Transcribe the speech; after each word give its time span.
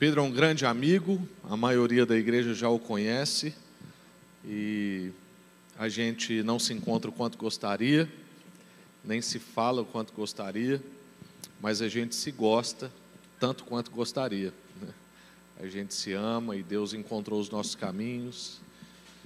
Pedro 0.00 0.22
é 0.22 0.24
um 0.24 0.30
grande 0.30 0.64
amigo, 0.64 1.20
a 1.44 1.58
maioria 1.58 2.06
da 2.06 2.16
igreja 2.16 2.54
já 2.54 2.70
o 2.70 2.78
conhece 2.78 3.54
e 4.42 5.10
a 5.78 5.90
gente 5.90 6.42
não 6.42 6.58
se 6.58 6.72
encontra 6.72 7.10
o 7.10 7.12
quanto 7.12 7.36
gostaria, 7.36 8.10
nem 9.04 9.20
se 9.20 9.38
fala 9.38 9.82
o 9.82 9.84
quanto 9.84 10.14
gostaria, 10.14 10.82
mas 11.60 11.82
a 11.82 11.88
gente 11.90 12.14
se 12.14 12.30
gosta 12.30 12.90
tanto 13.38 13.62
quanto 13.64 13.90
gostaria. 13.90 14.54
Né? 14.80 14.88
A 15.60 15.66
gente 15.66 15.92
se 15.92 16.14
ama 16.14 16.56
e 16.56 16.62
Deus 16.62 16.94
encontrou 16.94 17.38
os 17.38 17.50
nossos 17.50 17.74
caminhos 17.74 18.58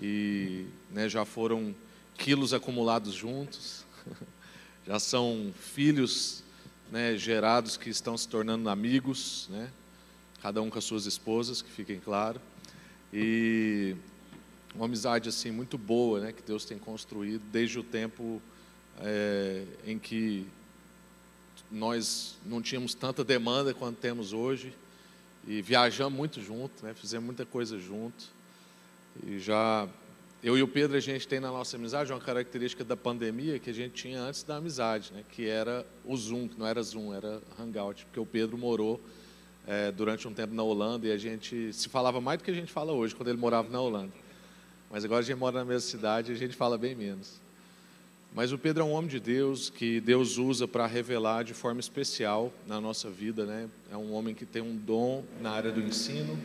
e 0.02 0.66
né, 0.91 1.09
já 1.09 1.25
foram 1.25 1.72
quilos 2.18 2.52
acumulados 2.52 3.14
juntos, 3.14 3.84
já 4.85 4.99
são 4.99 5.54
filhos 5.57 6.43
né, 6.91 7.16
gerados 7.16 7.77
que 7.77 7.91
estão 7.91 8.18
se 8.18 8.27
tornando 8.27 8.68
amigos, 8.68 9.46
né, 9.50 9.71
cada 10.44 10.61
um 10.61 10.68
com 10.68 10.76
as 10.76 10.84
suas 10.84 11.07
esposas, 11.07 11.62
que 11.62 11.71
fiquem 11.71 11.98
claro, 11.98 12.39
e 13.11 13.96
uma 14.75 14.85
amizade 14.85 15.26
assim 15.26 15.50
muito 15.50 15.79
boa, 15.79 16.21
né, 16.21 16.32
que 16.32 16.43
Deus 16.43 16.66
tem 16.66 16.76
construído 16.76 17.43
desde 17.50 17.79
o 17.79 17.82
tempo 17.82 18.43
é, 19.00 19.64
em 19.86 19.99
que 19.99 20.46
nós 21.71 22.36
não 22.44 22.61
tínhamos 22.61 22.93
tanta 22.93 23.25
demanda 23.25 23.72
quanto 23.72 23.96
temos 23.96 24.35
hoje 24.35 24.75
e 25.49 25.62
viajamos 25.62 26.14
muito 26.14 26.43
junto, 26.43 26.85
né, 26.85 26.93
fizemos 26.93 27.24
muita 27.24 27.46
coisa 27.46 27.79
junto 27.79 28.26
e 29.26 29.38
já 29.38 29.88
eu 30.43 30.58
e 30.58 30.63
o 30.63 30.68
Pedro, 30.68 30.94
a 30.94 31.00
gente 31.00 31.26
tem 31.26 31.40
na 31.40 31.49
nossa 31.49 31.79
amizade 31.79 32.12
uma 32.12 32.20
característica 32.20 32.84
da 32.84 32.98
pandemia 32.98 33.58
que 33.58 33.70
a 33.70 33.72
gente 33.72 33.94
tinha 33.94 34.20
antes 34.20 34.42
da 34.42 34.56
amizade, 34.56 35.11
né? 35.11 35.24
que 35.30 35.48
era 35.48 35.86
o 36.05 36.14
Zoom, 36.14 36.48
que 36.48 36.58
não 36.58 36.66
era 36.66 36.82
Zoom, 36.82 37.14
era 37.14 37.41
Hangout, 37.58 38.04
porque 38.04 38.20
o 38.20 38.26
Pedro 38.26 38.58
morou 38.58 39.00
é, 39.66 39.90
durante 39.90 40.26
um 40.28 40.34
tempo 40.34 40.54
na 40.54 40.62
Holanda 40.62 41.06
e 41.06 41.12
a 41.12 41.16
gente 41.16 41.72
se 41.72 41.88
falava 41.88 42.20
mais 42.20 42.38
do 42.38 42.44
que 42.44 42.50
a 42.50 42.54
gente 42.54 42.72
fala 42.72 42.92
hoje, 42.92 43.14
quando 43.14 43.28
ele 43.28 43.38
morava 43.38 43.68
na 43.68 43.80
Holanda. 43.80 44.12
Mas 44.90 45.04
agora 45.04 45.20
a 45.20 45.24
gente 45.24 45.36
mora 45.36 45.58
na 45.58 45.64
mesma 45.64 45.88
cidade 45.88 46.32
e 46.32 46.34
a 46.34 46.38
gente 46.38 46.54
fala 46.54 46.78
bem 46.78 46.94
menos. 46.94 47.40
Mas 48.34 48.52
o 48.52 48.58
Pedro 48.58 48.82
é 48.82 48.86
um 48.86 48.92
homem 48.92 49.08
de 49.08 49.20
Deus 49.20 49.70
que 49.70 50.00
Deus 50.00 50.38
usa 50.38 50.66
para 50.66 50.86
revelar 50.86 51.44
de 51.44 51.54
forma 51.54 51.78
especial 51.78 52.52
na 52.66 52.80
nossa 52.80 53.08
vida, 53.08 53.46
né? 53.46 53.68
É 53.92 53.96
um 53.96 54.12
homem 54.12 54.34
que 54.34 54.44
tem 54.44 54.60
um 54.60 54.76
dom 54.76 55.22
na 55.40 55.52
área 55.52 55.70
do 55.70 55.80
ensino. 55.80 56.36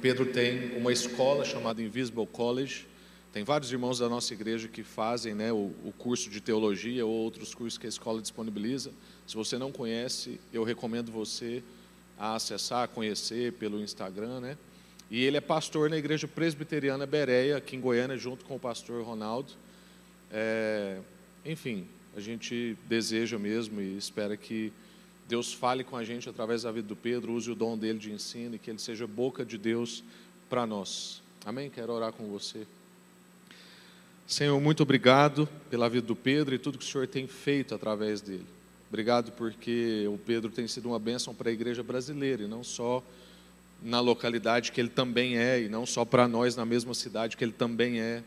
Pedro 0.00 0.26
tem 0.26 0.76
uma 0.76 0.92
escola 0.92 1.44
chamada 1.44 1.82
Invisible 1.82 2.26
College, 2.26 2.86
tem 3.32 3.44
vários 3.44 3.70
irmãos 3.70 3.98
da 3.98 4.08
nossa 4.08 4.32
igreja 4.34 4.66
que 4.66 4.82
fazem 4.82 5.34
né, 5.34 5.52
o, 5.52 5.72
o, 5.84 5.92
curso 5.96 6.28
de 6.28 6.40
teologia 6.40 7.06
ou 7.06 7.12
outros 7.12 7.54
cursos 7.54 7.78
que 7.78 7.86
a 7.86 7.88
escola 7.88 8.20
disponibiliza. 8.20 8.90
Se 9.24 9.36
você 9.36 9.56
não 9.56 9.70
conhece, 9.70 10.40
eu 10.52 10.64
recomendo 10.64 11.12
você 11.12 11.62
a 12.20 12.34
acessar, 12.34 12.84
a 12.84 12.88
conhecer 12.88 13.54
pelo 13.54 13.80
Instagram. 13.80 14.40
Né? 14.40 14.58
E 15.10 15.24
ele 15.24 15.38
é 15.38 15.40
pastor 15.40 15.88
na 15.88 15.96
igreja 15.96 16.28
presbiteriana 16.28 17.06
Bereia, 17.06 17.56
aqui 17.56 17.74
em 17.74 17.80
Goiânia, 17.80 18.18
junto 18.18 18.44
com 18.44 18.56
o 18.56 18.60
pastor 18.60 19.02
Ronaldo. 19.02 19.52
É, 20.30 20.98
enfim, 21.44 21.88
a 22.14 22.20
gente 22.20 22.76
deseja 22.86 23.38
mesmo 23.38 23.80
e 23.80 23.96
espera 23.96 24.36
que 24.36 24.70
Deus 25.26 25.52
fale 25.52 25.82
com 25.82 25.96
a 25.96 26.04
gente 26.04 26.28
através 26.28 26.62
da 26.62 26.70
vida 26.70 26.86
do 26.86 26.96
Pedro, 26.96 27.32
use 27.32 27.50
o 27.50 27.54
dom 27.54 27.78
dele 27.78 27.98
de 27.98 28.12
ensino 28.12 28.56
e 28.56 28.58
que 28.58 28.70
ele 28.70 28.78
seja 28.78 29.06
boca 29.06 29.44
de 29.44 29.56
Deus 29.56 30.04
para 30.48 30.66
nós. 30.66 31.22
Amém? 31.44 31.70
Quero 31.70 31.92
orar 31.92 32.12
com 32.12 32.28
você. 32.28 32.66
Senhor, 34.26 34.60
muito 34.60 34.82
obrigado 34.82 35.48
pela 35.70 35.88
vida 35.88 36.06
do 36.06 36.14
Pedro 36.14 36.54
e 36.54 36.58
tudo 36.58 36.78
que 36.78 36.84
o 36.84 36.88
Senhor 36.88 37.08
tem 37.08 37.26
feito 37.26 37.74
através 37.74 38.20
dele. 38.20 38.46
Obrigado 38.90 39.30
porque 39.30 40.04
o 40.08 40.18
Pedro 40.18 40.50
tem 40.50 40.66
sido 40.66 40.88
uma 40.88 40.98
bênção 40.98 41.32
para 41.32 41.48
a 41.48 41.52
igreja 41.52 41.80
brasileira 41.80 42.42
e 42.42 42.48
não 42.48 42.64
só 42.64 43.00
na 43.80 44.00
localidade 44.00 44.72
que 44.72 44.80
ele 44.80 44.88
também 44.88 45.38
é, 45.38 45.62
e 45.62 45.68
não 45.68 45.86
só 45.86 46.04
para 46.04 46.26
nós 46.26 46.56
na 46.56 46.66
mesma 46.66 46.92
cidade 46.92 47.36
que 47.36 47.44
ele 47.44 47.52
também 47.52 48.00
é, 48.00 48.20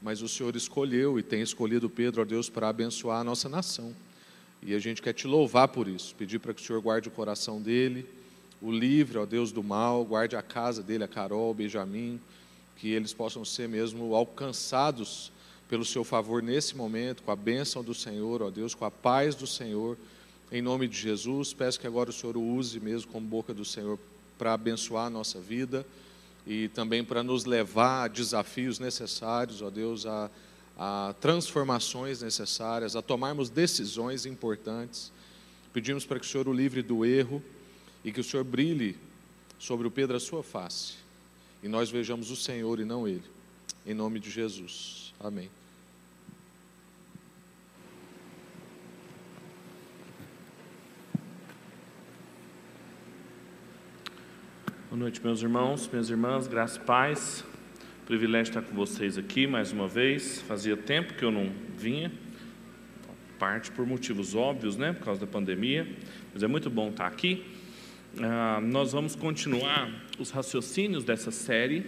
mas 0.00 0.22
o 0.22 0.28
Senhor 0.28 0.56
escolheu 0.56 1.18
e 1.18 1.22
tem 1.22 1.42
escolhido 1.42 1.90
Pedro, 1.90 2.22
ó 2.22 2.24
Deus, 2.24 2.48
para 2.48 2.70
abençoar 2.70 3.20
a 3.20 3.24
nossa 3.24 3.50
nação. 3.50 3.94
E 4.62 4.74
a 4.74 4.78
gente 4.78 5.02
quer 5.02 5.12
te 5.12 5.26
louvar 5.26 5.68
por 5.68 5.86
isso, 5.86 6.14
pedir 6.14 6.38
para 6.38 6.54
que 6.54 6.62
o 6.62 6.64
Senhor 6.64 6.80
guarde 6.80 7.08
o 7.08 7.12
coração 7.12 7.60
dele, 7.60 8.06
o 8.62 8.72
livre, 8.72 9.18
ó 9.18 9.26
Deus, 9.26 9.52
do 9.52 9.62
mal, 9.62 10.02
guarde 10.06 10.36
a 10.36 10.42
casa 10.42 10.82
dele, 10.82 11.04
a 11.04 11.08
Carol, 11.08 11.50
o 11.50 11.54
Benjamin, 11.54 12.18
que 12.76 12.88
eles 12.88 13.12
possam 13.12 13.44
ser 13.44 13.68
mesmo 13.68 14.14
alcançados 14.14 15.30
pelo 15.68 15.84
seu 15.84 16.02
favor 16.02 16.42
nesse 16.42 16.76
momento, 16.76 17.22
com 17.22 17.30
a 17.30 17.36
bênção 17.36 17.84
do 17.84 17.94
Senhor, 17.94 18.42
ó 18.42 18.50
Deus, 18.50 18.74
com 18.74 18.84
a 18.84 18.90
paz 18.90 19.34
do 19.34 19.46
Senhor, 19.46 19.96
em 20.50 20.62
nome 20.62 20.88
de 20.88 20.98
Jesus. 20.98 21.52
Peço 21.52 21.78
que 21.78 21.86
agora 21.86 22.10
o 22.10 22.12
Senhor 22.12 22.36
o 22.36 22.42
use 22.42 22.80
mesmo 22.80 23.10
como 23.12 23.26
boca 23.26 23.52
do 23.52 23.64
Senhor 23.64 23.98
para 24.38 24.54
abençoar 24.54 25.06
a 25.06 25.10
nossa 25.10 25.40
vida 25.40 25.86
e 26.46 26.68
também 26.68 27.04
para 27.04 27.22
nos 27.22 27.44
levar 27.44 28.04
a 28.04 28.08
desafios 28.08 28.78
necessários, 28.78 29.60
ó 29.60 29.68
Deus, 29.68 30.06
a, 30.06 30.30
a 30.78 31.14
transformações 31.20 32.22
necessárias, 32.22 32.96
a 32.96 33.02
tomarmos 33.02 33.50
decisões 33.50 34.24
importantes. 34.24 35.12
Pedimos 35.72 36.06
para 36.06 36.18
que 36.18 36.26
o 36.26 36.28
Senhor 36.28 36.48
o 36.48 36.52
livre 36.52 36.82
do 36.82 37.04
erro 37.04 37.42
e 38.02 38.10
que 38.10 38.20
o 38.20 38.24
Senhor 38.24 38.44
brilhe 38.44 38.96
sobre 39.58 39.86
o 39.86 39.90
Pedro 39.90 40.16
a 40.16 40.20
sua 40.20 40.42
face 40.42 41.08
e 41.62 41.68
nós 41.68 41.90
vejamos 41.90 42.30
o 42.30 42.36
Senhor 42.36 42.78
e 42.80 42.84
não 42.84 43.06
ele. 43.06 43.24
Em 43.86 43.94
nome 43.94 44.20
de 44.20 44.30
Jesus. 44.30 45.07
Amém. 45.20 45.50
Boa 54.88 54.96
noite, 54.96 55.20
meus 55.24 55.42
irmãos, 55.42 55.88
minhas 55.88 56.08
irmãs, 56.08 56.46
graças 56.46 56.76
e 56.76 56.80
paz. 56.80 57.44
Privilégio 58.06 58.52
estar 58.52 58.62
com 58.62 58.76
vocês 58.76 59.18
aqui 59.18 59.44
mais 59.44 59.72
uma 59.72 59.88
vez. 59.88 60.40
Fazia 60.42 60.76
tempo 60.76 61.14
que 61.14 61.24
eu 61.24 61.32
não 61.32 61.52
vinha, 61.76 62.12
parte 63.40 63.72
por 63.72 63.84
motivos 63.84 64.36
óbvios, 64.36 64.76
né, 64.76 64.92
por 64.92 65.04
causa 65.04 65.20
da 65.20 65.26
pandemia, 65.26 65.86
mas 66.32 66.44
é 66.44 66.46
muito 66.46 66.70
bom 66.70 66.90
estar 66.90 67.08
aqui. 67.08 67.44
Ah, 68.20 68.60
nós 68.62 68.92
vamos 68.92 69.16
continuar 69.16 69.90
os 70.16 70.30
raciocínios 70.30 71.02
dessa 71.02 71.32
série, 71.32 71.84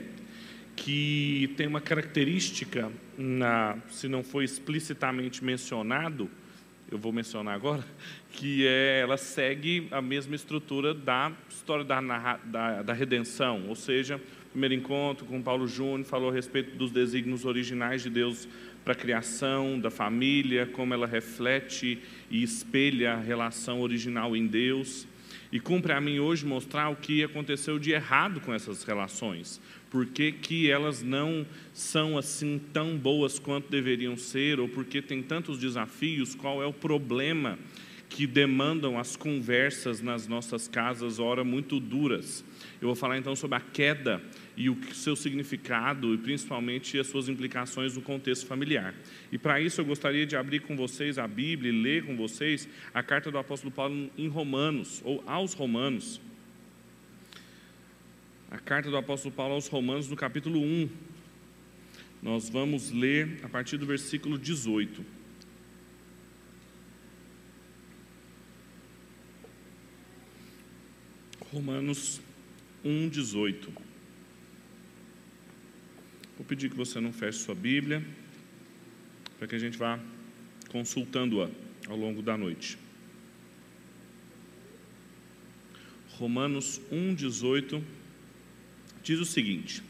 que 0.76 1.52
tem 1.56 1.66
uma 1.66 1.80
característica, 1.80 2.90
na, 3.16 3.76
se 3.90 4.08
não 4.08 4.22
foi 4.22 4.44
explicitamente 4.44 5.44
mencionado, 5.44 6.30
eu 6.90 6.98
vou 6.98 7.12
mencionar 7.12 7.54
agora, 7.54 7.84
que 8.32 8.66
é, 8.66 9.00
ela 9.00 9.16
segue 9.16 9.88
a 9.90 10.00
mesma 10.00 10.34
estrutura 10.34 10.92
da 10.92 11.32
história 11.48 11.84
da, 11.84 12.00
da, 12.44 12.82
da 12.82 12.92
redenção, 12.92 13.68
ou 13.68 13.76
seja, 13.76 14.20
primeiro 14.50 14.74
encontro 14.74 15.24
com 15.26 15.40
Paulo 15.40 15.68
Júnior 15.68 16.04
falou 16.04 16.30
a 16.30 16.32
respeito 16.32 16.76
dos 16.76 16.90
desígnios 16.90 17.44
originais 17.44 18.02
de 18.02 18.10
Deus 18.10 18.48
para 18.84 18.94
a 18.94 18.96
criação, 18.96 19.78
da 19.78 19.90
família, 19.90 20.66
como 20.66 20.92
ela 20.92 21.06
reflete 21.06 21.98
e 22.30 22.42
espelha 22.42 23.14
a 23.14 23.20
relação 23.20 23.80
original 23.80 24.34
em 24.34 24.46
Deus. 24.46 25.06
E 25.52 25.58
cumpre 25.58 25.92
a 25.92 26.00
mim 26.00 26.20
hoje 26.20 26.46
mostrar 26.46 26.90
o 26.90 26.96
que 26.96 27.24
aconteceu 27.24 27.78
de 27.78 27.90
errado 27.90 28.40
com 28.40 28.54
essas 28.54 28.84
relações, 28.84 29.60
por 29.90 30.06
que, 30.06 30.30
que 30.30 30.70
elas 30.70 31.02
não 31.02 31.44
são 31.74 32.16
assim 32.16 32.60
tão 32.72 32.96
boas 32.96 33.38
quanto 33.38 33.68
deveriam 33.68 34.16
ser, 34.16 34.60
ou 34.60 34.68
porque 34.68 35.02
tem 35.02 35.22
tantos 35.22 35.58
desafios, 35.58 36.34
qual 36.34 36.62
é 36.62 36.66
o 36.66 36.72
problema 36.72 37.58
que 38.10 38.26
demandam 38.26 38.98
as 38.98 39.14
conversas 39.14 40.02
nas 40.02 40.26
nossas 40.26 40.66
casas, 40.66 41.20
ora 41.20 41.44
muito 41.44 41.78
duras. 41.78 42.44
Eu 42.82 42.88
vou 42.88 42.96
falar 42.96 43.16
então 43.16 43.36
sobre 43.36 43.56
a 43.56 43.60
queda 43.60 44.20
e 44.56 44.68
o 44.68 44.76
seu 44.92 45.14
significado 45.14 46.12
e 46.12 46.18
principalmente 46.18 46.98
as 46.98 47.06
suas 47.06 47.28
implicações 47.28 47.94
no 47.94 48.02
contexto 48.02 48.46
familiar. 48.46 48.94
E 49.30 49.38
para 49.38 49.60
isso 49.60 49.80
eu 49.80 49.84
gostaria 49.84 50.26
de 50.26 50.36
abrir 50.36 50.60
com 50.60 50.76
vocês 50.76 51.18
a 51.18 51.28
Bíblia 51.28 51.72
e 51.72 51.82
ler 51.82 52.04
com 52.04 52.16
vocês 52.16 52.68
a 52.92 53.00
carta 53.00 53.30
do 53.30 53.38
apóstolo 53.38 53.72
Paulo 53.72 54.10
em 54.18 54.26
Romanos, 54.26 55.00
ou 55.04 55.22
aos 55.24 55.54
Romanos. 55.54 56.20
A 58.50 58.58
carta 58.58 58.90
do 58.90 58.96
apóstolo 58.96 59.32
Paulo 59.32 59.54
aos 59.54 59.68
Romanos, 59.68 60.08
no 60.08 60.16
capítulo 60.16 60.60
1. 60.60 60.88
Nós 62.20 62.50
vamos 62.50 62.90
ler 62.90 63.38
a 63.44 63.48
partir 63.48 63.76
do 63.76 63.86
versículo 63.86 64.36
18. 64.36 65.19
Romanos 71.52 72.20
1, 72.84 73.08
18. 73.08 73.72
Vou 76.36 76.46
pedir 76.46 76.70
que 76.70 76.76
você 76.76 77.00
não 77.00 77.12
feche 77.12 77.38
sua 77.38 77.56
Bíblia, 77.56 78.04
para 79.36 79.48
que 79.48 79.56
a 79.56 79.58
gente 79.58 79.76
vá 79.76 79.98
consultando-a 80.68 81.50
ao 81.88 81.96
longo 81.96 82.22
da 82.22 82.36
noite. 82.36 82.78
Romanos 86.10 86.80
1, 86.92 87.16
18 87.16 87.82
diz 89.02 89.18
o 89.18 89.24
seguinte: 89.24 89.82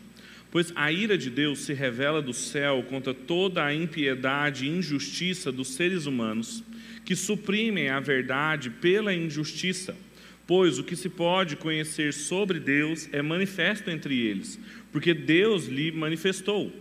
Pois 0.50 0.72
a 0.74 0.90
ira 0.90 1.18
de 1.18 1.28
Deus 1.28 1.58
se 1.58 1.74
revela 1.74 2.22
do 2.22 2.32
céu 2.32 2.82
contra 2.84 3.12
toda 3.12 3.62
a 3.62 3.74
impiedade 3.74 4.64
e 4.64 4.70
injustiça 4.70 5.52
dos 5.52 5.74
seres 5.74 6.06
humanos, 6.06 6.64
que 7.04 7.14
suprimem 7.14 7.90
a 7.90 8.00
verdade 8.00 8.70
pela 8.70 9.12
injustiça, 9.12 9.94
Pois 10.50 10.81
o 10.81 10.82
que 10.82 10.97
se 10.97 11.08
pode 11.08 11.55
conhecer 11.55 12.12
sobre 12.12 12.58
Deus 12.58 13.08
é 13.12 13.23
manifesto 13.23 13.88
entre 13.88 14.19
eles, 14.19 14.58
porque 14.91 15.14
Deus 15.14 15.69
lhe 15.69 15.93
manifestou. 15.93 16.73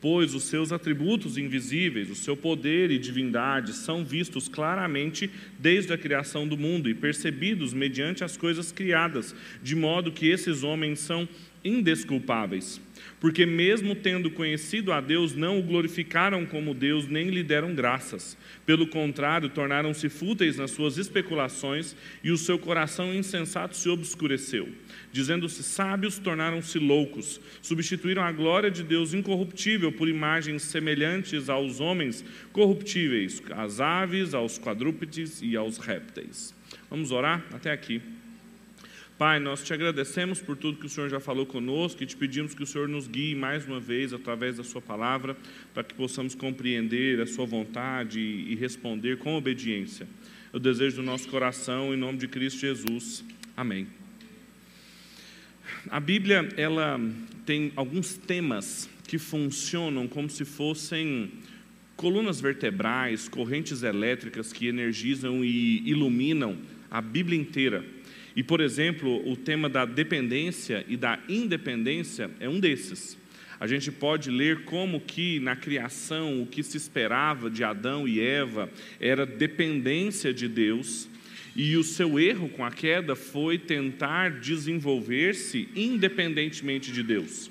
Pois 0.00 0.32
os 0.32 0.44
seus 0.44 0.70
atributos 0.70 1.36
invisíveis, 1.36 2.08
o 2.08 2.14
seu 2.14 2.36
poder 2.36 2.92
e 2.92 3.00
divindade 3.00 3.72
são 3.72 4.04
vistos 4.04 4.48
claramente 4.48 5.28
desde 5.58 5.92
a 5.92 5.98
criação 5.98 6.46
do 6.46 6.56
mundo 6.56 6.88
e 6.88 6.94
percebidos 6.94 7.74
mediante 7.74 8.22
as 8.22 8.36
coisas 8.36 8.70
criadas, 8.70 9.34
de 9.60 9.74
modo 9.74 10.12
que 10.12 10.28
esses 10.28 10.62
homens 10.62 11.00
são 11.00 11.28
indesculpáveis 11.64 12.80
porque, 13.20 13.46
mesmo 13.46 13.94
tendo 13.94 14.30
conhecido 14.30 14.92
a 14.92 15.00
Deus, 15.00 15.34
não 15.34 15.58
o 15.58 15.62
glorificaram 15.62 16.44
como 16.46 16.74
Deus, 16.74 17.08
nem 17.08 17.28
lhe 17.30 17.42
deram 17.42 17.74
graças. 17.74 18.36
Pelo 18.64 18.86
contrário, 18.86 19.48
tornaram-se 19.48 20.08
fúteis 20.08 20.56
nas 20.56 20.70
suas 20.70 20.98
especulações, 20.98 21.96
e 22.22 22.30
o 22.30 22.36
seu 22.36 22.58
coração 22.58 23.14
insensato 23.14 23.76
se 23.76 23.88
obscureceu. 23.88 24.68
Dizendo-se 25.12 25.62
sábios, 25.62 26.18
tornaram-se 26.18 26.78
loucos, 26.78 27.40
substituíram 27.62 28.22
a 28.22 28.32
glória 28.32 28.70
de 28.70 28.82
Deus 28.82 29.14
incorruptível 29.14 29.90
por 29.92 30.08
imagens 30.08 30.62
semelhantes 30.62 31.48
aos 31.48 31.80
homens 31.80 32.24
corruptíveis, 32.52 33.42
às 33.50 33.80
aves, 33.80 34.34
aos 34.34 34.58
quadrúpedes 34.58 35.40
e 35.42 35.56
aos 35.56 35.78
répteis. 35.78 36.54
Vamos 36.90 37.10
orar 37.12 37.44
até 37.52 37.70
aqui. 37.70 38.00
Pai, 39.18 39.40
nós 39.40 39.64
te 39.64 39.72
agradecemos 39.72 40.42
por 40.42 40.58
tudo 40.58 40.78
que 40.78 40.84
o 40.84 40.90
Senhor 40.90 41.08
já 41.08 41.18
falou 41.18 41.46
conosco 41.46 42.02
e 42.02 42.06
te 42.06 42.14
pedimos 42.14 42.54
que 42.54 42.62
o 42.62 42.66
Senhor 42.66 42.86
nos 42.86 43.08
guie 43.08 43.34
mais 43.34 43.64
uma 43.64 43.80
vez 43.80 44.12
através 44.12 44.58
da 44.58 44.62
Sua 44.62 44.82
palavra, 44.82 45.34
para 45.72 45.82
que 45.82 45.94
possamos 45.94 46.34
compreender 46.34 47.18
a 47.22 47.26
Sua 47.26 47.46
vontade 47.46 48.20
e 48.20 48.54
responder 48.56 49.16
com 49.16 49.34
obediência. 49.34 50.06
Eu 50.52 50.60
desejo 50.60 50.96
do 50.96 51.02
nosso 51.02 51.28
coração, 51.28 51.94
em 51.94 51.96
nome 51.96 52.18
de 52.18 52.28
Cristo 52.28 52.60
Jesus. 52.60 53.24
Amém. 53.56 53.86
A 55.88 55.98
Bíblia, 55.98 56.50
ela 56.54 57.00
tem 57.46 57.72
alguns 57.74 58.18
temas 58.18 58.86
que 59.08 59.16
funcionam 59.16 60.06
como 60.06 60.28
se 60.28 60.44
fossem 60.44 61.30
colunas 61.96 62.38
vertebrais, 62.38 63.30
correntes 63.30 63.82
elétricas 63.82 64.52
que 64.52 64.66
energizam 64.66 65.42
e 65.42 65.88
iluminam 65.88 66.58
a 66.90 67.00
Bíblia 67.00 67.40
inteira. 67.40 67.95
E, 68.36 68.42
por 68.42 68.60
exemplo, 68.60 69.26
o 69.26 69.34
tema 69.34 69.66
da 69.66 69.86
dependência 69.86 70.84
e 70.86 70.96
da 70.96 71.18
independência 71.26 72.30
é 72.38 72.46
um 72.46 72.60
desses. 72.60 73.16
A 73.58 73.66
gente 73.66 73.90
pode 73.90 74.30
ler 74.30 74.64
como 74.64 75.00
que 75.00 75.40
na 75.40 75.56
criação 75.56 76.42
o 76.42 76.46
que 76.46 76.62
se 76.62 76.76
esperava 76.76 77.48
de 77.48 77.64
Adão 77.64 78.06
e 78.06 78.20
Eva 78.20 78.70
era 79.00 79.24
dependência 79.24 80.34
de 80.34 80.46
Deus, 80.46 81.08
e 81.56 81.74
o 81.78 81.82
seu 81.82 82.20
erro 82.20 82.50
com 82.50 82.62
a 82.62 82.70
queda 82.70 83.16
foi 83.16 83.56
tentar 83.56 84.32
desenvolver-se 84.40 85.70
independentemente 85.74 86.92
de 86.92 87.02
Deus. 87.02 87.50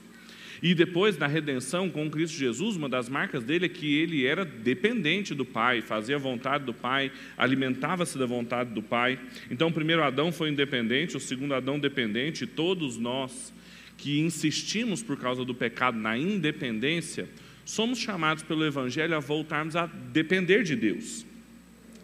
E 0.61 0.73
depois, 0.73 1.17
na 1.17 1.27
redenção 1.27 1.89
com 1.89 2.09
Cristo 2.09 2.37
Jesus, 2.37 2.75
uma 2.75 2.89
das 2.89 3.09
marcas 3.09 3.43
dele 3.43 3.65
é 3.65 3.69
que 3.69 3.97
ele 3.97 4.25
era 4.25 4.45
dependente 4.45 5.33
do 5.33 5.45
Pai, 5.45 5.81
fazia 5.81 6.15
a 6.15 6.19
vontade 6.19 6.65
do 6.65 6.73
Pai, 6.73 7.11
alimentava-se 7.37 8.17
da 8.17 8.25
vontade 8.25 8.73
do 8.73 8.81
Pai. 8.81 9.19
Então, 9.49 9.67
o 9.69 9.73
primeiro 9.73 10.03
Adão 10.03 10.31
foi 10.31 10.49
independente, 10.49 11.17
o 11.17 11.19
segundo 11.19 11.53
Adão 11.53 11.79
dependente, 11.79 12.43
e 12.43 12.47
todos 12.47 12.97
nós 12.97 13.53
que 13.97 14.19
insistimos 14.19 15.01
por 15.01 15.17
causa 15.17 15.45
do 15.45 15.53
pecado 15.53 15.97
na 15.97 16.17
independência, 16.17 17.29
somos 17.63 17.99
chamados 17.99 18.43
pelo 18.43 18.65
Evangelho 18.65 19.15
a 19.15 19.19
voltarmos 19.19 19.75
a 19.75 19.85
depender 19.85 20.63
de 20.63 20.75
Deus. 20.75 21.25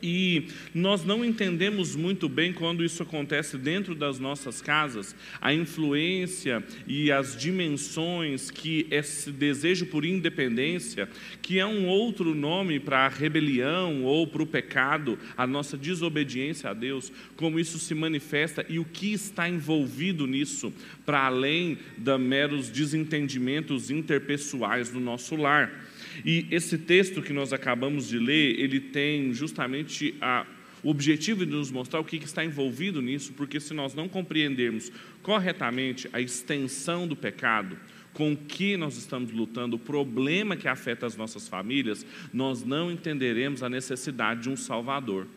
E 0.02 0.48
nós 0.74 1.06
não 1.06 1.24
entendemos 1.24 1.96
muito 1.96 2.28
bem 2.28 2.52
quando 2.52 2.84
isso 2.84 3.04
acontece 3.04 3.58
dentro 3.58 3.94
das 3.94 4.20
nossas 4.20 4.62
casas, 4.62 5.16
a 5.40 5.54
influência 5.54 6.64
e 6.88 7.12
as 7.12 7.38
dimensões 7.38 8.50
que 8.50 8.88
esse 8.90 9.32
desejo 9.32 9.86
por 9.86 10.04
independência, 10.04 11.08
que 11.42 11.60
é 11.60 11.66
um 11.66 11.88
outro 11.88 12.34
nome 12.34 12.80
para 12.80 13.06
a 13.06 13.10
rebelião 13.10 14.04
ou 14.04 14.26
para 14.26 14.42
o 14.42 14.48
pecado, 14.48 15.20
a 15.38 15.46
nossa 15.46 15.78
desobediência 15.78 16.70
a 16.70 16.74
Deus, 16.74 17.12
como 17.36 17.60
isso 17.60 17.78
se 17.78 17.94
manifesta 17.94 18.66
e 18.68 18.80
o 18.80 18.86
que 18.86 19.14
está 19.14 19.48
envolvido 19.48 20.26
nisso, 20.26 20.74
para 21.06 21.26
além 21.26 21.78
de 21.98 22.18
meros 22.18 22.70
desentendimentos 22.70 23.92
interpessoais 23.92 24.90
do 24.90 25.00
nosso 25.00 25.36
lar. 25.36 25.91
E 26.26 26.46
esse 26.52 26.78
texto 26.78 27.22
que 27.22 27.34
nós 27.34 27.54
acabamos 27.54 28.08
de 28.08 28.20
ler, 28.20 28.60
ele 28.60 28.80
tem 28.80 29.34
justamente 29.34 30.16
a, 30.22 30.46
o 30.84 30.90
objetivo 30.90 31.46
de 31.46 31.52
nos 31.52 31.72
mostrar 31.72 32.00
o 32.00 32.04
que 32.04 32.18
está 32.18 32.44
envolvido 32.44 33.02
nisso, 33.02 33.34
porque 33.34 33.60
se 33.60 33.74
nós 33.74 33.94
não 33.94 34.08
compreendermos 34.08 34.92
corretamente 35.22 36.10
a 36.14 36.20
extensão 36.20 37.08
do 37.08 37.16
pecado, 37.16 37.78
com 38.14 38.36
que 38.36 38.76
nós 38.76 38.98
estamos 38.98 39.32
lutando, 39.32 39.78
o 39.78 39.80
problema 39.80 40.56
que 40.56 40.68
afeta 40.68 41.06
as 41.06 41.16
nossas 41.16 41.48
famílias, 41.48 42.06
nós 42.34 42.64
não 42.64 42.92
entenderemos 42.92 43.64
a 43.64 43.70
necessidade 43.70 44.44
de 44.44 44.50
um 44.50 44.58
Salvador 44.58 45.28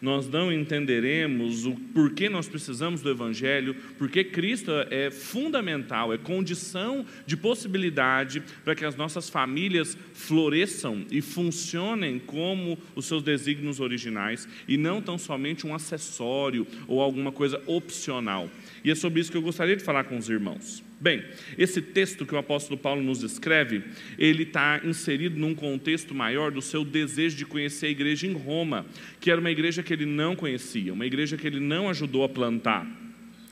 nós 0.00 0.28
não 0.28 0.52
entenderemos 0.52 1.66
o 1.66 1.74
porquê 1.94 2.28
nós 2.28 2.48
precisamos 2.48 3.02
do 3.02 3.10
Evangelho, 3.10 3.74
porque 3.98 4.24
Cristo 4.24 4.70
é 4.90 5.10
fundamental, 5.10 6.12
é 6.12 6.18
condição 6.18 7.04
de 7.26 7.36
possibilidade 7.36 8.42
para 8.64 8.74
que 8.74 8.84
as 8.84 8.96
nossas 8.96 9.28
famílias 9.28 9.96
floresçam 10.12 11.04
e 11.10 11.20
funcionem 11.20 12.18
como 12.18 12.78
os 12.94 13.06
seus 13.06 13.22
desígnios 13.22 13.80
originais 13.80 14.48
e 14.68 14.76
não 14.76 15.00
tão 15.00 15.18
somente 15.18 15.66
um 15.66 15.74
acessório 15.74 16.66
ou 16.86 17.00
alguma 17.00 17.32
coisa 17.32 17.62
opcional. 17.66 18.48
E 18.84 18.90
é 18.90 18.94
sobre 18.94 19.20
isso 19.20 19.30
que 19.30 19.36
eu 19.36 19.42
gostaria 19.42 19.76
de 19.76 19.84
falar 19.84 20.04
com 20.04 20.16
os 20.16 20.28
irmãos. 20.28 20.82
Bem, 21.04 21.22
esse 21.58 21.82
texto 21.82 22.24
que 22.24 22.34
o 22.34 22.38
apóstolo 22.38 22.80
Paulo 22.80 23.02
nos 23.02 23.22
escreve, 23.22 23.82
ele 24.18 24.44
está 24.44 24.80
inserido 24.82 25.38
num 25.38 25.54
contexto 25.54 26.14
maior 26.14 26.50
do 26.50 26.62
seu 26.62 26.82
desejo 26.82 27.36
de 27.36 27.44
conhecer 27.44 27.88
a 27.88 27.90
igreja 27.90 28.26
em 28.26 28.32
Roma, 28.32 28.86
que 29.20 29.30
era 29.30 29.38
uma 29.38 29.50
igreja 29.50 29.82
que 29.82 29.92
ele 29.92 30.06
não 30.06 30.34
conhecia, 30.34 30.94
uma 30.94 31.04
igreja 31.04 31.36
que 31.36 31.46
ele 31.46 31.60
não 31.60 31.90
ajudou 31.90 32.24
a 32.24 32.28
plantar. 32.30 32.86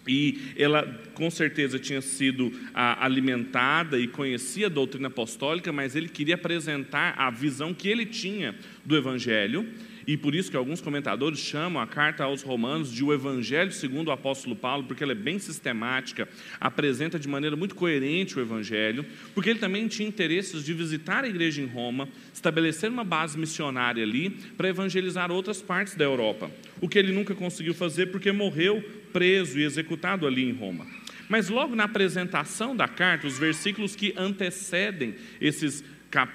E 0.08 0.54
ela 0.56 0.98
com 1.12 1.30
certeza 1.30 1.78
tinha 1.78 2.00
sido 2.00 2.50
ah, 2.72 3.04
alimentada 3.04 3.98
e 3.98 4.08
conhecia 4.08 4.68
a 4.68 4.70
doutrina 4.70 5.08
apostólica, 5.08 5.70
mas 5.70 5.94
ele 5.94 6.08
queria 6.08 6.36
apresentar 6.36 7.14
a 7.18 7.30
visão 7.30 7.74
que 7.74 7.86
ele 7.86 8.06
tinha 8.06 8.54
do 8.82 8.96
Evangelho 8.96 9.68
e 10.06 10.16
por 10.16 10.34
isso 10.34 10.50
que 10.50 10.56
alguns 10.56 10.80
comentadores 10.80 11.38
chamam 11.38 11.80
a 11.80 11.86
carta 11.86 12.24
aos 12.24 12.42
Romanos 12.42 12.92
de 12.92 13.04
o 13.04 13.12
Evangelho 13.12 13.72
segundo 13.72 14.08
o 14.08 14.12
apóstolo 14.12 14.56
Paulo, 14.56 14.84
porque 14.84 15.02
ela 15.02 15.12
é 15.12 15.16
bem 15.16 15.38
sistemática, 15.38 16.28
apresenta 16.60 17.18
de 17.18 17.28
maneira 17.28 17.56
muito 17.56 17.74
coerente 17.74 18.38
o 18.38 18.42
Evangelho, 18.42 19.04
porque 19.34 19.50
ele 19.50 19.58
também 19.58 19.88
tinha 19.88 20.08
interesses 20.08 20.64
de 20.64 20.72
visitar 20.72 21.24
a 21.24 21.28
igreja 21.28 21.62
em 21.62 21.66
Roma, 21.66 22.08
estabelecer 22.32 22.90
uma 22.90 23.04
base 23.04 23.38
missionária 23.38 24.02
ali 24.02 24.30
para 24.56 24.68
evangelizar 24.68 25.30
outras 25.30 25.60
partes 25.62 25.94
da 25.94 26.04
Europa, 26.04 26.50
o 26.80 26.88
que 26.88 26.98
ele 26.98 27.12
nunca 27.12 27.34
conseguiu 27.34 27.74
fazer 27.74 28.06
porque 28.06 28.32
morreu 28.32 28.82
preso 29.12 29.58
e 29.58 29.64
executado 29.64 30.26
ali 30.26 30.48
em 30.48 30.52
Roma. 30.52 30.86
Mas 31.28 31.48
logo 31.48 31.74
na 31.74 31.84
apresentação 31.84 32.76
da 32.76 32.86
carta, 32.86 33.26
os 33.26 33.38
versículos 33.38 33.96
que 33.96 34.12
antecedem 34.18 35.14
esses 35.40 35.82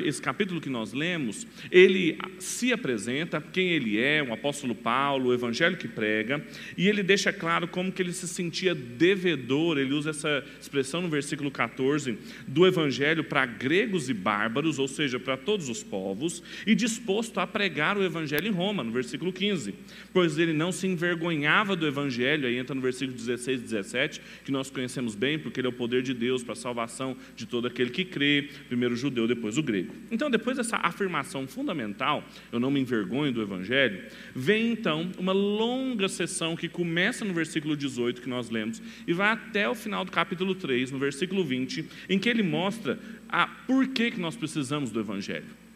esse 0.01 0.21
capítulo 0.21 0.59
que 0.59 0.69
nós 0.69 0.93
lemos, 0.93 1.45
ele 1.71 2.17
se 2.39 2.73
apresenta, 2.73 3.41
quem 3.41 3.69
ele 3.69 3.99
é, 3.99 4.23
um 4.23 4.33
apóstolo 4.33 4.73
Paulo, 4.73 5.29
o 5.29 5.33
evangelho 5.33 5.77
que 5.77 5.87
prega, 5.87 6.43
e 6.77 6.87
ele 6.87 7.03
deixa 7.03 7.31
claro 7.31 7.67
como 7.67 7.91
que 7.91 8.01
ele 8.01 8.13
se 8.13 8.27
sentia 8.27 8.73
devedor, 8.73 9.77
ele 9.77 9.93
usa 9.93 10.09
essa 10.09 10.43
expressão 10.59 11.01
no 11.01 11.09
versículo 11.09 11.51
14, 11.51 12.17
do 12.47 12.65
evangelho 12.65 13.23
para 13.23 13.45
gregos 13.45 14.09
e 14.09 14.13
bárbaros, 14.13 14.79
ou 14.79 14.87
seja, 14.87 15.19
para 15.19 15.37
todos 15.37 15.69
os 15.69 15.83
povos, 15.83 16.41
e 16.65 16.73
disposto 16.73 17.39
a 17.39 17.47
pregar 17.47 17.97
o 17.97 18.03
evangelho 18.03 18.47
em 18.47 18.51
Roma, 18.51 18.83
no 18.83 18.91
versículo 18.91 19.31
15, 19.31 19.73
pois 20.11 20.37
ele 20.37 20.53
não 20.53 20.71
se 20.71 20.87
envergonhava 20.87 21.75
do 21.75 21.85
evangelho, 21.85 22.47
aí 22.47 22.57
entra 22.57 22.73
no 22.73 22.81
versículo 22.81 23.15
16 23.15 23.59
e 23.59 23.63
17, 23.63 24.21
que 24.43 24.51
nós 24.51 24.69
conhecemos 24.69 25.15
bem, 25.15 25.37
porque 25.37 25.59
ele 25.59 25.67
é 25.67 25.69
o 25.69 25.73
poder 25.73 26.01
de 26.01 26.13
Deus 26.13 26.43
para 26.43 26.53
a 26.53 26.55
salvação 26.55 27.15
de 27.35 27.45
todo 27.45 27.67
aquele 27.67 27.89
que 27.89 28.03
crê, 28.03 28.49
primeiro 28.67 28.95
o 28.95 28.97
judeu, 28.97 29.27
depois 29.27 29.57
o 29.57 29.63
grego. 29.67 29.93
Então, 30.09 30.31
depois 30.31 30.55
dessa 30.55 30.77
afirmação 30.77 31.45
fundamental, 31.45 32.23
eu 32.51 32.59
não 32.59 32.71
me 32.71 32.79
envergonho 32.79 33.33
do 33.33 33.41
Evangelho, 33.41 34.03
vem 34.33 34.71
então 34.71 35.11
uma 35.19 35.33
longa 35.33 36.07
sessão 36.07 36.55
que 36.55 36.69
começa 36.69 37.25
no 37.25 37.33
versículo 37.33 37.75
18 37.75 38.21
que 38.21 38.29
nós 38.29 38.49
lemos 38.49 38.81
e 39.05 39.11
vai 39.11 39.29
até 39.29 39.67
o 39.67 39.75
final 39.75 40.05
do 40.05 40.11
capítulo 40.11 40.55
3, 40.55 40.91
no 40.91 40.97
versículo 40.97 41.43
20, 41.43 41.85
em 42.07 42.17
que 42.17 42.29
ele 42.29 42.43
mostra 42.43 42.97
a 43.27 43.45
por 43.45 43.87
que, 43.89 44.11
que 44.11 44.19
nós 44.19 44.35
precisamos 44.35 44.89
do 44.89 44.99
Evangelho. 44.99 45.67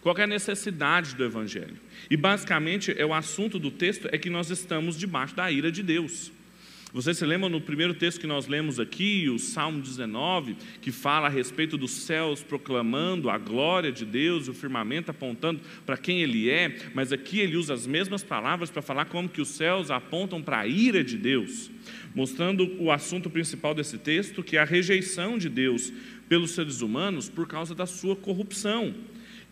Qual 0.00 0.16
é 0.16 0.22
a 0.22 0.26
necessidade 0.26 1.16
do 1.16 1.24
Evangelho? 1.24 1.76
E 2.10 2.16
basicamente 2.16 2.94
é 2.96 3.04
o 3.04 3.14
assunto 3.14 3.58
do 3.58 3.70
texto 3.70 4.08
é 4.12 4.18
que 4.18 4.30
nós 4.30 4.50
estamos 4.50 4.96
debaixo 4.96 5.34
da 5.34 5.50
ira 5.50 5.72
de 5.72 5.82
Deus. 5.82 6.30
Você 6.90 7.12
se 7.12 7.26
lembra 7.26 7.50
no 7.50 7.60
primeiro 7.60 7.92
texto 7.92 8.18
que 8.18 8.26
nós 8.26 8.46
lemos 8.46 8.80
aqui, 8.80 9.28
o 9.28 9.38
Salmo 9.38 9.82
19, 9.82 10.56
que 10.80 10.90
fala 10.90 11.26
a 11.26 11.30
respeito 11.30 11.76
dos 11.76 11.90
céus 11.90 12.42
proclamando 12.42 13.28
a 13.28 13.36
glória 13.36 13.92
de 13.92 14.06
Deus, 14.06 14.48
o 14.48 14.54
firmamento 14.54 15.10
apontando 15.10 15.60
para 15.84 15.98
quem 15.98 16.22
Ele 16.22 16.48
é, 16.48 16.78
mas 16.94 17.12
aqui 17.12 17.40
ele 17.40 17.58
usa 17.58 17.74
as 17.74 17.86
mesmas 17.86 18.24
palavras 18.24 18.70
para 18.70 18.80
falar 18.80 19.04
como 19.04 19.28
que 19.28 19.42
os 19.42 19.48
céus 19.48 19.90
apontam 19.90 20.40
para 20.40 20.60
a 20.60 20.66
ira 20.66 21.04
de 21.04 21.18
Deus, 21.18 21.70
mostrando 22.14 22.66
o 22.82 22.90
assunto 22.90 23.28
principal 23.28 23.74
desse 23.74 23.98
texto, 23.98 24.42
que 24.42 24.56
é 24.56 24.60
a 24.60 24.64
rejeição 24.64 25.36
de 25.36 25.50
Deus 25.50 25.92
pelos 26.26 26.52
seres 26.52 26.80
humanos 26.80 27.28
por 27.28 27.46
causa 27.46 27.74
da 27.74 27.84
sua 27.84 28.16
corrupção 28.16 28.94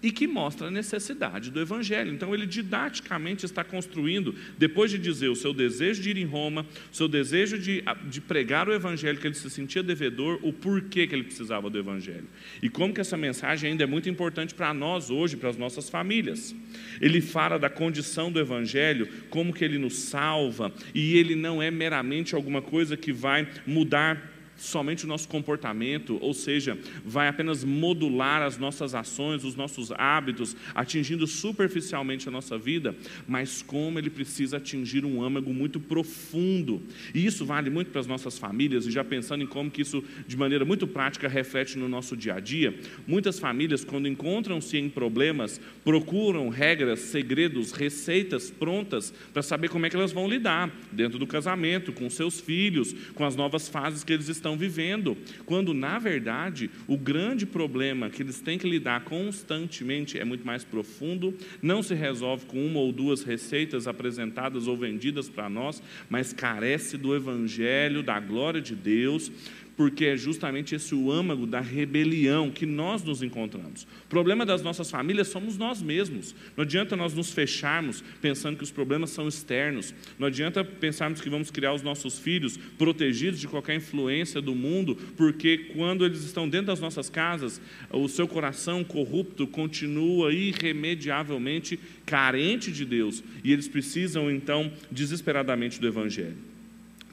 e 0.06 0.12
que 0.12 0.28
mostra 0.28 0.68
a 0.68 0.70
necessidade 0.70 1.50
do 1.50 1.60
Evangelho. 1.60 2.14
Então, 2.14 2.32
ele 2.32 2.46
didaticamente 2.46 3.44
está 3.44 3.64
construindo, 3.64 4.36
depois 4.56 4.88
de 4.88 4.98
dizer 4.98 5.26
o 5.26 5.34
seu 5.34 5.52
desejo 5.52 6.00
de 6.00 6.10
ir 6.10 6.16
em 6.16 6.25
Roma, 6.25 6.64
o 6.92 6.94
seu 6.94 7.08
desejo 7.08 7.58
de, 7.58 7.82
de 8.08 8.20
pregar 8.20 8.68
o 8.68 8.72
Evangelho, 8.72 9.18
que 9.18 9.26
ele 9.26 9.34
se 9.34 9.50
sentia 9.50 9.82
devedor, 9.82 10.38
o 10.44 10.52
porquê 10.52 11.08
que 11.08 11.14
ele 11.16 11.25
precisava 11.25 11.68
do 11.68 11.76
Evangelho. 11.76 12.28
E 12.62 12.68
como 12.68 12.94
que 12.94 13.00
essa 13.00 13.16
mensagem 13.16 13.72
ainda 13.72 13.82
é 13.82 13.86
muito 13.86 14.08
importante 14.08 14.54
para 14.54 14.72
nós 14.72 15.10
hoje, 15.10 15.36
para 15.36 15.50
as 15.50 15.56
nossas 15.56 15.90
famílias. 15.90 16.54
Ele 17.00 17.20
fala 17.20 17.58
da 17.58 17.68
condição 17.68 18.30
do 18.30 18.38
Evangelho, 18.38 19.08
como 19.28 19.52
que 19.52 19.64
ele 19.64 19.76
nos 19.76 19.98
salva, 19.98 20.72
e 20.94 21.16
ele 21.16 21.34
não 21.34 21.60
é 21.60 21.68
meramente 21.68 22.36
alguma 22.36 22.62
coisa 22.62 22.96
que 22.96 23.12
vai 23.12 23.48
mudar 23.66 24.36
somente 24.56 25.04
o 25.04 25.08
nosso 25.08 25.28
comportamento, 25.28 26.18
ou 26.20 26.32
seja, 26.32 26.78
vai 27.04 27.28
apenas 27.28 27.64
modular 27.64 28.42
as 28.42 28.58
nossas 28.58 28.94
ações, 28.94 29.44
os 29.44 29.54
nossos 29.54 29.90
hábitos, 29.92 30.56
atingindo 30.75 31.26
superficialmente 31.26 32.28
a 32.28 32.32
nossa 32.32 32.56
vida, 32.56 32.94
mas 33.26 33.62
como 33.62 33.98
ele 33.98 34.10
precisa 34.10 34.56
atingir 34.56 35.04
um 35.04 35.22
âmago 35.22 35.52
muito 35.52 35.78
profundo. 35.78 36.82
E 37.14 37.25
isso 37.25 37.44
vale 37.44 37.70
muito 37.70 37.90
para 37.90 38.00
as 38.00 38.06
nossas 38.06 38.38
famílias, 38.38 38.86
e 38.86 38.90
já 38.90 39.04
pensando 39.04 39.42
em 39.42 39.46
como 39.46 39.70
que 39.70 39.82
isso, 39.82 40.02
de 40.26 40.36
maneira 40.36 40.64
muito 40.64 40.86
prática, 40.86 41.28
reflete 41.28 41.78
no 41.78 41.88
nosso 41.88 42.16
dia 42.16 42.34
a 42.34 42.40
dia. 42.40 42.78
Muitas 43.06 43.38
famílias, 43.38 43.84
quando 43.84 44.08
encontram-se 44.08 44.76
em 44.76 44.88
problemas, 44.88 45.60
procuram 45.84 46.48
regras, 46.48 47.00
segredos, 47.00 47.72
receitas 47.72 48.50
prontas 48.50 49.12
para 49.32 49.42
saber 49.42 49.68
como 49.68 49.86
é 49.86 49.90
que 49.90 49.96
elas 49.96 50.12
vão 50.12 50.28
lidar 50.28 50.70
dentro 50.92 51.18
do 51.18 51.26
casamento, 51.26 51.92
com 51.92 52.08
seus 52.08 52.40
filhos, 52.40 52.94
com 53.14 53.25
as 53.25 53.36
novas 53.36 53.68
fases 53.68 54.04
que 54.04 54.12
eles 54.12 54.28
estão 54.28 54.45
estão 54.46 54.56
vivendo, 54.56 55.16
quando 55.44 55.74
na 55.74 55.98
verdade 55.98 56.70
o 56.86 56.96
grande 56.96 57.44
problema 57.44 58.08
que 58.08 58.22
eles 58.22 58.40
têm 58.40 58.56
que 58.56 58.68
lidar 58.68 59.02
constantemente 59.02 60.18
é 60.20 60.24
muito 60.24 60.46
mais 60.46 60.62
profundo, 60.62 61.34
não 61.60 61.82
se 61.82 61.94
resolve 61.94 62.46
com 62.46 62.64
uma 62.64 62.78
ou 62.78 62.92
duas 62.92 63.24
receitas 63.24 63.88
apresentadas 63.88 64.68
ou 64.68 64.76
vendidas 64.76 65.28
para 65.28 65.48
nós, 65.48 65.82
mas 66.08 66.32
carece 66.32 66.96
do 66.96 67.16
evangelho, 67.16 68.04
da 68.04 68.20
glória 68.20 68.60
de 68.60 68.76
Deus, 68.76 69.32
porque 69.76 70.06
é 70.06 70.16
justamente 70.16 70.75
esse 70.75 70.95
o 70.95 71.12
âmago 71.12 71.47
da 71.47 71.61
rebelião 71.61 72.50
que 72.50 72.64
nós 72.64 73.02
nos 73.02 73.23
encontramos. 73.23 73.83
O 74.04 74.09
problema 74.09 74.47
das 74.47 74.62
nossas 74.62 74.90
famílias 74.90 75.28
somos 75.28 75.59
nós 75.59 75.83
mesmos. 75.83 76.35
Não 76.56 76.62
adianta 76.62 76.97
nós 76.97 77.12
nos 77.12 77.30
fecharmos 77.33 78.02
pensando 78.23 78.56
que 78.56 78.64
os 78.64 78.71
problemas 78.71 79.11
são 79.11 79.28
externos. 79.28 79.95
Não 80.18 80.28
adianta 80.28 80.64
pensarmos 80.64 81.21
que 81.21 81.28
vamos 81.28 81.50
criar 81.50 81.75
os 81.75 81.83
nossos 81.83 82.18
filhos 82.18 82.56
protegidos 82.78 83.38
de 83.38 83.47
qualquer 83.49 83.76
influência 83.76 84.40
do 84.40 84.54
mundo, 84.54 84.97
porque 85.16 85.59
quando 85.75 86.06
eles 86.06 86.25
estão 86.25 86.49
dentro 86.49 86.68
das 86.68 86.80
nossas 86.80 87.11
casas, 87.11 87.61
o 87.90 88.09
seu 88.09 88.26
coração 88.26 88.83
corrupto 88.83 89.47
continua 89.47 90.33
irremediavelmente 90.33 91.78
carente 92.06 92.73
de 92.73 92.85
Deus 92.85 93.23
e 93.45 93.52
eles 93.52 93.68
precisam 93.68 94.30
então 94.30 94.73
desesperadamente 94.90 95.80
do 95.80 95.87
Evangelho. 95.87 96.55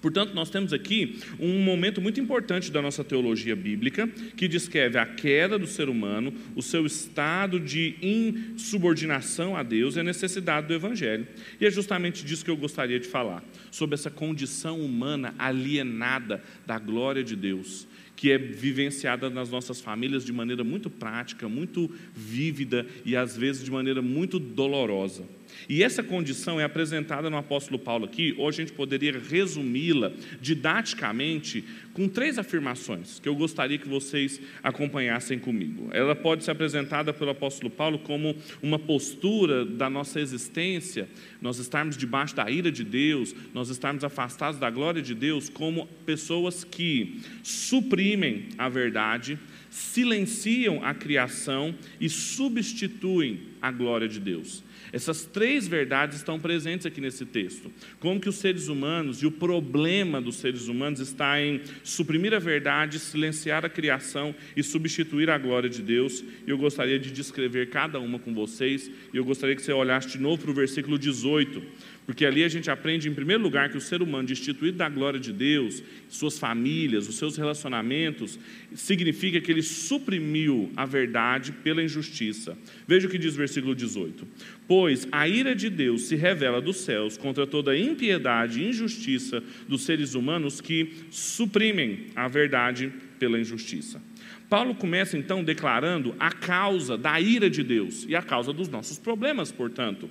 Portanto, 0.04 0.34
nós 0.34 0.50
temos 0.50 0.74
aqui 0.74 1.18
um 1.40 1.60
momento 1.64 2.02
muito 2.02 2.20
importante 2.20 2.70
da 2.70 2.82
nossa 2.82 3.06
teologia 3.06 3.56
bíblica, 3.56 4.06
que 4.36 4.50
descreve 4.50 4.98
a 4.98 5.06
queda 5.06 5.58
do 5.58 5.66
ser 5.66 5.88
humano, 5.88 6.34
o 6.58 6.62
seu 6.62 6.86
estado 6.86 7.58
de 7.58 7.96
insubordinação 8.02 9.56
a 9.56 9.64
Deus 9.64 9.96
e 9.96 10.02
a 10.02 10.04
necessidade 10.04 10.68
do 10.68 10.74
Evangelho. 10.74 11.26
E 11.58 11.66
é 11.66 11.72
justamente 11.72 12.26
disso 12.26 12.44
que 12.44 12.52
eu 12.52 12.58
gostaria 12.58 13.00
de 13.00 13.08
falar, 13.08 13.42
sobre 13.72 13.96
essa 13.96 14.12
condição 14.12 14.82
humana 14.82 15.34
alienada 15.40 16.44
da 16.68 16.78
glória 16.78 17.24
de 17.24 17.38
Deus 17.38 17.88
que 18.24 18.32
é 18.32 18.38
vivenciada 18.38 19.30
nas 19.30 19.50
nossas 19.50 19.82
famílias 19.82 20.24
de 20.24 20.32
maneira 20.32 20.64
muito 20.64 20.90
prática, 20.90 21.50
muito 21.50 21.94
vívida 22.16 22.88
e 23.04 23.18
às 23.18 23.36
vezes 23.36 23.66
de 23.66 23.70
maneira 23.70 24.02
muito 24.02 24.40
dolorosa. 24.40 25.26
E 25.68 25.84
essa 25.84 26.02
condição 26.02 26.58
é 26.58 26.64
apresentada 26.64 27.30
no 27.30 27.36
apóstolo 27.36 27.78
Paulo 27.78 28.06
aqui, 28.06 28.34
hoje 28.38 28.62
a 28.62 28.66
gente 28.66 28.78
poderia 28.78 29.20
resumi-la 29.20 30.14
didaticamente 30.40 31.66
com 31.94 32.08
três 32.08 32.40
afirmações 32.40 33.20
que 33.20 33.30
eu 33.30 33.36
gostaria 33.36 33.78
que 33.78 33.88
vocês 33.88 34.42
acompanhassem 34.64 35.38
comigo. 35.38 35.90
Ela 35.94 36.16
pode 36.16 36.44
ser 36.44 36.52
apresentada 36.52 37.14
pelo 37.14 37.32
apóstolo 37.32 37.70
Paulo 37.70 38.00
como 38.00 38.36
uma 38.62 38.80
postura 38.80 39.66
da 39.66 39.90
nossa 39.90 40.20
existência, 40.20 41.08
nós 41.42 41.60
estarmos 41.60 41.96
debaixo 41.96 42.36
da 42.36 42.50
ira 42.50 42.72
de 42.72 42.84
Deus, 42.84 43.36
nós 43.54 43.70
estarmos 43.70 44.04
afastados 44.04 44.60
da 44.60 44.70
glória 44.70 45.02
de 45.02 45.14
Deus, 45.14 45.50
como 45.50 45.88
pessoas 46.06 46.64
que 46.64 47.22
suprimem 47.44 48.50
a 48.58 48.68
verdade, 48.68 49.38
silenciam 49.70 50.84
a 50.84 50.94
criação 50.94 51.74
e 52.00 52.10
substituem 52.10 53.42
a 53.62 53.72
glória 53.72 54.08
de 54.08 54.20
Deus. 54.20 54.64
Essas 54.94 55.26
três 55.26 55.68
verdades 55.68 56.18
estão 56.18 56.40
presentes 56.40 56.86
aqui 56.86 57.02
nesse 57.02 57.26
texto. 57.26 57.72
Como 58.00 58.20
que 58.20 58.30
os 58.30 58.36
seres 58.36 58.68
humanos 58.68 59.24
e 59.24 59.26
o 59.26 59.32
problema 59.32 60.22
dos 60.22 60.36
seres 60.36 60.68
humanos 60.68 61.00
está 61.00 61.42
em 61.42 61.62
suprimir 61.84 62.32
a 62.32 62.38
verdade, 62.38 63.00
silenciar 63.00 63.66
a 63.66 63.70
criação 63.70 64.36
e 64.56 64.62
substituir 64.62 65.32
a 65.32 65.38
glória 65.40 65.68
de 65.68 65.82
Deus. 65.82 66.24
E 66.46 66.52
eu 66.52 66.60
gostaria 66.60 67.00
de 67.00 67.12
descrever 67.12 67.72
cada 67.72 68.00
uma 68.00 68.20
com 68.20 68.36
vocês. 68.36 68.92
E 69.12 69.18
eu 69.18 69.26
gostaria 69.26 69.56
que 69.56 69.64
você 69.64 69.74
olhasse 69.74 70.10
de 70.10 70.20
novo 70.20 70.44
para 70.44 70.52
o 70.52 70.54
versículo 70.54 71.00
18 71.00 71.64
porque 72.06 72.26
ali 72.26 72.44
a 72.44 72.50
gente 72.50 72.70
aprende, 72.70 73.08
em 73.08 73.14
primeiro 73.14 73.42
lugar, 73.42 73.70
que 73.70 73.78
o 73.78 73.82
ser 73.82 74.02
humano, 74.02 74.28
destituído 74.28 74.78
da 74.78 74.90
glória 74.90 75.20
de 75.20 75.32
Deus, 75.32 75.82
suas 76.10 76.38
famílias, 76.38 77.08
os 77.08 77.16
seus 77.16 77.38
relacionamentos, 77.38 78.38
significa 78.74 79.40
que 79.40 79.52
ele 79.52 79.62
suprimiu 79.62 80.72
a 80.76 80.86
verdade 80.86 81.52
pela 81.52 81.82
injustiça. 81.82 82.58
Veja 82.88 83.08
o 83.08 83.10
que 83.10 83.18
diz 83.18 83.34
o 83.34 83.38
versículo 83.38 83.74
18: 83.74 84.28
Pois 84.68 85.08
a 85.12 85.28
ira 85.28 85.56
de 85.56 85.70
Deus 85.70 86.04
se 86.04 86.16
revela 86.16 86.62
dos 86.62 86.78
céus 86.78 87.18
contra 87.18 87.48
toda 87.48 87.72
a 87.72 87.78
impiedade 87.78 88.62
e 88.62 88.70
injustiça 88.70 89.42
dos 89.68 89.84
seres 89.84 90.14
humanos 90.14 90.60
que 90.60 90.92
suprimem 91.10 92.08
a 92.16 92.28
verdade 92.28 92.92
pela 93.18 93.40
injustiça. 93.40 94.02
Paulo 94.50 94.76
começa 94.76 95.18
então 95.18 95.44
declarando 95.44 96.14
a 96.20 96.32
causa 96.32 96.98
da 96.98 97.20
ira 97.20 97.50
de 97.50 97.64
Deus 97.64 98.06
e 98.08 98.16
a 98.16 98.22
causa 98.22 98.52
dos 98.52 98.68
nossos 98.68 99.00
problemas, 99.00 99.52
portanto. 99.52 100.10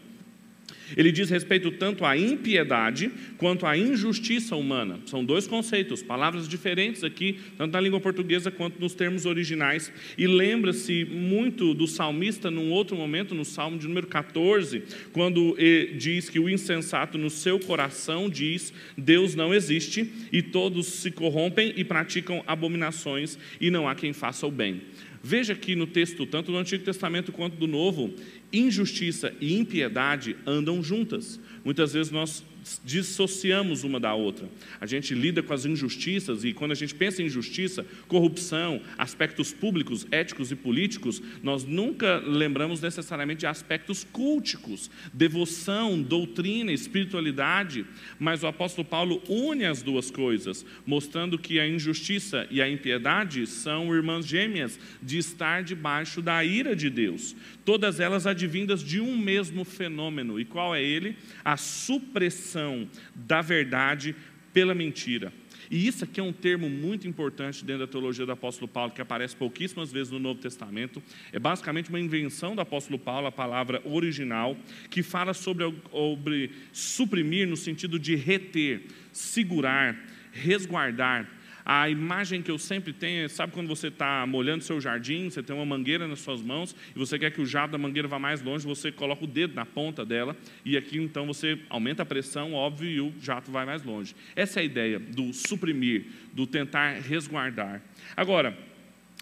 Ele 0.97 1.13
diz 1.13 1.31
respeito 1.31 1.71
tanto 1.71 2.05
à 2.05 2.17
impiedade 2.17 3.11
quanto 3.39 3.67
à 3.67 3.77
injustiça 3.77 4.57
humana. 4.57 5.01
São 5.07 5.25
dois 5.25 5.47
conceitos, 5.47 6.03
palavras 6.03 6.49
diferentes 6.49 7.05
aqui, 7.05 7.39
tanto 7.57 7.73
na 7.73 7.81
língua 7.81 8.01
portuguesa 8.01 8.51
quanto 8.51 8.81
nos 8.81 8.95
termos 8.95 9.27
originais. 9.27 9.93
E 10.17 10.27
lembra-se 10.27 11.05
muito 11.05 11.75
do 11.75 11.87
salmista 11.87 12.51
num 12.51 12.71
outro 12.71 12.97
momento, 12.97 13.35
no 13.35 13.45
Salmo 13.45 13.79
de 13.79 13.89
número 13.89 14.07
14, 14.07 14.83
quando 15.13 15.57
diz 15.97 16.29
que 16.29 16.39
o 16.39 16.49
insensato 16.49 17.17
no 17.17 17.31
seu 17.31 17.59
coração 17.59 18.29
diz: 18.29 18.73
Deus 18.97 19.35
não 19.35 19.55
existe, 19.55 20.11
e 20.31 20.43
todos 20.43 20.87
se 20.87 21.11
corrompem 21.11 21.73
e 21.77 21.85
praticam 21.85 22.43
abominações, 22.47 23.39
e 23.61 23.71
não 23.71 23.89
há 23.89 23.95
quem 23.95 24.13
faça 24.13 24.47
o 24.47 24.51
bem. 24.51 24.83
Veja 25.25 25.53
aqui 25.53 25.77
no 25.77 25.87
texto, 25.87 26.27
tanto 26.27 26.51
do 26.51 26.59
Antigo 26.59 26.83
Testamento 26.85 27.31
quanto 27.31 27.57
do 27.57 27.69
Novo, 27.69 28.13
injustiça 28.53 29.33
e 29.41 29.57
impiedade 29.59 30.37
andam 30.47 30.83
juntas. 30.83 31.41
Muitas 31.65 31.93
vezes 31.93 32.13
nós 32.13 32.45
dissociamos 32.85 33.85
uma 33.85 33.99
da 33.99 34.15
outra. 34.15 34.49
A 34.81 34.87
gente 34.87 35.15
lida 35.15 35.43
com 35.43 35.53
as 35.53 35.65
injustiças 35.65 36.45
e 36.45 36.53
quando 36.53 36.73
a 36.73 36.77
gente 36.77 36.95
pensa 36.95 37.23
em 37.23 37.27
injustiça, 37.27 37.85
corrupção, 38.07 38.81
aspectos 38.97 39.53
públicos, 39.53 40.07
éticos 40.11 40.51
e 40.53 40.57
políticos, 40.57 41.23
nós 41.43 41.65
nunca 41.65 42.19
lembramos 42.19 42.81
necessariamente 42.81 43.41
de 43.41 43.47
aspectos 43.47 44.05
culticos, 44.05 44.91
devoção, 45.13 46.01
doutrina, 46.01 46.73
espiritualidade, 46.73 47.85
mas 48.19 48.43
o 48.43 48.47
apóstolo 48.47 48.87
Paulo 48.87 49.23
une 49.29 49.65
as 49.65 49.83
duas 49.83 50.11
coisas, 50.11 50.65
mostrando 50.87 51.39
que 51.39 51.59
a 51.59 51.67
injustiça 51.67 52.47
e 52.51 52.61
a 52.61 52.69
impiedade 52.69 53.47
são 53.47 53.95
irmãs 53.95 54.27
gêmeas 54.27 54.79
de 55.03 55.19
estar 55.19 55.63
debaixo 55.63 56.23
da 56.23 56.45
ira 56.45 56.77
de 56.77 56.89
Deus. 56.89 57.35
Todas 57.65 58.01
elas 58.01 58.27
advindas 58.27 58.83
de 58.83 59.01
um 59.01 59.17
mesmo 59.17 59.65
fenômeno. 59.65 60.39
E 60.41 60.45
qual 60.45 60.75
é 60.75 60.83
ele? 60.83 61.17
A 61.45 61.57
supressão 61.57 62.89
da 63.15 63.41
verdade 63.41 64.15
pela 64.53 64.75
mentira. 64.75 65.33
E 65.71 65.87
isso 65.87 66.05
aqui 66.05 66.21
é 66.21 66.23
um 66.23 66.35
termo 66.35 66.69
muito 66.69 67.09
importante 67.09 67.65
dentro 67.65 67.87
da 67.87 67.91
teologia 67.91 68.27
do 68.27 68.33
apóstolo 68.33 68.69
Paulo, 68.69 68.93
que 68.93 69.01
aparece 69.01 69.35
pouquíssimas 69.35 69.91
vezes 69.91 70.13
no 70.13 70.19
Novo 70.19 70.39
Testamento. 70.39 71.03
É 71.33 71.39
basicamente 71.39 71.89
uma 71.89 71.99
invenção 71.99 72.55
do 72.55 72.61
apóstolo 72.61 72.99
Paulo, 72.99 73.27
a 73.27 73.33
palavra 73.33 73.81
original, 73.87 74.55
que 74.91 75.03
fala 75.03 75.33
sobre, 75.33 75.65
sobre 75.91 76.51
suprimir 76.73 77.49
no 77.49 77.57
sentido 77.57 77.99
de 77.99 78.15
reter, 78.15 78.83
segurar, 79.13 79.99
resguardar 80.31 81.27
a 81.65 81.89
imagem 81.89 82.43
que 82.43 82.51
eu 82.51 82.59
sempre 82.59 82.93
tenho, 82.93 83.29
sabe 83.29 83.53
quando 83.53 83.69
você 83.69 83.89
está 83.89 84.27
molhando 84.27 84.65
seu 84.65 84.81
jardim, 84.81 85.31
você 85.31 85.43
tem 85.43 85.55
uma 85.55 85.65
mangueira 85.65 86.07
nas 86.09 86.21
suas 86.21 86.43
mãos 86.43 86.75
e 86.95 86.99
você 86.99 87.19
quer 87.19 87.31
que 87.31 87.41
o 87.41 87.47
jato 87.47 87.73
da 87.73 87.79
mangueira 87.79 88.09
vá 88.09 88.19
mais 88.19 88.43
longe, 88.43 88.67
você 88.67 88.91
coloca 88.91 89.25
o 89.25 89.27
dedo 89.27 89.55
na 89.55 89.65
ponta 89.65 90.05
dela 90.05 90.37
e 90.65 90.77
aqui 90.77 90.99
então 90.99 91.27
você 91.27 91.59
aumenta 91.69 92.03
a 92.03 92.07
pressão, 92.07 92.53
óbvio, 92.53 92.91
e 92.91 93.01
o 93.01 93.13
jato 93.21 93.51
vai 93.51 93.65
mais 93.65 93.83
longe. 93.83 94.15
Essa 94.35 94.61
é 94.61 94.63
a 94.63 94.65
ideia 94.65 94.99
do 94.99 95.33
suprimir, 95.33 96.07
do 96.33 96.47
tentar 96.47 97.01
resguardar. 97.01 97.83
Agora, 98.17 98.57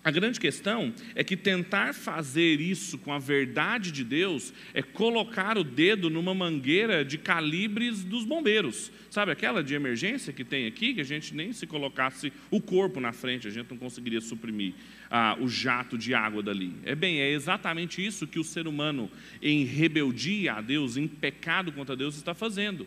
a 0.03 0.11
grande 0.11 0.41
questão 0.41 0.95
é 1.15 1.23
que 1.23 1.37
tentar 1.37 1.93
fazer 1.93 2.59
isso 2.59 2.97
com 2.97 3.13
a 3.13 3.19
verdade 3.19 3.93
de 3.93 4.03
Deus 4.03 4.53
é 4.73 4.83
colocar 4.83 5.59
o 5.59 5.65
dedo 5.65 6.09
numa 6.09 6.35
mangueira 6.35 7.05
de 7.05 7.19
calibres 7.19 8.03
dos 8.03 8.25
bombeiros. 8.25 8.91
Sabe 9.11 9.31
aquela 9.31 9.63
de 9.63 9.75
emergência 9.75 10.33
que 10.33 10.43
tem 10.43 10.67
aqui, 10.67 10.95
que 10.95 11.03
a 11.03 11.05
gente 11.05 11.35
nem 11.35 11.53
se 11.53 11.67
colocasse 11.67 12.33
o 12.51 12.63
corpo 12.63 12.99
na 12.99 13.13
frente, 13.13 13.47
a 13.47 13.51
gente 13.51 13.71
não 13.71 13.77
conseguiria 13.77 14.23
suprimir 14.23 14.73
ah, 15.11 15.37
o 15.39 15.49
jato 15.49 15.99
de 15.99 16.15
água 16.15 16.43
dali. 16.43 16.75
É 16.85 16.95
bem, 16.95 17.21
é 17.21 17.31
exatamente 17.33 18.05
isso 18.05 18.27
que 18.27 18.39
o 18.39 18.45
ser 18.45 18.67
humano, 18.67 19.11
em 19.43 19.65
rebeldia 19.65 20.55
a 20.55 20.61
Deus, 20.63 20.97
em 20.97 21.07
pecado 21.07 21.73
contra 21.73 21.95
Deus, 21.95 22.17
está 22.17 22.33
fazendo. 22.33 22.87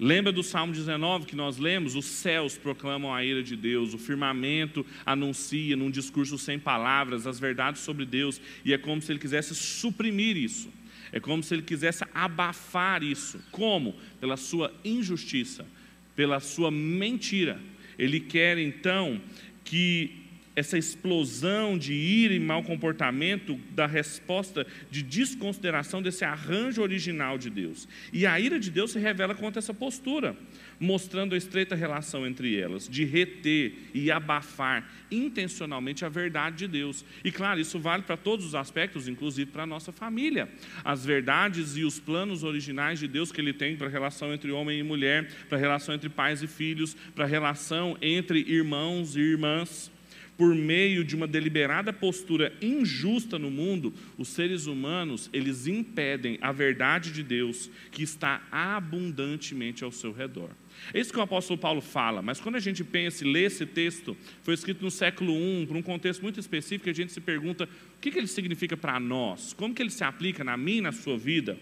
Lembra 0.00 0.30
do 0.30 0.44
Salmo 0.44 0.72
19 0.72 1.26
que 1.26 1.34
nós 1.34 1.58
lemos? 1.58 1.96
Os 1.96 2.04
céus 2.04 2.56
proclamam 2.56 3.12
a 3.12 3.24
ira 3.24 3.42
de 3.42 3.56
Deus, 3.56 3.94
o 3.94 3.98
firmamento 3.98 4.86
anuncia 5.04 5.76
num 5.76 5.90
discurso 5.90 6.38
sem 6.38 6.56
palavras 6.58 7.26
as 7.26 7.40
verdades 7.40 7.82
sobre 7.82 8.04
Deus, 8.04 8.40
e 8.64 8.72
é 8.72 8.78
como 8.78 9.02
se 9.02 9.10
ele 9.10 9.18
quisesse 9.18 9.54
suprimir 9.56 10.36
isso. 10.36 10.72
É 11.10 11.18
como 11.18 11.42
se 11.42 11.54
ele 11.54 11.62
quisesse 11.62 12.04
abafar 12.14 13.02
isso. 13.02 13.40
Como? 13.50 13.96
Pela 14.20 14.36
sua 14.36 14.72
injustiça, 14.84 15.66
pela 16.14 16.38
sua 16.38 16.70
mentira. 16.70 17.60
Ele 17.98 18.20
quer 18.20 18.58
então 18.58 19.20
que 19.64 20.27
essa 20.58 20.76
explosão 20.76 21.78
de 21.78 21.94
ira 21.94 22.34
e 22.34 22.40
mau 22.40 22.64
comportamento 22.64 23.54
da 23.70 23.86
resposta 23.86 24.66
de 24.90 25.04
desconsideração 25.04 26.02
desse 26.02 26.24
arranjo 26.24 26.82
original 26.82 27.38
de 27.38 27.48
Deus. 27.48 27.86
E 28.12 28.26
a 28.26 28.40
ira 28.40 28.58
de 28.58 28.68
Deus 28.68 28.90
se 28.90 28.98
revela 28.98 29.36
contra 29.36 29.60
essa 29.60 29.72
postura, 29.72 30.36
mostrando 30.80 31.36
a 31.36 31.38
estreita 31.38 31.76
relação 31.76 32.26
entre 32.26 32.58
elas, 32.58 32.88
de 32.88 33.04
reter 33.04 33.72
e 33.94 34.10
abafar 34.10 34.90
intencionalmente 35.12 36.04
a 36.04 36.08
verdade 36.08 36.56
de 36.56 36.66
Deus. 36.66 37.04
E 37.22 37.30
claro, 37.30 37.60
isso 37.60 37.78
vale 37.78 38.02
para 38.02 38.16
todos 38.16 38.44
os 38.44 38.56
aspectos, 38.56 39.06
inclusive 39.06 39.52
para 39.52 39.62
a 39.62 39.66
nossa 39.66 39.92
família. 39.92 40.48
As 40.84 41.04
verdades 41.04 41.76
e 41.76 41.84
os 41.84 42.00
planos 42.00 42.42
originais 42.42 42.98
de 42.98 43.06
Deus 43.06 43.30
que 43.30 43.40
ele 43.40 43.52
tem 43.52 43.76
para 43.76 43.86
a 43.86 43.90
relação 43.90 44.34
entre 44.34 44.50
homem 44.50 44.80
e 44.80 44.82
mulher, 44.82 45.30
para 45.48 45.56
a 45.56 45.60
relação 45.60 45.94
entre 45.94 46.08
pais 46.08 46.42
e 46.42 46.48
filhos, 46.48 46.96
para 47.14 47.26
a 47.26 47.28
relação 47.28 47.96
entre 48.02 48.40
irmãos 48.40 49.14
e 49.14 49.20
irmãs 49.20 49.96
por 50.38 50.54
meio 50.54 51.02
de 51.02 51.16
uma 51.16 51.26
deliberada 51.26 51.92
postura 51.92 52.56
injusta 52.62 53.40
no 53.40 53.50
mundo, 53.50 53.92
os 54.16 54.28
seres 54.28 54.66
humanos, 54.66 55.28
eles 55.32 55.66
impedem 55.66 56.38
a 56.40 56.52
verdade 56.52 57.10
de 57.10 57.24
Deus 57.24 57.68
que 57.90 58.04
está 58.04 58.40
abundantemente 58.52 59.82
ao 59.82 59.90
seu 59.90 60.12
redor. 60.12 60.50
É 60.94 61.00
isso 61.00 61.12
que 61.12 61.18
o 61.18 61.22
apóstolo 61.22 61.58
Paulo 61.58 61.80
fala, 61.80 62.22
mas 62.22 62.38
quando 62.38 62.54
a 62.54 62.60
gente 62.60 62.84
pensa 62.84 63.24
e 63.24 63.32
lê 63.32 63.46
esse 63.46 63.66
texto, 63.66 64.16
foi 64.44 64.54
escrito 64.54 64.80
no 64.80 64.92
século 64.92 65.32
I, 65.34 65.66
para 65.66 65.76
um 65.76 65.82
contexto 65.82 66.22
muito 66.22 66.38
específico, 66.38 66.88
a 66.88 66.92
gente 66.92 67.12
se 67.12 67.20
pergunta 67.20 67.64
o 67.64 68.00
que, 68.00 68.12
que 68.12 68.18
ele 68.18 68.28
significa 68.28 68.76
para 68.76 69.00
nós, 69.00 69.52
como 69.52 69.74
que 69.74 69.82
ele 69.82 69.90
se 69.90 70.04
aplica 70.04 70.44
na 70.44 70.56
minha 70.56 70.78
e 70.78 70.82
na 70.82 70.92
sua 70.92 71.18
vida. 71.18 71.58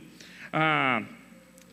A 0.52 1.02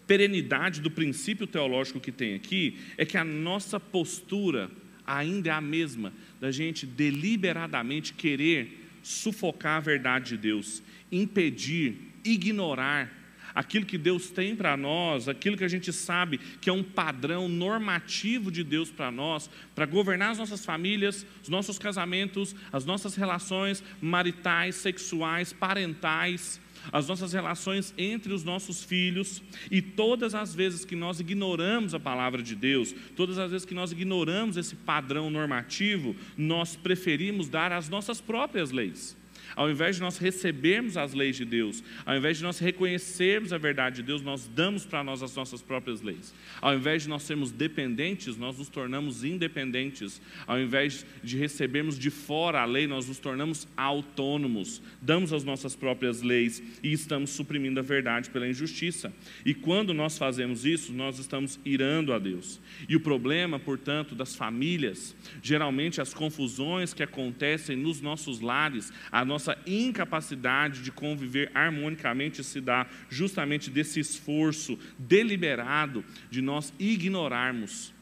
perenidade 0.08 0.80
do 0.80 0.90
princípio 0.90 1.46
teológico 1.46 2.00
que 2.00 2.14
tem 2.14 2.34
aqui 2.34 2.78
é 2.98 3.06
que 3.06 3.18
a 3.18 3.26
nossa 3.26 3.78
postura 3.78 4.72
ainda 5.06 5.50
é 5.50 5.52
a 5.52 5.62
mesma, 5.62 6.14
da 6.44 6.52
gente 6.52 6.86
deliberadamente 6.86 8.14
querer 8.14 8.90
sufocar 9.02 9.78
a 9.78 9.80
verdade 9.80 10.32
de 10.32 10.38
Deus, 10.38 10.84
impedir, 11.10 11.96
ignorar 12.22 13.10
aquilo 13.56 13.86
que 13.86 13.98
Deus 13.98 14.30
tem 14.30 14.54
para 14.54 14.76
nós, 14.76 15.30
aquilo 15.30 15.56
que 15.56 15.64
a 15.64 15.70
gente 15.70 15.94
sabe 15.94 16.38
que 16.60 16.70
é 16.70 16.74
um 16.74 16.84
padrão 16.84 17.48
normativo 17.48 18.52
de 18.52 18.62
Deus 18.62 18.92
para 18.92 19.10
nós, 19.10 19.50
para 19.74 19.86
governar 19.86 20.32
as 20.32 20.38
nossas 20.38 20.66
famílias, 20.66 21.26
os 21.42 21.48
nossos 21.48 21.80
casamentos, 21.80 22.54
as 22.74 22.84
nossas 22.84 23.16
relações 23.16 23.82
maritais, 24.02 24.76
sexuais, 24.76 25.54
parentais, 25.54 26.60
as 26.92 27.08
nossas 27.08 27.34
relações 27.34 27.94
entre 27.98 28.34
os 28.34 28.44
nossos 28.44 28.84
filhos, 28.84 29.42
e 29.72 29.82
todas 29.82 30.36
as 30.36 30.54
vezes 30.54 30.86
que 30.86 30.96
nós 30.96 31.20
ignoramos 31.20 31.94
a 31.94 32.00
palavra 32.00 32.42
de 32.42 32.56
Deus, 32.56 32.94
todas 33.16 33.38
as 33.38 33.52
vezes 33.52 33.66
que 33.66 33.74
nós 33.74 33.92
ignoramos 33.92 34.58
esse 34.58 34.76
padrão 34.76 35.30
normativo, 35.30 36.16
nós 36.38 36.76
preferimos 36.76 37.50
dar 37.50 37.72
as 37.72 37.90
nossas 37.90 38.20
próprias 38.20 38.72
leis. 38.72 39.16
Ao 39.56 39.70
invés 39.70 39.96
de 39.96 40.02
nós 40.02 40.18
recebermos 40.18 40.98
as 40.98 41.14
leis 41.14 41.36
de 41.36 41.46
Deus, 41.46 41.84
ao 42.06 42.16
invés 42.16 42.38
de 42.38 42.44
nós 42.44 42.60
reconhecermos 42.60 43.54
a 43.54 43.58
verdade 43.58 43.98
de 43.98 44.04
Deus, 44.04 44.22
nós 44.22 44.48
damos 44.48 44.86
para 44.86 45.04
nós 45.04 45.22
as 45.22 45.36
nossas 45.36 45.62
próprias 45.62 46.02
leis. 46.02 46.34
Ao 46.62 46.74
invés 46.74 47.04
de 47.04 47.10
nós 47.10 47.24
sermos 47.24 47.52
dependentes, 47.52 48.38
nós 48.38 48.58
nos 48.58 48.70
tornamos 48.70 49.24
independentes. 49.24 50.22
Ao 50.48 50.60
invés 50.60 51.06
de 51.24 51.38
recebermos 51.38 51.98
de 51.98 52.10
fora 52.10 52.62
a 52.62 52.66
lei, 52.66 52.88
nós 52.88 53.08
nos 53.08 53.20
tornamos 53.20 53.68
autônomos. 53.76 54.82
Damos 55.02 55.34
as 55.34 55.44
nossas 55.44 55.76
próprias 55.76 56.22
leis 56.22 56.62
e 56.82 56.92
estamos 56.92 57.32
suprimindo 57.32 57.80
a 57.80 57.84
verdade 57.84 58.30
pela 58.30 58.48
injustiça. 58.48 59.14
E 59.46 59.54
quando 59.54 59.94
nós 59.94 60.18
fazemos 60.18 60.66
isso, 60.66 60.94
nós 60.94 61.20
estamos 61.20 61.60
irando 61.66 62.14
a 62.14 62.20
Deus. 62.20 62.60
E 62.88 62.96
o 62.96 63.00
problema, 63.00 63.60
portanto, 63.60 64.16
das 64.16 64.36
famílias, 64.36 65.16
geralmente 65.42 66.02
as 66.02 66.14
confusões 66.14 66.94
que 66.94 67.04
acontecem 67.04 67.76
nos 67.76 68.02
nossos 68.02 68.40
lares, 68.40 68.92
a 69.12 69.26
nossa 69.26 69.43
nossa 69.44 69.58
incapacidade 69.68 70.82
de 70.82 70.90
conviver 70.90 71.52
harmonicamente 71.54 72.42
se 72.44 72.62
dá 72.62 72.88
justamente 73.10 73.70
desse 73.70 74.00
esforço 74.00 74.80
deliberado 74.98 76.04
de 76.32 76.42
nós 76.42 76.74
ignorarmos, 76.80 77.94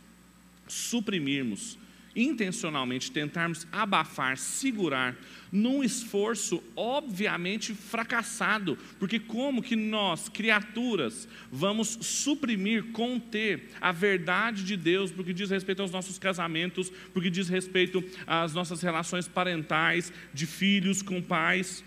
suprimirmos, 0.67 1.79
intencionalmente 2.15 3.11
tentarmos 3.11 3.67
abafar, 3.71 4.37
segurar, 4.37 5.15
num 5.51 5.83
esforço 5.83 6.63
obviamente 6.75 7.73
fracassado, 7.73 8.77
porque 8.97 9.19
como 9.19 9.61
que 9.61 9.75
nós, 9.75 10.29
criaturas, 10.29 11.27
vamos 11.51 11.97
suprimir, 12.01 12.91
conter 12.91 13.69
a 13.81 13.91
verdade 13.91 14.63
de 14.63 14.77
Deus, 14.77 15.11
porque 15.11 15.33
diz 15.33 15.49
respeito 15.49 15.81
aos 15.81 15.91
nossos 15.91 16.17
casamentos, 16.17 16.91
porque 17.13 17.29
diz 17.29 17.49
respeito 17.49 18.03
às 18.25 18.53
nossas 18.53 18.81
relações 18.81 19.27
parentais, 19.27 20.13
de 20.33 20.45
filhos 20.45 21.01
com 21.01 21.21
pais, 21.21 21.83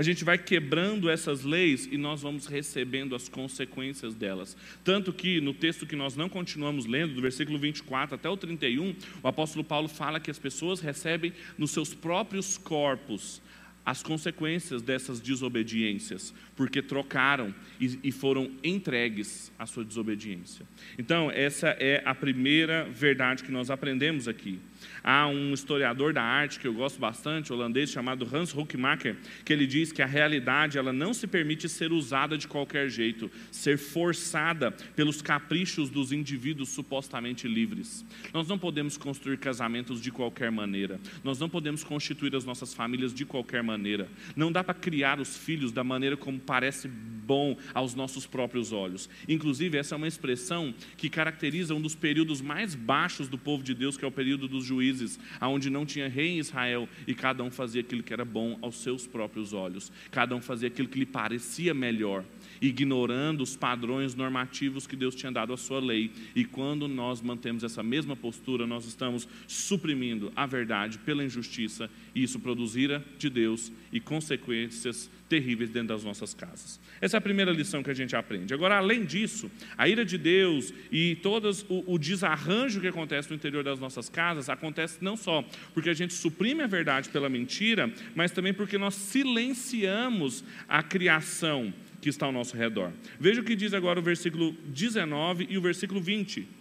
a 0.00 0.02
gente 0.02 0.24
vai 0.24 0.38
quebrando 0.38 1.10
essas 1.10 1.44
leis 1.44 1.86
e 1.92 1.98
nós 1.98 2.22
vamos 2.22 2.46
recebendo 2.46 3.14
as 3.14 3.28
consequências 3.28 4.14
delas. 4.14 4.56
Tanto 4.82 5.12
que 5.12 5.42
no 5.42 5.52
texto 5.52 5.86
que 5.86 5.94
nós 5.94 6.16
não 6.16 6.26
continuamos 6.26 6.86
lendo, 6.86 7.12
do 7.12 7.20
versículo 7.20 7.58
24 7.58 8.14
até 8.14 8.26
o 8.26 8.34
31, 8.34 8.96
o 9.22 9.28
apóstolo 9.28 9.62
Paulo 9.62 9.88
fala 9.88 10.18
que 10.18 10.30
as 10.30 10.38
pessoas 10.38 10.80
recebem 10.80 11.34
nos 11.58 11.72
seus 11.72 11.92
próprios 11.92 12.56
corpos 12.56 13.42
as 13.84 14.02
consequências 14.02 14.80
dessas 14.80 15.20
desobediências, 15.20 16.32
porque 16.56 16.80
trocaram 16.80 17.54
e, 17.78 17.98
e, 18.02 18.10
foram 18.10 18.50
entregues 18.64 19.52
à 19.58 19.66
sua 19.66 19.84
desobediência. 19.84 20.64
Então, 20.98 21.30
essa 21.30 21.76
é 21.78 22.02
a 22.06 22.14
primeira 22.14 22.84
verdade 22.84 23.42
que 23.42 23.52
nós 23.52 23.68
aprendemos 23.70 24.26
aqui. 24.26 24.58
Há 25.02 25.26
um 25.26 25.52
historiador 25.52 26.12
da 26.12 26.22
arte 26.22 26.58
que 26.58 26.66
eu 26.66 26.74
gosto 26.74 26.98
bastante, 26.98 27.52
holandês, 27.52 27.90
chamado 27.90 28.28
Hans 28.32 28.54
Hoekmaker, 28.54 29.16
que 29.44 29.52
ele 29.52 29.66
diz 29.66 29.92
que 29.92 30.02
a 30.02 30.06
realidade 30.06 30.78
ela 30.78 30.92
não 30.92 31.12
se 31.14 31.26
permite 31.26 31.68
ser 31.68 31.92
usada 31.92 32.36
de 32.36 32.46
qualquer 32.46 32.88
jeito, 32.88 33.30
ser 33.50 33.78
forçada 33.78 34.70
pelos 34.94 35.22
caprichos 35.22 35.90
dos 35.90 36.12
indivíduos 36.12 36.68
supostamente 36.70 37.48
livres. 37.48 38.04
Nós 38.32 38.48
não 38.48 38.58
podemos 38.58 38.96
construir 38.96 39.38
casamentos 39.38 40.00
de 40.00 40.10
qualquer 40.10 40.50
maneira, 40.50 41.00
nós 41.24 41.38
não 41.38 41.48
podemos 41.48 41.84
constituir 41.84 42.34
as 42.34 42.44
nossas 42.44 42.74
famílias 42.74 43.14
de 43.14 43.24
qualquer 43.24 43.62
maneira, 43.62 44.08
não 44.36 44.52
dá 44.52 44.62
para 44.62 44.74
criar 44.74 45.20
os 45.20 45.36
filhos 45.36 45.72
da 45.72 45.84
maneira 45.84 46.16
como 46.16 46.38
parece 46.38 46.88
bom 46.88 47.56
aos 47.72 47.94
nossos 47.94 48.26
próprios 48.26 48.72
olhos. 48.72 49.08
Inclusive, 49.28 49.78
essa 49.78 49.94
é 49.94 49.96
uma 49.96 50.08
expressão 50.08 50.74
que 50.96 51.08
caracteriza 51.08 51.74
um 51.74 51.80
dos 51.80 51.94
períodos 51.94 52.40
mais 52.40 52.74
baixos 52.74 53.28
do 53.28 53.38
povo 53.38 53.62
de 53.62 53.74
Deus, 53.74 53.96
que 53.96 54.04
é 54.04 54.08
o 54.08 54.12
período 54.12 54.48
dos 54.48 54.64
juízes, 54.70 55.18
onde 55.42 55.68
não 55.68 55.84
tinha 55.84 56.08
rei 56.08 56.28
em 56.30 56.38
Israel 56.38 56.88
e 57.06 57.14
cada 57.14 57.42
um 57.42 57.50
fazia 57.50 57.80
aquilo 57.80 58.02
que 58.02 58.12
era 58.12 58.24
bom 58.24 58.58
aos 58.62 58.76
seus 58.76 59.06
próprios 59.06 59.52
olhos, 59.52 59.92
cada 60.10 60.34
um 60.34 60.40
fazia 60.40 60.68
aquilo 60.68 60.88
que 60.88 60.98
lhe 60.98 61.06
parecia 61.06 61.74
melhor 61.74 62.24
ignorando 62.60 63.42
os 63.42 63.56
padrões 63.56 64.14
normativos 64.14 64.86
que 64.86 64.96
Deus 64.96 65.14
tinha 65.14 65.32
dado 65.32 65.52
à 65.52 65.56
sua 65.56 65.80
lei. 65.80 66.10
E 66.34 66.44
quando 66.44 66.86
nós 66.86 67.20
mantemos 67.20 67.64
essa 67.64 67.82
mesma 67.82 68.14
postura, 68.14 68.66
nós 68.66 68.84
estamos 68.84 69.28
suprimindo 69.46 70.32
a 70.36 70.46
verdade 70.46 70.98
pela 70.98 71.24
injustiça, 71.24 71.90
e 72.14 72.22
isso 72.22 72.38
produz 72.38 72.76
ira 72.76 73.04
de 73.18 73.30
Deus 73.30 73.72
e 73.92 74.00
consequências 74.00 75.10
terríveis 75.28 75.70
dentro 75.70 75.88
das 75.88 76.02
nossas 76.02 76.34
casas. 76.34 76.80
Essa 77.00 77.16
é 77.16 77.18
a 77.18 77.20
primeira 77.20 77.52
lição 77.52 77.84
que 77.84 77.90
a 77.90 77.94
gente 77.94 78.16
aprende. 78.16 78.52
Agora, 78.52 78.76
além 78.76 79.04
disso, 79.04 79.48
a 79.78 79.88
ira 79.88 80.04
de 80.04 80.18
Deus 80.18 80.74
e 80.90 81.14
todo 81.16 81.48
o, 81.68 81.94
o 81.94 81.98
desarranjo 81.98 82.80
que 82.80 82.88
acontece 82.88 83.30
no 83.30 83.36
interior 83.36 83.62
das 83.62 83.78
nossas 83.78 84.08
casas 84.08 84.48
acontece 84.48 84.98
não 85.00 85.16
só 85.16 85.44
porque 85.72 85.88
a 85.88 85.94
gente 85.94 86.12
suprime 86.12 86.62
a 86.62 86.66
verdade 86.66 87.08
pela 87.10 87.28
mentira, 87.28 87.92
mas 88.14 88.32
também 88.32 88.52
porque 88.52 88.76
nós 88.76 88.94
silenciamos 88.94 90.42
a 90.68 90.82
criação 90.82 91.72
que 92.00 92.08
está 92.08 92.26
ao 92.26 92.32
nosso 92.32 92.56
redor. 92.56 92.92
Veja 93.18 93.40
o 93.40 93.44
que 93.44 93.56
diz 93.56 93.74
agora 93.74 94.00
o 94.00 94.02
versículo 94.02 94.52
19 94.66 95.46
e 95.50 95.58
o 95.58 95.60
versículo 95.60 96.00
20. 96.00 96.60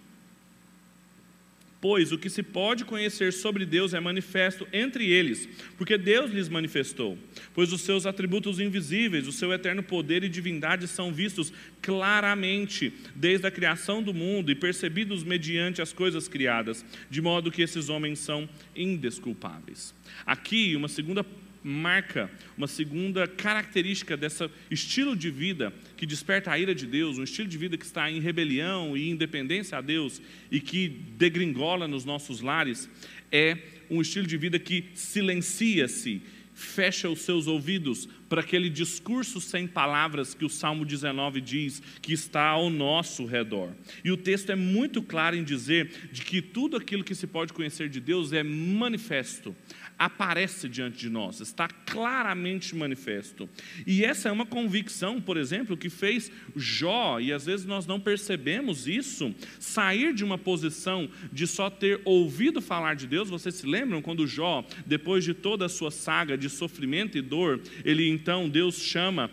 Pois 1.81 2.11
o 2.11 2.17
que 2.17 2.29
se 2.29 2.43
pode 2.43 2.83
conhecer 2.83 3.31
sobre 3.31 3.65
Deus 3.65 3.93
é 3.93 4.01
manifesto 4.01 4.67
entre 4.73 5.09
eles, 5.09 5.47
porque 5.77 5.97
Deus 5.97 6.29
lhes 6.29 6.49
manifestou. 6.49 7.17
Pois 7.53 7.71
os 7.71 7.81
seus 7.81 8.05
atributos 8.05 8.59
invisíveis, 8.59 9.27
o 9.27 9.31
seu 9.31 9.53
eterno 9.53 9.81
poder 9.81 10.21
e 10.25 10.29
divindade 10.29 10.89
são 10.89 11.13
vistos 11.13 11.53
claramente 11.81 12.91
desde 13.15 13.47
a 13.47 13.51
criação 13.51 14.03
do 14.03 14.13
mundo 14.13 14.51
e 14.51 14.55
percebidos 14.55 15.23
mediante 15.23 15.81
as 15.81 15.93
coisas 15.93 16.27
criadas, 16.27 16.83
de 17.09 17.21
modo 17.21 17.51
que 17.51 17.61
esses 17.61 17.87
homens 17.87 18.19
são 18.19 18.49
indesculpáveis. 18.75 19.95
Aqui, 20.25 20.75
uma 20.75 20.89
segunda 20.89 21.25
marca, 21.63 22.29
uma 22.57 22.67
segunda 22.67 23.27
característica 23.27 24.15
desse 24.15 24.49
estilo 24.71 25.15
de 25.15 25.29
vida 25.29 25.73
que 25.97 26.05
desperta 26.05 26.51
a 26.51 26.59
ira 26.59 26.73
de 26.73 26.85
Deus, 26.85 27.17
um 27.17 27.23
estilo 27.23 27.47
de 27.47 27.57
vida 27.57 27.77
que 27.77 27.85
está 27.85 28.09
em 28.09 28.19
rebelião 28.19 28.95
e 28.95 29.09
independência 29.09 29.77
a 29.77 29.81
Deus 29.81 30.21
e 30.49 30.59
que 30.59 30.87
degringola 30.87 31.87
nos 31.87 32.05
nossos 32.05 32.41
lares, 32.41 32.89
é 33.31 33.57
um 33.89 34.01
estilo 34.01 34.27
de 34.27 34.37
vida 34.37 34.59
que 34.59 34.85
silencia-se, 34.93 36.21
fecha 36.53 37.09
os 37.09 37.21
seus 37.21 37.47
ouvidos 37.47 38.07
para 38.27 38.41
aquele 38.41 38.69
discurso 38.69 39.39
sem 39.39 39.65
palavras 39.65 40.33
que 40.33 40.43
o 40.43 40.49
Salmo 40.49 40.83
19 40.83 41.39
diz 41.39 41.81
que 42.01 42.11
está 42.11 42.43
ao 42.47 42.69
nosso 42.69 43.25
redor. 43.25 43.71
E 44.03 44.11
o 44.11 44.17
texto 44.17 44.51
é 44.51 44.55
muito 44.55 45.01
claro 45.01 45.37
em 45.37 45.43
dizer 45.43 46.09
de 46.11 46.21
que 46.21 46.41
tudo 46.41 46.75
aquilo 46.75 47.03
que 47.03 47.15
se 47.15 47.25
pode 47.25 47.53
conhecer 47.53 47.87
de 47.87 48.01
Deus 48.01 48.33
é 48.33 48.43
manifesto 48.43 49.55
aparece 49.99 50.69
diante 50.69 50.97
de 50.97 51.09
nós, 51.09 51.41
está 51.41 51.67
claramente 51.67 52.73
manifesto. 52.73 53.49
E 53.85 54.05
essa 54.05 54.29
é 54.29 54.31
uma 54.31 54.45
convicção, 54.45 55.19
por 55.19 55.35
exemplo, 55.35 55.75
que 55.75 55.89
fez 55.89 56.31
Jó, 56.55 57.19
e 57.19 57.33
às 57.33 57.45
vezes 57.45 57.65
nós 57.65 57.85
não 57.85 57.99
percebemos 57.99 58.87
isso, 58.87 59.35
sair 59.59 60.13
de 60.13 60.23
uma 60.23 60.37
posição 60.37 61.09
de 61.33 61.45
só 61.45 61.69
ter 61.69 61.99
ouvido 62.05 62.61
falar 62.61 62.95
de 62.95 63.05
Deus. 63.05 63.29
Vocês 63.29 63.55
se 63.55 63.67
lembram 63.67 64.01
quando 64.01 64.25
Jó, 64.25 64.65
depois 64.85 65.25
de 65.25 65.33
toda 65.33 65.65
a 65.65 65.69
sua 65.69 65.91
saga 65.91 66.37
de 66.37 66.49
sofrimento 66.49 67.17
e 67.17 67.21
dor, 67.21 67.59
ele 67.83 68.07
então, 68.07 68.47
Deus 68.47 68.81
chama 68.81 69.29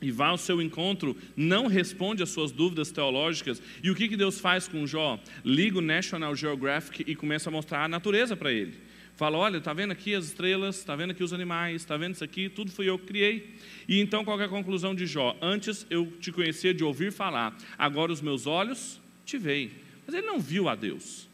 e 0.00 0.10
vai 0.10 0.28
ao 0.28 0.38
seu 0.38 0.62
encontro, 0.62 1.16
não 1.36 1.66
responde 1.66 2.22
às 2.22 2.30
suas 2.30 2.52
dúvidas 2.52 2.90
teológicas. 2.90 3.60
E 3.82 3.90
o 3.90 3.94
que, 3.94 4.08
que 4.08 4.16
Deus 4.16 4.40
faz 4.40 4.68
com 4.68 4.86
Jó? 4.86 5.20
Liga 5.44 5.78
o 5.78 5.82
National 5.82 6.34
Geographic 6.34 7.04
e 7.06 7.14
começa 7.14 7.50
a 7.50 7.52
mostrar 7.52 7.84
a 7.84 7.88
natureza 7.88 8.36
para 8.36 8.52
ele. 8.52 8.87
Fala, 9.18 9.36
olha, 9.36 9.58
está 9.58 9.72
vendo 9.72 9.90
aqui 9.90 10.14
as 10.14 10.26
estrelas, 10.26 10.78
está 10.78 10.94
vendo 10.94 11.10
aqui 11.10 11.24
os 11.24 11.32
animais, 11.32 11.82
está 11.82 11.96
vendo 11.96 12.14
isso 12.14 12.22
aqui, 12.22 12.48
tudo 12.48 12.70
fui 12.70 12.88
eu 12.88 12.96
que 12.96 13.06
criei. 13.06 13.56
E 13.88 13.98
então 13.98 14.24
qual 14.24 14.40
é 14.40 14.44
a 14.44 14.48
conclusão 14.48 14.94
de 14.94 15.06
Jó? 15.06 15.36
Antes 15.42 15.84
eu 15.90 16.06
te 16.20 16.30
conhecia 16.30 16.72
de 16.72 16.84
ouvir 16.84 17.10
falar, 17.10 17.58
agora 17.76 18.12
os 18.12 18.20
meus 18.20 18.46
olhos 18.46 19.00
te 19.26 19.36
veem. 19.36 19.72
Mas 20.06 20.14
ele 20.14 20.24
não 20.24 20.38
viu 20.38 20.68
a 20.68 20.76
Deus. 20.76 21.26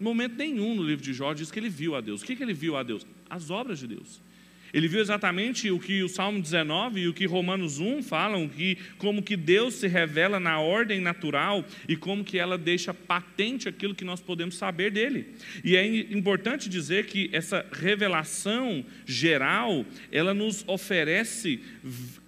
Em 0.00 0.02
momento 0.02 0.34
nenhum 0.34 0.74
no 0.74 0.82
livro 0.82 1.04
de 1.04 1.12
Jó 1.12 1.34
diz 1.34 1.50
que 1.50 1.58
ele 1.58 1.68
viu 1.68 1.94
a 1.94 2.00
Deus. 2.00 2.22
O 2.22 2.24
que, 2.24 2.34
que 2.34 2.42
ele 2.42 2.54
viu 2.54 2.74
a 2.74 2.82
Deus? 2.82 3.06
As 3.28 3.50
obras 3.50 3.80
de 3.80 3.86
Deus. 3.86 4.18
Ele 4.74 4.88
viu 4.88 5.00
exatamente 5.00 5.70
o 5.70 5.78
que 5.78 6.02
o 6.02 6.08
Salmo 6.08 6.42
19 6.42 7.02
e 7.02 7.08
o 7.08 7.14
que 7.14 7.26
Romanos 7.26 7.78
1 7.78 8.02
falam, 8.02 8.48
que 8.48 8.76
como 8.98 9.22
que 9.22 9.36
Deus 9.36 9.74
se 9.74 9.86
revela 9.86 10.40
na 10.40 10.58
ordem 10.58 11.00
natural 11.00 11.64
e 11.88 11.94
como 11.94 12.24
que 12.24 12.40
ela 12.40 12.58
deixa 12.58 12.92
patente 12.92 13.68
aquilo 13.68 13.94
que 13.94 14.04
nós 14.04 14.20
podemos 14.20 14.56
saber 14.56 14.90
dele. 14.90 15.28
E 15.62 15.76
é 15.76 15.86
importante 16.12 16.68
dizer 16.68 17.06
que 17.06 17.30
essa 17.32 17.64
revelação 17.70 18.84
geral, 19.06 19.86
ela 20.10 20.34
nos 20.34 20.64
oferece 20.66 21.60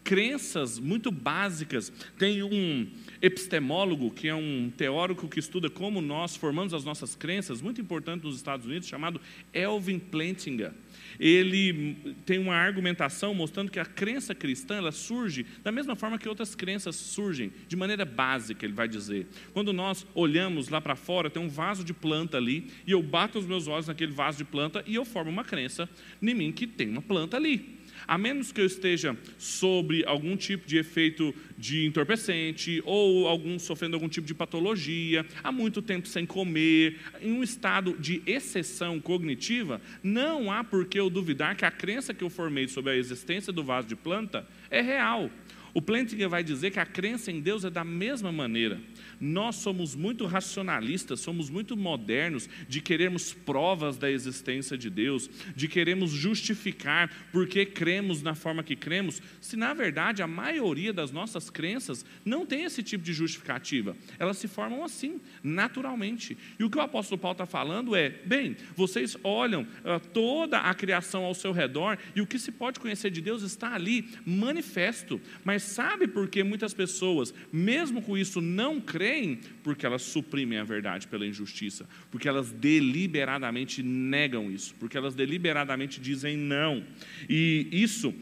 crenças 0.04 0.78
muito 0.78 1.10
básicas. 1.10 1.92
Tem 2.16 2.44
um 2.44 2.86
epistemólogo, 3.20 4.08
que 4.12 4.28
é 4.28 4.34
um 4.36 4.70
teórico 4.76 5.26
que 5.26 5.40
estuda 5.40 5.68
como 5.68 6.00
nós 6.00 6.36
formamos 6.36 6.72
as 6.72 6.84
nossas 6.84 7.16
crenças, 7.16 7.60
muito 7.60 7.80
importante 7.80 8.22
nos 8.22 8.36
Estados 8.36 8.66
Unidos, 8.66 8.86
chamado 8.86 9.20
Elvin 9.52 9.98
Plantinga 9.98 10.72
ele 11.18 12.14
tem 12.24 12.38
uma 12.38 12.54
argumentação 12.54 13.34
mostrando 13.34 13.70
que 13.70 13.78
a 13.78 13.84
crença 13.84 14.34
cristã 14.34 14.76
ela 14.76 14.92
surge 14.92 15.46
da 15.62 15.72
mesma 15.72 15.96
forma 15.96 16.18
que 16.18 16.28
outras 16.28 16.54
crenças 16.54 16.96
surgem, 16.96 17.52
de 17.68 17.76
maneira 17.76 18.04
básica, 18.04 18.64
ele 18.64 18.74
vai 18.74 18.88
dizer. 18.88 19.26
Quando 19.52 19.72
nós 19.72 20.06
olhamos 20.14 20.68
lá 20.68 20.80
para 20.80 20.96
fora, 20.96 21.30
tem 21.30 21.42
um 21.42 21.48
vaso 21.48 21.84
de 21.84 21.92
planta 21.92 22.36
ali, 22.36 22.70
e 22.86 22.92
eu 22.92 23.02
bato 23.02 23.38
os 23.38 23.46
meus 23.46 23.66
olhos 23.66 23.88
naquele 23.88 24.12
vaso 24.12 24.38
de 24.38 24.44
planta 24.44 24.82
e 24.86 24.94
eu 24.94 25.04
formo 25.04 25.30
uma 25.30 25.44
crença 25.44 25.88
em 26.22 26.34
mim 26.34 26.52
que 26.52 26.66
tem 26.66 26.88
uma 26.88 27.02
planta 27.02 27.36
ali. 27.36 27.75
A 28.06 28.16
menos 28.16 28.52
que 28.52 28.60
eu 28.60 28.66
esteja 28.66 29.16
sobre 29.38 30.04
algum 30.06 30.36
tipo 30.36 30.66
de 30.66 30.78
efeito 30.78 31.34
de 31.58 31.86
entorpecente 31.86 32.82
ou 32.84 33.26
algum 33.26 33.58
sofrendo 33.58 33.96
algum 33.96 34.08
tipo 34.08 34.26
de 34.26 34.34
patologia, 34.34 35.26
há 35.42 35.50
muito 35.50 35.82
tempo 35.82 36.06
sem 36.06 36.24
comer, 36.24 36.98
em 37.20 37.32
um 37.32 37.42
estado 37.42 37.96
de 37.98 38.22
exceção 38.26 39.00
cognitiva, 39.00 39.80
não 40.02 40.52
há 40.52 40.62
por 40.62 40.86
que 40.86 41.00
eu 41.00 41.10
duvidar 41.10 41.56
que 41.56 41.64
a 41.64 41.70
crença 41.70 42.14
que 42.14 42.22
eu 42.22 42.30
formei 42.30 42.68
sobre 42.68 42.92
a 42.92 42.96
existência 42.96 43.52
do 43.52 43.64
vaso 43.64 43.88
de 43.88 43.96
planta 43.96 44.46
é 44.70 44.80
real. 44.80 45.30
O 45.76 45.82
Plantinga 45.82 46.26
vai 46.26 46.42
dizer 46.42 46.70
que 46.70 46.80
a 46.80 46.86
crença 46.86 47.30
em 47.30 47.38
Deus 47.38 47.62
é 47.62 47.68
da 47.68 47.84
mesma 47.84 48.32
maneira. 48.32 48.80
Nós 49.20 49.56
somos 49.56 49.94
muito 49.94 50.24
racionalistas, 50.24 51.20
somos 51.20 51.50
muito 51.50 51.76
modernos 51.76 52.48
de 52.66 52.80
queremos 52.80 53.34
provas 53.34 53.98
da 53.98 54.10
existência 54.10 54.78
de 54.78 54.88
Deus, 54.88 55.28
de 55.54 55.68
queremos 55.68 56.12
justificar 56.12 57.10
porque 57.30 57.66
cremos 57.66 58.22
na 58.22 58.34
forma 58.34 58.62
que 58.62 58.74
cremos, 58.74 59.20
se 59.38 59.54
na 59.54 59.74
verdade 59.74 60.22
a 60.22 60.26
maioria 60.26 60.94
das 60.94 61.10
nossas 61.10 61.50
crenças 61.50 62.06
não 62.24 62.46
tem 62.46 62.64
esse 62.64 62.82
tipo 62.82 63.04
de 63.04 63.12
justificativa. 63.12 63.94
Elas 64.18 64.38
se 64.38 64.48
formam 64.48 64.82
assim, 64.82 65.20
naturalmente. 65.42 66.38
E 66.58 66.64
o 66.64 66.70
que 66.70 66.78
o 66.78 66.80
apóstolo 66.80 67.20
Paulo 67.20 67.34
está 67.34 67.44
falando 67.44 67.94
é: 67.94 68.08
bem, 68.24 68.56
vocês 68.74 69.14
olham 69.22 69.64
uh, 69.64 70.00
toda 70.14 70.58
a 70.58 70.72
criação 70.72 71.24
ao 71.24 71.34
seu 71.34 71.52
redor 71.52 71.98
e 72.14 72.22
o 72.22 72.26
que 72.26 72.38
se 72.38 72.50
pode 72.50 72.80
conhecer 72.80 73.10
de 73.10 73.20
Deus 73.20 73.42
está 73.42 73.74
ali, 73.74 74.08
manifesto. 74.24 75.20
Mas 75.44 75.65
sabe 75.66 76.06
por 76.06 76.28
que 76.28 76.42
muitas 76.42 76.72
pessoas, 76.72 77.34
mesmo 77.52 78.00
com 78.00 78.16
isso, 78.16 78.40
não 78.40 78.80
creem? 78.80 79.38
porque 79.62 79.84
elas 79.84 80.02
suprimem 80.02 80.58
a 80.58 80.64
verdade 80.64 81.08
pela 81.08 81.26
injustiça, 81.26 81.88
porque 82.08 82.28
elas 82.28 82.52
deliberadamente 82.52 83.82
negam 83.82 84.48
isso, 84.48 84.74
porque 84.78 84.96
elas 84.96 85.12
deliberadamente 85.12 86.00
dizem 86.00 86.36
não. 86.36 86.84
E 87.28 87.66
isso 87.72 88.14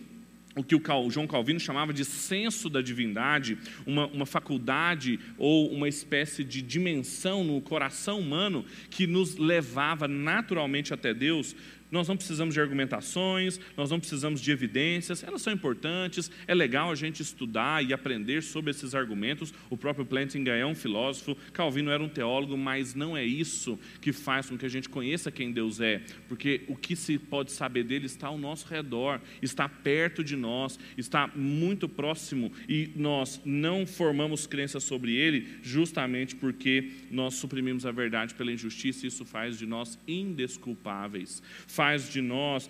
o 0.57 0.63
que 0.63 0.75
o 0.75 1.11
João 1.11 1.27
Calvino 1.27 1.59
chamava 1.59 1.93
de 1.93 2.05
senso 2.05 2.71
da 2.71 2.81
divindade, 2.81 3.59
uma, 3.85 4.07
uma, 4.07 4.25
faculdade 4.25 5.19
ou 5.37 5.71
uma 5.73 5.89
espécie 5.89 6.45
de 6.45 6.63
dimensão 6.63 7.43
no 7.43 7.61
coração 7.61 8.21
humano 8.21 8.65
que 8.89 9.07
nos 9.07 9.37
levava 9.37 10.07
naturalmente 10.07 10.95
até 10.95 11.13
Deus, 11.13 11.57
nós 11.91 12.09
não 12.09 12.17
precisamos 12.17 12.55
de 12.55 12.61
argumentações, 12.61 13.61
nós 13.77 13.91
não 13.91 14.01
precisamos 14.01 14.41
de 14.41 14.51
evidências, 14.51 15.23
elas 15.23 15.43
são 15.43 15.53
importantes, 15.53 16.31
é 16.47 16.55
legal 16.55 16.91
a 16.91 16.95
gente 16.95 17.23
estudar 17.23 17.85
e 17.85 17.93
aprender 17.93 18.43
sobre 18.43 18.71
esses 18.71 18.95
argumentos. 18.95 19.55
O 19.71 19.77
próprio 19.77 20.05
Plantinga 20.05 20.53
é 20.53 20.67
um 20.67 20.75
filósofo, 20.75 21.37
Calvino 21.53 21.91
era 21.91 22.03
um 22.03 22.09
teólogo, 22.09 22.57
mas 22.57 22.95
não 22.95 23.17
é 23.17 23.25
isso 23.25 23.79
que 24.01 24.13
faz 24.13 24.49
com 24.49 24.59
que 24.59 24.67
a 24.67 24.69
gente 24.69 24.89
conheça 24.89 25.31
quem 25.31 25.53
Deus 25.53 25.81
é, 25.81 26.03
porque 26.29 26.63
o 26.69 26.77
que 26.77 26.97
se 26.97 27.19
pode 27.19 27.53
saber 27.53 27.85
dele 27.85 28.07
está 28.07 28.29
ao 28.29 28.39
nosso 28.39 28.67
redor, 28.67 29.21
está 29.41 29.69
perto 29.69 30.25
de 30.25 30.37
nós, 30.37 30.79
está 30.97 31.29
muito 31.29 31.89
próximo 31.89 32.53
e 32.69 32.91
nós 32.97 33.41
não 33.45 33.87
formamos 33.87 34.47
crença 34.47 34.81
sobre 34.81 35.15
ele 35.15 35.59
justamente 35.63 36.35
porque 36.35 36.91
nós 37.11 37.35
suprimimos 37.35 37.87
a 37.87 37.93
verdade 37.93 38.35
pela 38.35 38.53
injustiça 38.53 39.05
e 39.05 39.09
isso 39.09 39.25
faz 39.25 39.59
de 39.59 39.67
nós 39.67 39.99
indesculpáveis 40.09 41.43
faz 41.75 42.09
de 42.09 42.21
nós 42.21 42.69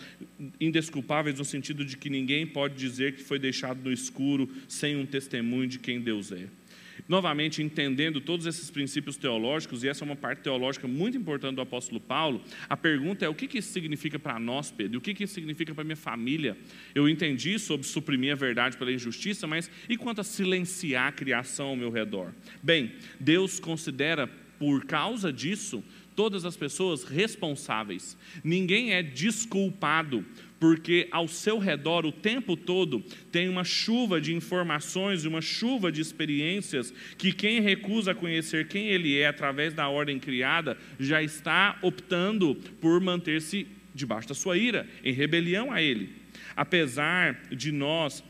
indesculpáveis 0.61 1.39
no 1.39 1.45
sentido 1.45 1.85
de 1.85 1.97
que 1.97 2.09
ninguém 2.09 2.47
pode 2.47 2.75
dizer 2.75 3.15
que 3.15 3.23
foi 3.23 3.39
deixado 3.39 3.83
no 3.85 3.93
escuro 3.93 4.49
sem 4.67 4.97
um 4.97 5.05
testemunho 5.05 5.69
de 5.69 5.79
quem 5.79 6.01
Deus 6.01 6.33
é. 6.33 6.47
Novamente, 7.09 7.63
entendendo 7.63 8.21
todos 8.21 8.47
esses 8.47 8.71
princípios 8.71 9.17
teológicos, 9.17 9.83
e 9.83 9.89
essa 9.89 10.05
é 10.05 10.07
uma 10.07 10.17
parte 10.17 10.43
teológica 10.43 10.89
muito 10.89 11.19
importante 11.19 11.57
do 11.57 11.61
apóstolo 11.61 12.01
Paulo, 12.01 12.43
a 12.69 12.77
pergunta 12.77 13.25
é: 13.25 13.29
o 13.29 13.35
que 13.35 13.59
isso 13.59 13.73
significa 13.73 14.19
para 14.19 14.39
nós, 14.39 14.71
Pedro? 14.71 14.99
O 14.99 15.01
que 15.03 15.23
isso 15.23 15.35
significa 15.35 15.75
para 15.75 15.85
minha 15.85 15.97
família? 15.97 16.57
Eu 16.95 17.09
entendi 17.09 17.59
sobre 17.59 17.87
suprimir 17.87 18.33
a 18.33 18.37
verdade 18.37 18.77
pela 18.77 18.93
injustiça, 18.93 19.47
mas 19.47 19.71
e 19.89 19.97
quanto 19.97 20.21
a 20.21 20.25
silenciar 20.25 21.09
a 21.09 21.13
criação 21.13 21.69
ao 21.69 21.77
meu 21.77 21.91
redor? 21.91 22.33
Bem, 22.63 22.93
Deus 23.21 23.61
considera, 23.61 24.27
por 24.59 24.85
causa 24.87 25.33
disso, 25.33 25.85
todas 26.15 26.45
as 26.45 26.57
pessoas 26.57 27.05
responsáveis. 27.05 28.17
Ninguém 28.43 28.93
é 28.93 29.03
desculpado 29.03 30.25
porque 30.59 31.09
ao 31.11 31.29
seu 31.29 31.59
redor 31.59 32.07
o 32.07 32.13
tempo 32.13 32.57
todo 32.57 33.05
tem 33.31 33.49
uma 33.49 33.65
chuva 33.65 34.21
de 34.21 34.33
informações 34.35 35.25
uma 35.25 35.43
chuva 35.43 35.93
de 35.93 36.01
experiências 36.01 36.95
que 37.19 37.33
quem 37.33 37.61
recusa 37.61 38.15
conhecer 38.15 38.69
quem 38.69 38.89
ele 38.89 39.19
é 39.19 39.27
através 39.27 39.75
da 39.75 39.89
ordem 39.89 40.19
criada 40.19 40.79
já 40.99 41.23
está 41.23 41.79
optando 41.83 42.55
por 42.81 43.01
manter-se 43.01 43.67
debaixo 43.95 44.29
da 44.29 44.35
sua 44.35 44.57
ira, 44.57 44.89
em 45.05 45.13
rebelião 45.13 45.71
a 45.71 45.81
ele. 45.81 46.11
Apesar 46.57 47.41
de 47.51 47.71
nós, 47.71 48.25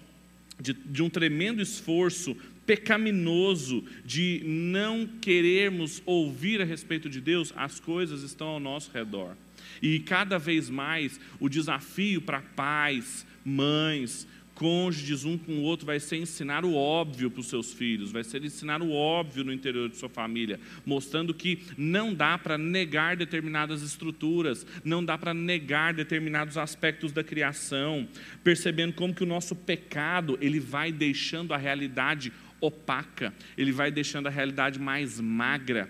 de, 0.60 0.72
de 0.72 1.02
um 1.02 1.08
tremendo 1.08 1.62
esforço 1.62 2.36
pecaminoso 2.66 3.84
de 4.04 4.42
não 4.44 5.06
querermos 5.06 6.02
ouvir 6.04 6.60
a 6.60 6.64
respeito 6.64 7.08
de 7.08 7.20
Deus, 7.20 7.52
as 7.56 7.78
coisas 7.80 8.22
estão 8.22 8.48
ao 8.48 8.60
nosso 8.60 8.90
redor. 8.92 9.36
E 9.82 9.98
cada 9.98 10.38
vez 10.38 10.70
mais 10.70 11.18
o 11.40 11.48
desafio 11.48 12.20
para 12.20 12.40
pais, 12.40 13.26
mães, 13.44 14.26
cônjuges 14.54 15.24
um 15.24 15.36
com 15.36 15.52
o 15.52 15.62
outro 15.62 15.84
vai 15.84 15.98
ser 15.98 16.16
ensinar 16.16 16.64
o 16.64 16.74
óbvio 16.74 17.30
para 17.30 17.40
os 17.40 17.48
seus 17.48 17.72
filhos, 17.72 18.12
vai 18.12 18.22
ser 18.22 18.44
ensinar 18.44 18.80
o 18.80 18.92
óbvio 18.92 19.44
no 19.44 19.52
interior 19.52 19.88
de 19.88 19.96
sua 19.96 20.08
família, 20.08 20.60
mostrando 20.86 21.34
que 21.34 21.60
não 21.76 22.14
dá 22.14 22.38
para 22.38 22.56
negar 22.56 23.16
determinadas 23.16 23.82
estruturas, 23.82 24.66
não 24.84 25.04
dá 25.04 25.18
para 25.18 25.34
negar 25.34 25.92
determinados 25.92 26.56
aspectos 26.56 27.12
da 27.12 27.24
criação, 27.24 28.08
percebendo 28.42 28.94
como 28.94 29.14
que 29.14 29.24
o 29.24 29.26
nosso 29.26 29.54
pecado, 29.54 30.38
ele 30.40 30.60
vai 30.60 30.92
deixando 30.92 31.52
a 31.52 31.56
realidade 31.56 32.32
opaca, 32.66 33.32
ele 33.56 33.72
vai 33.72 33.90
deixando 33.90 34.26
a 34.26 34.30
realidade 34.30 34.78
mais 34.78 35.20
magra. 35.20 35.88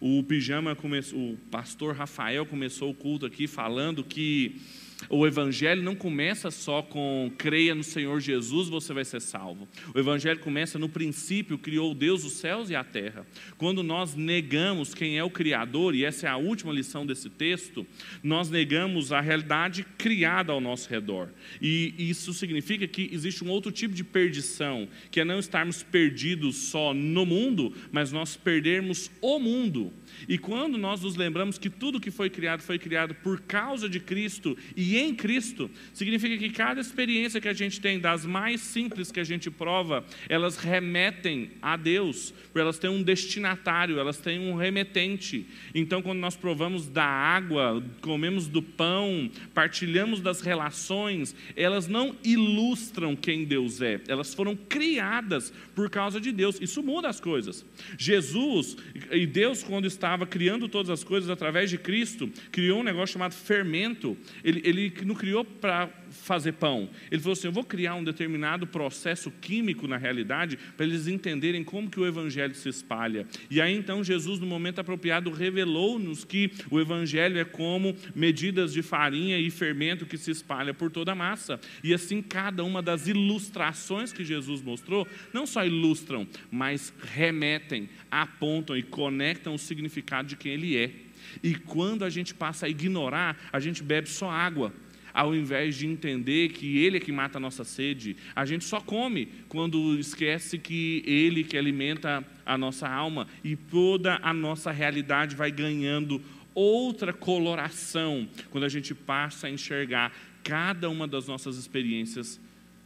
O 0.00 0.22
pijama 0.22 0.74
começou, 0.74 1.32
o 1.32 1.36
pastor 1.50 1.94
Rafael 1.94 2.44
começou 2.44 2.90
o 2.90 2.94
culto 2.94 3.26
aqui 3.26 3.46
falando 3.46 4.04
que 4.04 4.60
o 5.08 5.26
Evangelho 5.26 5.82
não 5.82 5.94
começa 5.94 6.50
só 6.50 6.82
com 6.82 7.30
creia 7.36 7.74
no 7.74 7.84
Senhor 7.84 8.20
Jesus, 8.20 8.68
você 8.68 8.92
vai 8.92 9.04
ser 9.04 9.20
salvo. 9.20 9.68
O 9.94 9.98
Evangelho 9.98 10.40
começa 10.40 10.78
no 10.78 10.88
princípio, 10.88 11.58
criou 11.58 11.94
Deus 11.94 12.24
os 12.24 12.34
céus 12.34 12.70
e 12.70 12.74
a 12.74 12.84
terra. 12.84 13.26
Quando 13.56 13.82
nós 13.82 14.14
negamos 14.14 14.94
quem 14.94 15.18
é 15.18 15.24
o 15.24 15.30
Criador, 15.30 15.94
e 15.94 16.04
essa 16.04 16.26
é 16.26 16.30
a 16.30 16.36
última 16.36 16.72
lição 16.72 17.06
desse 17.06 17.28
texto, 17.30 17.86
nós 18.22 18.50
negamos 18.50 19.12
a 19.12 19.20
realidade 19.20 19.84
criada 19.98 20.52
ao 20.52 20.60
nosso 20.60 20.88
redor. 20.88 21.28
E 21.60 21.94
isso 21.98 22.32
significa 22.32 22.86
que 22.86 23.08
existe 23.12 23.44
um 23.44 23.50
outro 23.50 23.70
tipo 23.70 23.94
de 23.94 24.04
perdição, 24.04 24.88
que 25.10 25.20
é 25.20 25.24
não 25.24 25.38
estarmos 25.38 25.82
perdidos 25.82 26.56
só 26.56 26.94
no 26.94 27.26
mundo, 27.26 27.74
mas 27.92 28.12
nós 28.12 28.36
perdermos 28.36 29.10
o 29.20 29.38
mundo. 29.38 29.92
E 30.28 30.38
quando 30.38 30.78
nós 30.78 31.02
nos 31.02 31.16
lembramos 31.16 31.58
que 31.58 31.68
tudo 31.70 32.00
que 32.00 32.10
foi 32.10 32.30
criado 32.30 32.60
foi 32.60 32.78
criado 32.78 33.14
por 33.14 33.40
causa 33.40 33.88
de 33.88 34.00
Cristo 34.00 34.56
e 34.76 34.93
em 34.98 35.14
Cristo, 35.14 35.70
significa 35.92 36.36
que 36.36 36.50
cada 36.50 36.80
experiência 36.80 37.40
que 37.40 37.48
a 37.48 37.52
gente 37.52 37.80
tem, 37.80 37.98
das 37.98 38.24
mais 38.24 38.60
simples 38.60 39.10
que 39.10 39.20
a 39.20 39.24
gente 39.24 39.50
prova, 39.50 40.04
elas 40.28 40.56
remetem 40.56 41.50
a 41.60 41.76
Deus, 41.76 42.32
elas 42.54 42.78
têm 42.78 42.90
um 42.90 43.02
destinatário, 43.02 43.98
elas 43.98 44.18
têm 44.18 44.38
um 44.38 44.54
remetente. 44.54 45.46
Então, 45.74 46.02
quando 46.02 46.18
nós 46.18 46.36
provamos 46.36 46.88
da 46.88 47.04
água, 47.04 47.84
comemos 48.00 48.46
do 48.46 48.62
pão, 48.62 49.30
partilhamos 49.52 50.20
das 50.20 50.40
relações, 50.40 51.34
elas 51.56 51.86
não 51.86 52.16
ilustram 52.24 53.16
quem 53.16 53.44
Deus 53.44 53.80
é, 53.80 54.00
elas 54.08 54.34
foram 54.34 54.56
criadas 54.56 55.52
por 55.74 55.90
causa 55.90 56.20
de 56.20 56.32
Deus. 56.32 56.60
Isso 56.60 56.82
muda 56.82 57.08
as 57.08 57.20
coisas. 57.20 57.64
Jesus 57.98 58.76
e 59.10 59.26
Deus, 59.26 59.62
quando 59.62 59.86
estava 59.86 60.26
criando 60.26 60.68
todas 60.68 60.90
as 60.90 61.04
coisas 61.04 61.30
através 61.30 61.70
de 61.70 61.78
Cristo, 61.78 62.30
criou 62.50 62.80
um 62.80 62.82
negócio 62.82 63.14
chamado 63.14 63.34
fermento. 63.34 64.16
Ele, 64.42 64.60
ele 64.64 64.73
não 65.04 65.14
criou 65.14 65.44
para 65.44 65.88
fazer 66.10 66.52
pão. 66.52 66.88
Ele 67.10 67.20
falou 67.20 67.32
assim: 67.32 67.46
eu 67.46 67.52
vou 67.52 67.64
criar 67.64 67.94
um 67.94 68.04
determinado 68.04 68.66
processo 68.66 69.30
químico 69.30 69.86
na 69.86 69.96
realidade 69.96 70.58
para 70.76 70.86
eles 70.86 71.06
entenderem 71.06 71.64
como 71.64 71.90
que 71.90 72.00
o 72.00 72.06
evangelho 72.06 72.54
se 72.54 72.68
espalha. 72.68 73.26
E 73.50 73.60
aí 73.60 73.74
então 73.74 74.02
Jesus, 74.02 74.38
no 74.38 74.46
momento 74.46 74.80
apropriado, 74.80 75.30
revelou-nos 75.30 76.24
que 76.24 76.50
o 76.70 76.80
evangelho 76.80 77.38
é 77.38 77.44
como 77.44 77.96
medidas 78.14 78.72
de 78.72 78.82
farinha 78.82 79.38
e 79.38 79.50
fermento 79.50 80.06
que 80.06 80.18
se 80.18 80.30
espalha 80.30 80.72
por 80.72 80.90
toda 80.90 81.12
a 81.12 81.14
massa. 81.14 81.60
E 81.82 81.92
assim 81.92 82.22
cada 82.22 82.64
uma 82.64 82.82
das 82.82 83.06
ilustrações 83.06 84.12
que 84.12 84.24
Jesus 84.24 84.62
mostrou, 84.62 85.06
não 85.32 85.46
só 85.46 85.64
ilustram, 85.64 86.26
mas 86.50 86.92
remetem, 87.12 87.88
apontam 88.10 88.76
e 88.76 88.82
conectam 88.82 89.54
o 89.54 89.58
significado 89.58 90.28
de 90.28 90.36
quem 90.36 90.52
Ele 90.52 90.76
é. 90.76 91.03
E 91.42 91.54
quando 91.54 92.04
a 92.04 92.10
gente 92.10 92.34
passa 92.34 92.66
a 92.66 92.68
ignorar, 92.68 93.36
a 93.52 93.60
gente 93.60 93.82
bebe 93.82 94.08
só 94.08 94.30
água, 94.30 94.72
ao 95.12 95.34
invés 95.34 95.76
de 95.76 95.86
entender 95.86 96.50
que 96.50 96.78
Ele 96.78 96.96
é 96.96 97.00
que 97.00 97.12
mata 97.12 97.38
a 97.38 97.40
nossa 97.40 97.64
sede. 97.64 98.16
A 98.34 98.44
gente 98.44 98.64
só 98.64 98.80
come 98.80 99.28
quando 99.48 99.98
esquece 99.98 100.58
que 100.58 101.02
Ele 101.06 101.44
que 101.44 101.56
alimenta 101.56 102.24
a 102.44 102.58
nossa 102.58 102.88
alma 102.88 103.28
e 103.42 103.54
toda 103.54 104.18
a 104.22 104.32
nossa 104.32 104.72
realidade 104.72 105.36
vai 105.36 105.50
ganhando 105.50 106.20
outra 106.54 107.12
coloração 107.12 108.28
quando 108.50 108.64
a 108.64 108.68
gente 108.68 108.94
passa 108.94 109.46
a 109.46 109.50
enxergar 109.50 110.12
cada 110.42 110.88
uma 110.90 111.08
das 111.08 111.26
nossas 111.26 111.56
experiências 111.56 112.40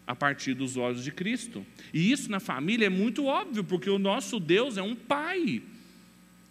a 0.07 0.16
partir 0.16 0.55
dos 0.55 0.79
olhos 0.79 1.05
de 1.05 1.12
Cristo. 1.12 1.66
E 1.92 2.11
isso 2.11 2.31
na 2.31 2.40
família 2.40 2.87
é 2.87 2.88
muito 2.88 3.27
óbvio, 3.27 3.62
porque 3.62 3.90
o 3.90 3.98
nosso 3.98 4.40
Deus 4.40 4.79
é 4.79 4.83
um 4.83 4.94
pai. 4.94 5.62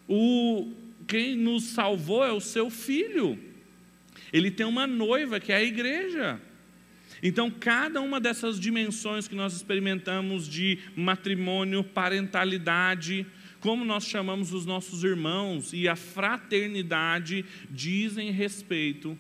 O, 0.08 0.72
quem 1.08 1.36
nos 1.36 1.64
salvou 1.64 2.24
é 2.26 2.32
o 2.32 2.42
seu 2.42 2.70
filho. 2.70 3.40
Ele 4.32 4.52
tem 4.52 4.66
uma 4.66 4.86
noiva 4.86 5.40
que 5.40 5.52
é 5.52 5.56
a 5.56 5.64
igreja. 5.64 6.40
Então, 7.24 7.50
cada 7.50 8.02
uma 8.02 8.20
dessas 8.20 8.60
dimensões 8.60 9.28
que 9.28 9.36
nós 9.36 9.54
experimentamos 9.54 10.48
de 10.48 10.78
matrimônio, 10.96 11.84
parentalidade, 11.84 13.26
como 13.60 13.84
nós 13.84 14.06
chamamos 14.06 14.54
os 14.54 14.66
nossos 14.66 15.04
irmãos 15.04 15.74
e 15.74 15.88
a 15.88 15.96
fraternidade, 15.96 17.44
dizem 17.72 18.32
respeito, 18.32 19.18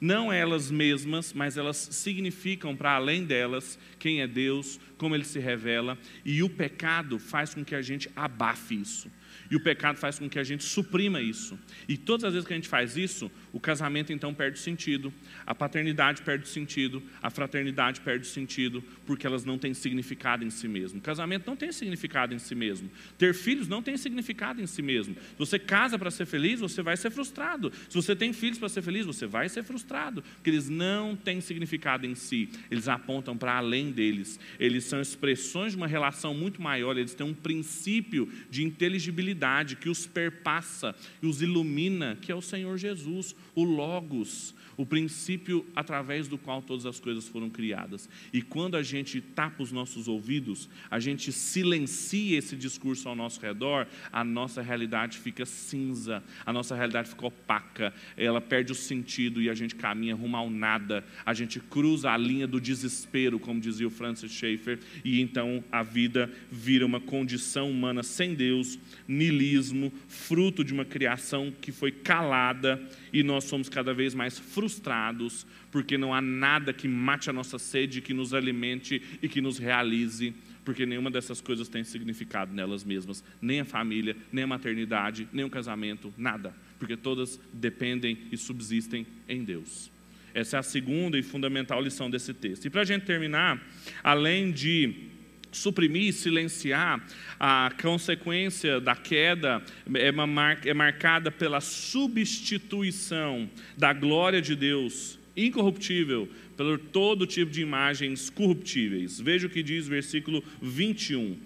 não 0.00 0.32
elas 0.32 0.70
mesmas, 0.70 1.32
mas 1.32 1.56
elas 1.56 1.76
significam 1.76 2.74
para 2.74 2.92
além 2.92 3.24
delas 3.24 3.78
quem 3.98 4.20
é 4.22 4.26
Deus, 4.26 4.80
como 4.96 5.14
ele 5.14 5.24
se 5.24 5.38
revela, 5.38 5.98
e 6.24 6.42
o 6.42 6.48
pecado 6.48 7.18
faz 7.18 7.54
com 7.54 7.64
que 7.64 7.74
a 7.74 7.82
gente 7.82 8.10
abafe 8.16 8.80
isso. 8.80 9.10
E 9.50 9.56
o 9.56 9.60
pecado 9.60 9.96
faz 9.96 10.18
com 10.18 10.28
que 10.28 10.38
a 10.38 10.44
gente 10.44 10.64
suprima 10.64 11.20
isso. 11.20 11.58
E 11.88 11.96
todas 11.96 12.24
as 12.24 12.32
vezes 12.32 12.46
que 12.46 12.52
a 12.52 12.56
gente 12.56 12.68
faz 12.68 12.96
isso, 12.96 13.30
o 13.52 13.60
casamento 13.60 14.12
então 14.12 14.32
perde 14.32 14.58
sentido, 14.58 15.12
a 15.46 15.54
paternidade 15.54 16.22
perde 16.22 16.48
sentido, 16.48 17.02
a 17.22 17.30
fraternidade 17.30 18.00
perde 18.00 18.26
sentido, 18.26 18.82
porque 19.06 19.26
elas 19.26 19.44
não 19.44 19.58
têm 19.58 19.74
significado 19.74 20.44
em 20.44 20.50
si 20.50 20.66
mesmo. 20.66 20.98
O 20.98 21.02
casamento 21.02 21.46
não 21.46 21.56
tem 21.56 21.70
significado 21.72 22.34
em 22.34 22.38
si 22.38 22.54
mesmo. 22.54 22.90
Ter 23.18 23.34
filhos 23.34 23.68
não 23.68 23.82
tem 23.82 23.96
significado 23.96 24.62
em 24.62 24.66
si 24.66 24.82
mesmo. 24.82 25.14
Se 25.14 25.38
você 25.38 25.58
casa 25.58 25.98
para 25.98 26.10
ser 26.10 26.26
feliz, 26.26 26.60
você 26.60 26.82
vai 26.82 26.96
ser 26.96 27.10
frustrado. 27.10 27.72
Se 27.88 27.94
você 27.94 28.16
tem 28.16 28.32
filhos 28.32 28.58
para 28.58 28.68
ser 28.68 28.82
feliz, 28.82 29.06
você 29.06 29.26
vai 29.26 29.48
ser 29.48 29.62
frustrado, 29.62 30.22
porque 30.22 30.50
eles 30.50 30.68
não 30.68 31.14
têm 31.14 31.40
significado 31.40 32.06
em 32.06 32.14
si. 32.14 32.48
Eles 32.70 32.88
apontam 32.88 33.36
para 33.36 33.56
além 33.56 33.90
deles. 33.90 34.40
Eles 34.58 34.84
são 34.84 35.00
expressões 35.00 35.72
de 35.72 35.76
uma 35.76 35.86
relação 35.86 36.34
muito 36.34 36.62
maior, 36.62 36.96
eles 36.96 37.14
têm 37.14 37.26
um 37.26 37.34
princípio 37.34 38.30
de 38.50 38.64
inteligibilidade 38.64 39.33
que 39.76 39.88
os 39.88 40.06
perpassa 40.06 40.94
e 41.22 41.26
os 41.26 41.42
ilumina, 41.42 42.16
que 42.20 42.30
é 42.30 42.34
o 42.34 42.42
Senhor 42.42 42.78
Jesus, 42.78 43.34
o 43.54 43.64
Logos, 43.64 44.54
o 44.76 44.86
princípio 44.86 45.64
através 45.74 46.28
do 46.28 46.38
qual 46.38 46.62
todas 46.62 46.86
as 46.86 47.00
coisas 47.00 47.28
foram 47.28 47.50
criadas. 47.50 48.08
E 48.32 48.42
quando 48.42 48.76
a 48.76 48.82
gente 48.82 49.20
tapa 49.20 49.62
os 49.62 49.72
nossos 49.72 50.08
ouvidos, 50.08 50.68
a 50.90 50.98
gente 50.98 51.32
silencia 51.32 52.38
esse 52.38 52.56
discurso 52.56 53.08
ao 53.08 53.16
nosso 53.16 53.40
redor, 53.40 53.86
a 54.12 54.24
nossa 54.24 54.62
realidade 54.62 55.18
fica 55.18 55.44
cinza, 55.44 56.22
a 56.44 56.52
nossa 56.52 56.74
realidade 56.74 57.10
fica 57.10 57.26
opaca, 57.26 57.92
ela 58.16 58.40
perde 58.40 58.72
o 58.72 58.74
sentido 58.74 59.40
e 59.40 59.48
a 59.48 59.54
gente 59.54 59.74
caminha 59.74 60.14
rumo 60.14 60.36
ao 60.36 60.50
nada, 60.50 61.04
a 61.24 61.34
gente 61.34 61.60
cruza 61.60 62.10
a 62.10 62.16
linha 62.16 62.46
do 62.46 62.60
desespero, 62.60 63.38
como 63.38 63.60
dizia 63.60 63.86
o 63.86 63.90
Francis 63.90 64.32
Schaeffer, 64.32 64.78
e 65.04 65.20
então 65.20 65.62
a 65.70 65.82
vida 65.82 66.30
vira 66.50 66.84
uma 66.84 67.00
condição 67.00 67.70
humana 67.70 68.02
sem 68.02 68.34
Deus, 68.34 68.78
nilismo, 69.06 69.92
fruto 70.08 70.64
de 70.64 70.72
uma 70.72 70.84
criação 70.84 71.52
que 71.60 71.72
foi 71.72 71.92
calada 71.92 72.80
e 73.12 73.22
nós 73.22 73.44
somos 73.44 73.68
cada 73.68 73.94
vez 73.94 74.14
mais 74.14 74.38
frustrados, 74.64 75.46
porque 75.70 75.98
não 75.98 76.14
há 76.14 76.22
nada 76.22 76.72
que 76.72 76.88
mate 76.88 77.28
a 77.28 77.32
nossa 77.32 77.58
sede, 77.58 78.00
que 78.00 78.14
nos 78.14 78.32
alimente 78.32 79.02
e 79.22 79.28
que 79.28 79.42
nos 79.42 79.58
realize, 79.58 80.34
porque 80.64 80.86
nenhuma 80.86 81.10
dessas 81.10 81.40
coisas 81.40 81.68
tem 81.68 81.84
significado 81.84 82.54
nelas 82.54 82.82
mesmas, 82.82 83.22
nem 83.42 83.60
a 83.60 83.64
família, 83.64 84.16
nem 84.32 84.44
a 84.44 84.46
maternidade, 84.46 85.28
nem 85.32 85.44
o 85.44 85.50
casamento, 85.50 86.12
nada, 86.16 86.54
porque 86.78 86.96
todas 86.96 87.38
dependem 87.52 88.16
e 88.32 88.38
subsistem 88.38 89.06
em 89.28 89.44
Deus. 89.44 89.90
Essa 90.32 90.56
é 90.56 90.60
a 90.60 90.62
segunda 90.62 91.18
e 91.18 91.22
fundamental 91.22 91.80
lição 91.80 92.10
desse 92.10 92.32
texto. 92.32 92.64
E 92.64 92.70
para 92.70 92.80
a 92.80 92.84
gente 92.84 93.04
terminar, 93.04 93.62
além 94.02 94.50
de 94.50 95.10
suprimir, 95.54 96.12
silenciar, 96.12 97.06
a 97.38 97.72
consequência 97.80 98.80
da 98.80 98.94
queda 98.94 99.62
é, 99.94 100.12
mar, 100.12 100.58
é 100.64 100.74
marcada 100.74 101.30
pela 101.30 101.60
substituição 101.60 103.48
da 103.76 103.92
glória 103.92 104.42
de 104.42 104.54
Deus 104.54 105.18
incorruptível 105.36 106.28
por 106.56 106.78
todo 106.78 107.26
tipo 107.26 107.50
de 107.50 107.60
imagens 107.60 108.30
corruptíveis. 108.30 109.20
Veja 109.20 109.46
o 109.46 109.50
que 109.50 109.62
diz 109.62 109.86
o 109.86 109.90
versículo 109.90 110.42
21. 110.62 111.36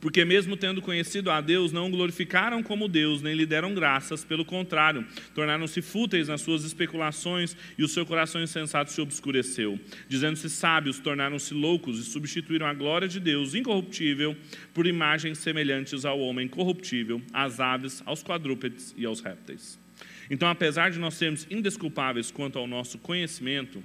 Porque, 0.00 0.24
mesmo 0.24 0.56
tendo 0.56 0.82
conhecido 0.82 1.30
a 1.30 1.40
Deus, 1.40 1.72
não 1.72 1.90
glorificaram 1.90 2.62
como 2.62 2.88
Deus, 2.88 3.22
nem 3.22 3.34
lhe 3.34 3.46
deram 3.46 3.74
graças, 3.74 4.24
pelo 4.24 4.44
contrário, 4.44 5.06
tornaram-se 5.34 5.80
fúteis 5.82 6.28
nas 6.28 6.40
suas 6.40 6.64
especulações 6.64 7.56
e 7.78 7.82
o 7.82 7.88
seu 7.88 8.04
coração 8.04 8.42
insensato 8.42 8.92
se 8.92 9.00
obscureceu. 9.00 9.80
Dizendo-se 10.08 10.50
sábios, 10.50 10.98
tornaram-se 10.98 11.54
loucos 11.54 11.98
e 11.98 12.04
substituíram 12.04 12.66
a 12.66 12.74
glória 12.74 13.08
de 13.08 13.18
Deus, 13.18 13.54
incorruptível, 13.54 14.36
por 14.74 14.86
imagens 14.86 15.38
semelhantes 15.38 16.04
ao 16.04 16.20
homem 16.20 16.46
corruptível, 16.46 17.22
às 17.32 17.58
aves, 17.58 18.02
aos 18.04 18.22
quadrúpedes 18.22 18.94
e 18.96 19.06
aos 19.06 19.20
répteis. 19.20 19.78
Então, 20.30 20.48
apesar 20.48 20.90
de 20.90 20.98
nós 20.98 21.14
sermos 21.14 21.46
indesculpáveis 21.50 22.30
quanto 22.30 22.58
ao 22.58 22.66
nosso 22.66 22.98
conhecimento, 22.98 23.82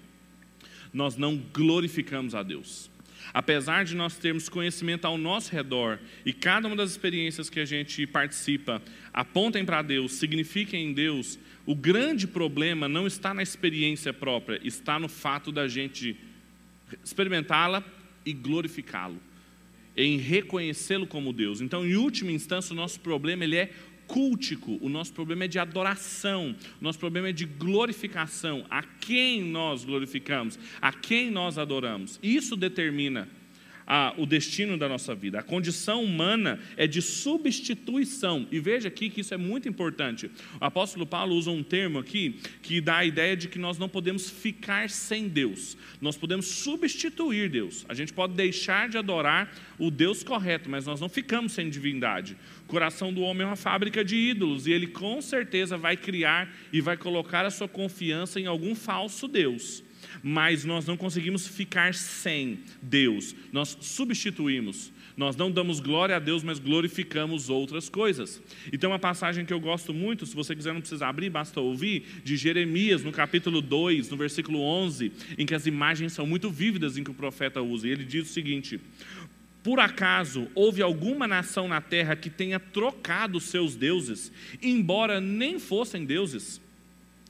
nós 0.94 1.16
não 1.16 1.38
glorificamos 1.38 2.36
a 2.36 2.44
Deus. 2.44 2.91
Apesar 3.34 3.86
de 3.86 3.96
nós 3.96 4.18
termos 4.18 4.50
conhecimento 4.50 5.06
ao 5.06 5.18
nosso 5.18 5.52
redor 5.52 6.00
e 6.26 6.34
cada 6.34 6.68
uma 6.68 6.76
das 6.76 6.92
experiências 6.92 7.50
que 7.50 7.60
a 7.60 7.66
gente 7.66 8.06
participa 8.06 8.82
apontem 9.14 9.64
para 9.64 9.82
Deus, 9.82 10.14
signifiquem 10.14 10.90
em 10.90 10.94
Deus, 10.94 11.40
o 11.66 11.76
grande 11.76 12.28
problema 12.28 12.88
não 12.88 13.08
está 13.08 13.34
na 13.34 13.44
experiência 13.44 14.12
própria, 14.12 14.60
está 14.64 15.00
no 15.00 15.08
fato 15.08 15.52
da 15.52 15.68
gente 15.68 16.18
experimentá-la 17.04 17.84
e 18.26 18.34
glorificá-lo, 18.34 19.20
em 19.96 20.18
reconhecê-lo 20.18 21.08
como 21.08 21.34
Deus. 21.34 21.62
Então, 21.62 21.86
em 21.86 21.96
última 21.96 22.32
instância, 22.32 22.74
o 22.74 22.76
nosso 22.76 23.00
problema 23.00 23.44
ele 23.44 23.56
é 23.56 23.72
cultico, 24.12 24.78
o 24.82 24.90
nosso 24.90 25.14
problema 25.14 25.46
é 25.46 25.48
de 25.48 25.58
adoração, 25.58 26.54
o 26.82 26.84
nosso 26.84 27.00
problema 27.00 27.30
é 27.30 27.32
de 27.32 27.46
glorificação. 27.46 28.66
A 28.70 28.84
quem 28.84 29.42
nós 29.42 29.86
glorificamos, 29.86 30.60
a 30.82 30.92
quem 30.92 31.32
nós 31.32 31.58
adoramos. 31.58 32.20
Isso 32.22 32.58
determina 32.58 33.30
a, 33.86 34.14
o 34.18 34.26
destino 34.26 34.78
da 34.78 34.88
nossa 34.88 35.14
vida. 35.14 35.40
A 35.40 35.44
condição 35.44 36.04
humana 36.04 36.60
é 36.78 36.88
de 36.88 37.02
substituição. 37.02 38.48
E 38.52 38.60
veja 38.60 38.88
aqui 38.88 39.10
que 39.10 39.22
isso 39.22 39.34
é 39.34 39.38
muito 39.38 39.68
importante. 39.68 40.30
O 40.60 40.66
apóstolo 40.66 41.06
Paulo 41.06 41.36
usa 41.36 41.52
um 41.52 41.64
termo 41.64 42.00
aqui 42.00 42.40
que 42.62 42.82
dá 42.82 42.98
a 42.98 43.06
ideia 43.06 43.36
de 43.36 43.48
que 43.48 43.60
nós 43.60 43.78
não 43.78 43.90
podemos 43.90 44.30
ficar 44.30 44.90
sem 44.90 45.28
Deus. 45.28 45.78
Nós 46.00 46.18
podemos 46.18 46.46
substituir 46.48 47.50
Deus. 47.50 47.86
A 47.88 47.94
gente 47.94 48.14
pode 48.14 48.34
deixar 48.34 48.90
de 48.90 48.98
adorar 48.98 49.52
o 49.78 49.90
Deus 49.90 50.24
correto, 50.24 50.70
mas 50.70 50.86
nós 50.86 51.00
não 51.00 51.10
ficamos 51.10 51.54
sem 51.54 51.70
divindade. 51.70 52.38
O 52.64 52.68
coração 52.68 53.14
do 53.14 53.22
homem 53.22 53.44
é 53.44 53.48
uma 53.48 53.56
fábrica 53.56 54.04
de 54.04 54.16
ídolos 54.16 54.68
e 54.68 54.72
ele 54.72 54.88
com 54.88 55.22
certeza 55.22 55.78
vai 55.78 55.98
criar 55.98 56.54
e 56.72 56.82
vai 56.82 56.98
colocar 56.98 57.46
a 57.46 57.52
sua 57.52 57.68
confiança 57.68 58.40
em 58.40 58.46
algum 58.46 58.76
falso 58.76 59.28
Deus 59.28 59.84
mas 60.24 60.66
nós 60.66 60.86
não 60.86 60.98
conseguimos 60.98 61.48
ficar 61.48 61.94
sem 61.94 62.60
Deus, 62.82 63.36
nós 63.52 63.78
substituímos. 63.82 64.92
Nós 65.18 65.36
não 65.36 65.52
damos 65.52 65.80
glória 65.80 66.16
a 66.16 66.20
Deus, 66.20 66.42
mas 66.42 66.58
glorificamos 66.58 67.50
outras 67.50 67.90
coisas. 67.90 68.42
Então, 68.72 68.92
uma 68.92 68.98
passagem 68.98 69.46
que 69.46 69.54
eu 69.54 69.60
gosto 69.60 69.94
muito, 69.94 70.26
se 70.26 70.34
você 70.34 70.56
quiser 70.56 70.74
não 70.74 70.80
precisa 70.80 71.06
abrir, 71.06 71.30
basta 71.30 71.60
ouvir, 71.60 72.22
de 72.24 72.38
Jeremias, 72.38 73.04
no 73.04 73.12
capítulo 73.12 73.62
2, 73.62 74.10
no 74.10 74.18
versículo 74.18 74.62
11, 74.62 75.12
em 75.38 75.46
que 75.46 75.54
as 75.54 75.68
imagens 75.68 76.14
são 76.14 76.26
muito 76.26 76.50
vívidas 76.50 76.98
em 76.98 77.04
que 77.04 77.12
o 77.12 77.14
profeta 77.14 77.62
usa. 77.62 77.88
E 77.88 77.92
ele 77.92 78.06
diz 78.06 78.30
o 78.30 78.34
seguinte: 78.34 78.80
por 79.64 79.80
acaso 79.80 80.48
houve 80.56 80.82
alguma 80.82 81.28
nação 81.28 81.68
na 81.68 81.80
terra 81.80 82.16
que 82.16 82.30
tenha 82.30 82.60
trocado 82.60 83.40
seus 83.40 83.76
deuses, 83.76 84.32
embora 84.62 85.22
nem 85.22 85.60
fossem 85.60 86.04
deuses? 86.04 86.60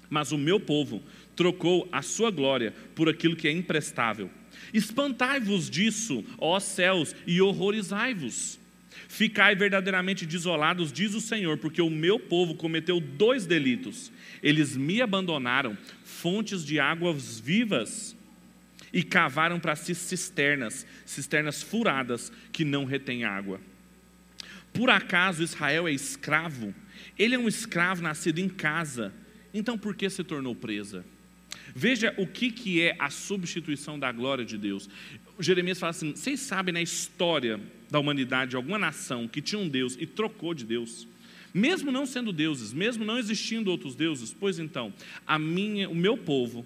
Mas 0.10 0.32
o 0.32 0.38
meu 0.38 0.60
povo 0.60 1.02
trocou 1.42 1.90
a 1.92 2.04
sua 2.04 2.30
glória 2.30 2.72
por 2.94 3.10
aquilo 3.10 3.36
que 3.36 3.48
é 3.48 3.52
imprestável. 3.52 4.30
Espantai-vos 4.72 5.72
disso, 5.72 6.24
ó 6.38 6.60
céus, 6.60 7.16
e 7.26 7.42
horrorizai-vos. 7.42 8.60
Ficai 9.08 9.56
verdadeiramente 9.56 10.24
desolados, 10.24 10.94
diz 10.94 11.16
o 11.16 11.20
Senhor, 11.20 11.58
porque 11.58 11.82
o 11.82 11.90
meu 11.90 12.20
povo 12.20 12.54
cometeu 12.54 13.00
dois 13.00 13.48
delitos. 13.48 14.12
Eles 14.44 14.78
me 14.78 15.02
abandonaram, 15.02 15.76
fontes 16.06 16.64
de 16.64 16.80
águas 16.80 17.40
vivas, 17.40 18.16
e 18.94 19.02
cavaram 19.02 19.60
para 19.60 19.76
si 19.76 19.96
cisternas, 19.96 20.86
cisternas 21.08 21.64
furadas 21.64 22.32
que 22.52 22.64
não 22.64 22.86
retêm 22.86 23.24
água. 23.24 23.60
Por 24.72 24.92
acaso 24.92 25.42
Israel 25.42 25.88
é 25.88 25.92
escravo? 25.92 26.72
Ele 27.18 27.34
é 27.34 27.40
um 27.40 27.48
escravo 27.48 28.04
nascido 28.04 28.38
em 28.38 28.48
casa. 28.48 29.12
Então 29.52 29.76
por 29.76 29.96
que 29.96 30.08
se 30.08 30.24
tornou 30.24 30.54
presa? 30.54 31.04
Veja 31.76 32.14
o 32.18 32.28
que, 32.28 32.52
que 32.52 32.82
é 32.82 32.96
a 33.00 33.10
substituição 33.10 33.98
da 33.98 34.12
glória 34.12 34.44
de 34.44 34.58
Deus. 34.58 34.90
Jeremias 35.40 35.80
fala 35.80 35.92
assim: 35.92 36.12
vocês 36.12 36.40
sabem 36.40 36.74
na 36.74 36.82
história 36.82 37.60
da 37.90 38.00
humanidade 38.00 38.56
alguma 38.56 38.78
nação 38.78 39.28
que 39.28 39.42
tinha 39.42 39.60
um 39.60 39.70
Deus 39.70 39.98
e 40.00 40.06
trocou 40.06 40.54
de 40.54 40.66
Deus? 40.66 41.08
Mesmo 41.54 41.92
não 41.92 42.06
sendo 42.06 42.32
deuses, 42.32 42.72
mesmo 42.72 43.04
não 43.04 43.18
existindo 43.18 43.70
outros 43.70 43.96
deuses, 43.96 44.34
pois 44.38 44.58
então, 44.58 44.94
a 45.28 45.38
minha, 45.38 45.90
o 45.90 45.96
meu 45.96 46.18
povo, 46.18 46.66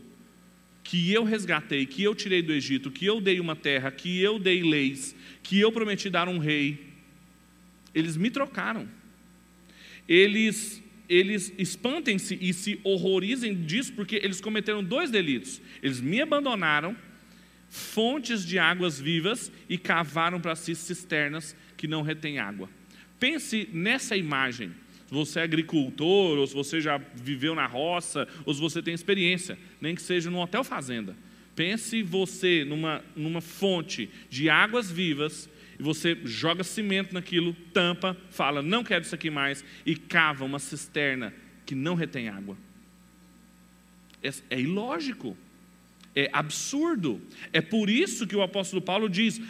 que 0.84 1.12
eu 1.12 1.24
resgatei, 1.24 1.88
que 1.88 2.04
eu 2.04 2.14
tirei 2.14 2.44
do 2.44 2.54
Egito, 2.54 2.92
que 2.92 3.06
eu 3.06 3.20
dei 3.20 3.40
uma 3.40 3.56
terra, 3.56 3.90
que 3.90 4.22
eu 4.22 4.38
dei 4.38 4.62
leis, 4.62 5.16
que 5.42 5.60
eu 5.60 5.72
prometi 5.72 6.10
dar 6.10 6.28
um 6.28 6.38
rei, 6.38 6.86
eles 7.94 8.16
me 8.16 8.30
trocaram. 8.30 8.88
Eles 10.08 10.84
eles 11.08 11.54
espantem-se 11.58 12.38
e 12.42 12.54
se 12.54 12.80
horrorizem 12.84 13.54
disso, 13.64 13.94
porque 13.94 14.16
eles 14.18 14.42
cometeram 14.42 14.84
dois 14.84 15.12
delitos. 15.12 15.62
Eles 15.82 16.02
me 16.02 16.22
abandonaram, 16.22 16.96
fontes 17.70 18.46
de 18.46 18.58
águas 18.58 19.00
vivas, 19.00 19.52
e 19.70 19.78
cavaram 19.78 20.40
para 20.40 20.56
si 20.56 20.76
cisternas 20.76 21.56
que 21.78 21.88
não 21.88 22.02
retêm 22.02 22.40
água. 22.40 22.70
Pense 23.20 23.70
nessa 23.72 24.16
imagem. 24.16 24.72
Se 25.08 25.14
você 25.14 25.40
é 25.40 25.44
agricultor, 25.44 26.38
ou 26.38 26.48
se 26.48 26.54
você 26.54 26.82
já 26.82 26.98
viveu 26.98 27.54
na 27.54 27.68
roça, 27.68 28.28
ou 28.44 28.54
se 28.54 28.60
você 28.60 28.82
tem 28.82 28.94
experiência, 28.94 29.58
nem 29.80 29.94
que 29.94 30.02
seja 30.02 30.32
num 30.32 30.40
hotel 30.40 30.64
fazenda. 30.64 31.16
Pense 31.56 32.02
você 32.02 32.66
numa, 32.66 33.04
numa 33.16 33.40
fonte 33.40 34.10
de 34.30 34.50
águas 34.50 34.92
vivas 34.92 35.48
e 35.80 35.84
você 35.84 36.18
joga 36.24 36.64
cimento 36.64 37.14
naquilo, 37.14 37.54
tampa, 37.74 38.16
fala, 38.30 38.62
não 38.62 38.84
quero 38.84 39.04
isso 39.04 39.16
aqui 39.16 39.30
mais, 39.30 39.64
e 39.86 39.96
cava 39.96 40.46
uma 40.46 40.60
cisterna 40.60 41.34
que 41.66 41.76
não 41.76 41.96
retém 41.96 42.30
água. 42.30 42.58
É, 44.24 44.30
é 44.50 44.60
ilógico, 44.60 45.38
é 46.16 46.30
absurdo. 46.32 47.22
É 47.52 47.62
por 47.62 47.90
isso 47.90 48.26
que 48.26 48.36
o 48.36 48.42
apóstolo 48.42 48.82
Paulo 48.82 49.10
diz: 49.10 49.42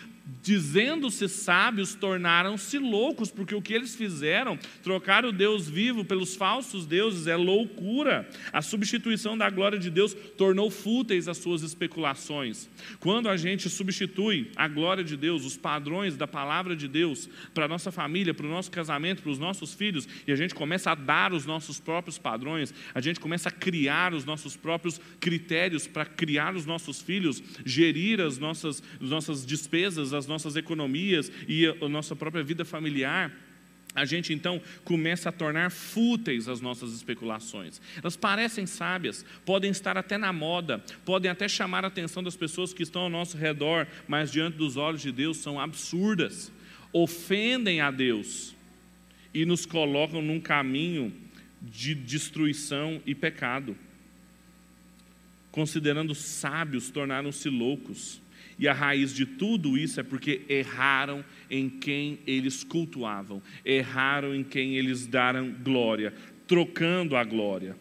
dizendo-se 0.46 1.28
sábios, 1.28 1.96
tornaram-se 1.96 2.78
loucos, 2.78 3.32
porque 3.32 3.56
o 3.56 3.62
que 3.62 3.74
eles 3.74 3.96
fizeram, 3.96 4.60
trocar 4.84 5.26
o 5.26 5.32
Deus 5.32 5.68
vivo 5.68 6.06
pelos 6.06 6.36
falsos 6.36 6.86
deuses, 6.86 7.26
é 7.26 7.36
loucura. 7.36 8.30
A 8.54 8.62
substituição 8.62 9.36
da 9.36 9.50
glória 9.50 9.80
de 9.80 9.90
Deus 9.90 10.14
tornou 10.38 10.70
fúteis 10.70 11.28
as 11.28 11.40
suas 11.40 11.64
especulações. 11.64 12.70
Quando 13.00 13.28
a 13.28 13.36
gente 13.36 13.68
substitui 13.68 14.52
a 14.56 14.68
glória 14.68 15.04
de 15.04 15.18
Deus, 15.18 15.44
os 15.44 15.58
padrões 15.58 16.16
da 16.16 16.28
palavra 16.28 16.76
de 16.76 16.88
Deus, 16.88 17.28
para 17.52 17.66
a 17.66 17.68
nossa 17.68 17.92
família, 17.92 18.32
para 18.32 18.46
o 18.46 18.50
nosso 18.50 18.70
casamento, 18.70 19.24
para 19.24 19.32
os 19.32 19.40
nossos 19.40 19.74
filhos, 19.74 20.08
e 20.28 20.32
a 20.32 20.36
gente 20.36 20.54
começa 20.54 20.92
a 20.92 20.96
dar 20.96 21.34
os 21.34 21.48
nossos 21.48 21.80
próprios 21.80 22.20
padrões, 22.20 22.72
a 22.94 23.02
gente 23.02 23.20
começa 23.20 23.50
a 23.50 23.52
criar 23.52 24.14
os 24.14 24.26
nossos 24.26 24.56
próprios 24.56 25.02
critérios 25.20 25.88
para 25.88 26.06
criar 26.06 26.56
os 26.56 26.68
nossos 26.68 27.02
filhos, 27.02 27.42
gerir 27.66 28.22
as 28.22 28.38
nossas, 28.38 28.84
as 29.02 29.10
nossas 29.10 29.44
despesas, 29.44 30.14
as 30.14 30.28
nossas 30.28 30.35
economias 30.58 31.32
e 31.48 31.66
a 31.68 31.88
nossa 31.88 32.16
própria 32.16 32.44
vida 32.44 32.66
familiar, 32.66 33.32
a 33.96 34.04
gente 34.04 34.34
então 34.34 34.62
começa 34.84 35.30
a 35.30 35.32
tornar 35.32 35.72
fúteis 35.72 36.50
as 36.50 36.60
nossas 36.60 36.92
especulações. 36.92 37.80
Elas 38.04 38.18
parecem 38.18 38.66
sábias, 38.66 39.26
podem 39.46 39.72
estar 39.72 39.98
até 39.98 40.18
na 40.18 40.34
moda, 40.34 40.84
podem 41.06 41.32
até 41.32 41.48
chamar 41.48 41.86
a 41.86 41.88
atenção 41.88 42.22
das 42.22 42.36
pessoas 42.36 42.74
que 42.74 42.84
estão 42.84 43.04
ao 43.04 43.10
nosso 43.10 43.38
redor, 43.38 43.88
mas 44.06 44.30
diante 44.30 44.58
dos 44.58 44.76
olhos 44.76 45.02
de 45.02 45.14
Deus 45.14 45.38
são 45.38 45.60
absurdas. 45.60 46.52
ofendem 46.92 47.82
a 47.82 47.92
Deus 47.92 48.56
e 49.34 49.46
nos 49.46 49.66
colocam 49.66 50.22
num 50.22 50.40
caminho 50.40 51.14
de 51.62 51.94
destruição 51.94 53.02
e 53.06 53.14
pecado. 53.14 53.76
Considerando 55.52 56.14
sábios, 56.14 56.90
tornaram-se 56.90 57.50
loucos. 57.50 58.22
E 58.58 58.68
a 58.68 58.74
raiz 58.74 59.14
de 59.14 59.26
tudo 59.26 59.78
isso 59.78 60.00
é 60.00 60.04
porque 60.04 60.42
erraram 60.48 61.24
em 61.50 61.70
quem 61.70 62.20
eles 62.26 62.64
cultuavam, 62.64 63.42
erraram 63.64 64.34
em 64.34 64.44
quem 64.44 64.76
eles 64.78 65.06
deram 65.06 65.52
glória, 65.52 66.14
trocando 66.48 67.16
a 67.16 67.24
glória. 67.24 67.76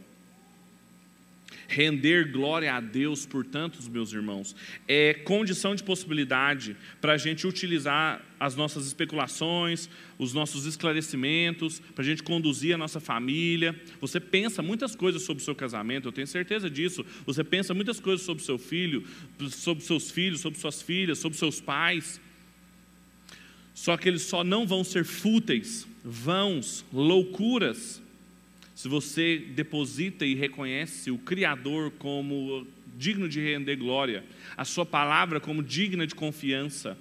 Render 1.69 2.31
glória 2.31 2.75
a 2.75 2.81
Deus, 2.81 3.25
portanto, 3.27 3.79
meus 3.91 4.13
irmãos, 4.13 4.55
é 4.87 5.15
condição 5.15 5.75
de 5.75 5.83
possibilidade 5.83 6.77
para 7.01 7.15
a 7.15 7.17
gente 7.17 7.47
utilizar 7.47 8.23
as 8.39 8.55
nossas 8.55 8.87
especulações, 8.87 9.89
os 10.19 10.35
nossos 10.35 10.67
esclarecimentos, 10.67 11.81
para 11.95 12.03
a 12.03 12.07
gente 12.07 12.23
conduzir 12.23 12.75
a 12.75 12.79
nossa 12.79 13.01
família. 13.01 13.75
Você 14.01 14.21
pensa 14.21 14.63
muitas 14.63 14.95
coisas 14.95 15.23
sobre 15.23 15.43
o 15.43 15.45
seu 15.45 15.55
casamento, 15.55 16.09
eu 16.09 16.13
tenho 16.13 16.27
certeza 16.27 16.69
disso. 16.69 17.05
Você 17.25 17.43
pensa 17.43 17.73
muitas 17.73 17.99
coisas 17.99 18.25
sobre 18.25 18.43
o 18.43 18.47
seu 18.47 18.59
filho, 18.59 19.05
sobre 19.51 19.83
seus 19.85 20.11
filhos, 20.11 20.41
sobre 20.41 20.59
suas 20.59 20.83
filhas, 20.83 21.19
sobre 21.19 21.39
seus 21.39 21.61
pais. 21.61 22.21
Só 23.75 23.97
que 23.97 24.09
eles 24.09 24.23
só 24.23 24.45
não 24.45 24.67
vão 24.67 24.85
ser 24.85 25.05
fúteis, 25.05 25.87
vãos, 26.05 26.85
loucuras 26.93 28.04
se 28.75 28.89
você 28.89 29.39
deposita 29.39 30.27
e 30.27 30.35
reconhece 30.35 31.11
o 31.11 31.19
Criador 31.19 31.93
como 31.93 32.67
digno 32.97 33.29
de 33.29 33.41
render 33.41 33.77
glória, 33.77 34.25
a 34.57 34.65
sua 34.65 34.85
palavra 34.85 35.41
como 35.41 35.63
digna 35.63 36.07
de 36.07 36.15
confiança, 36.15 36.99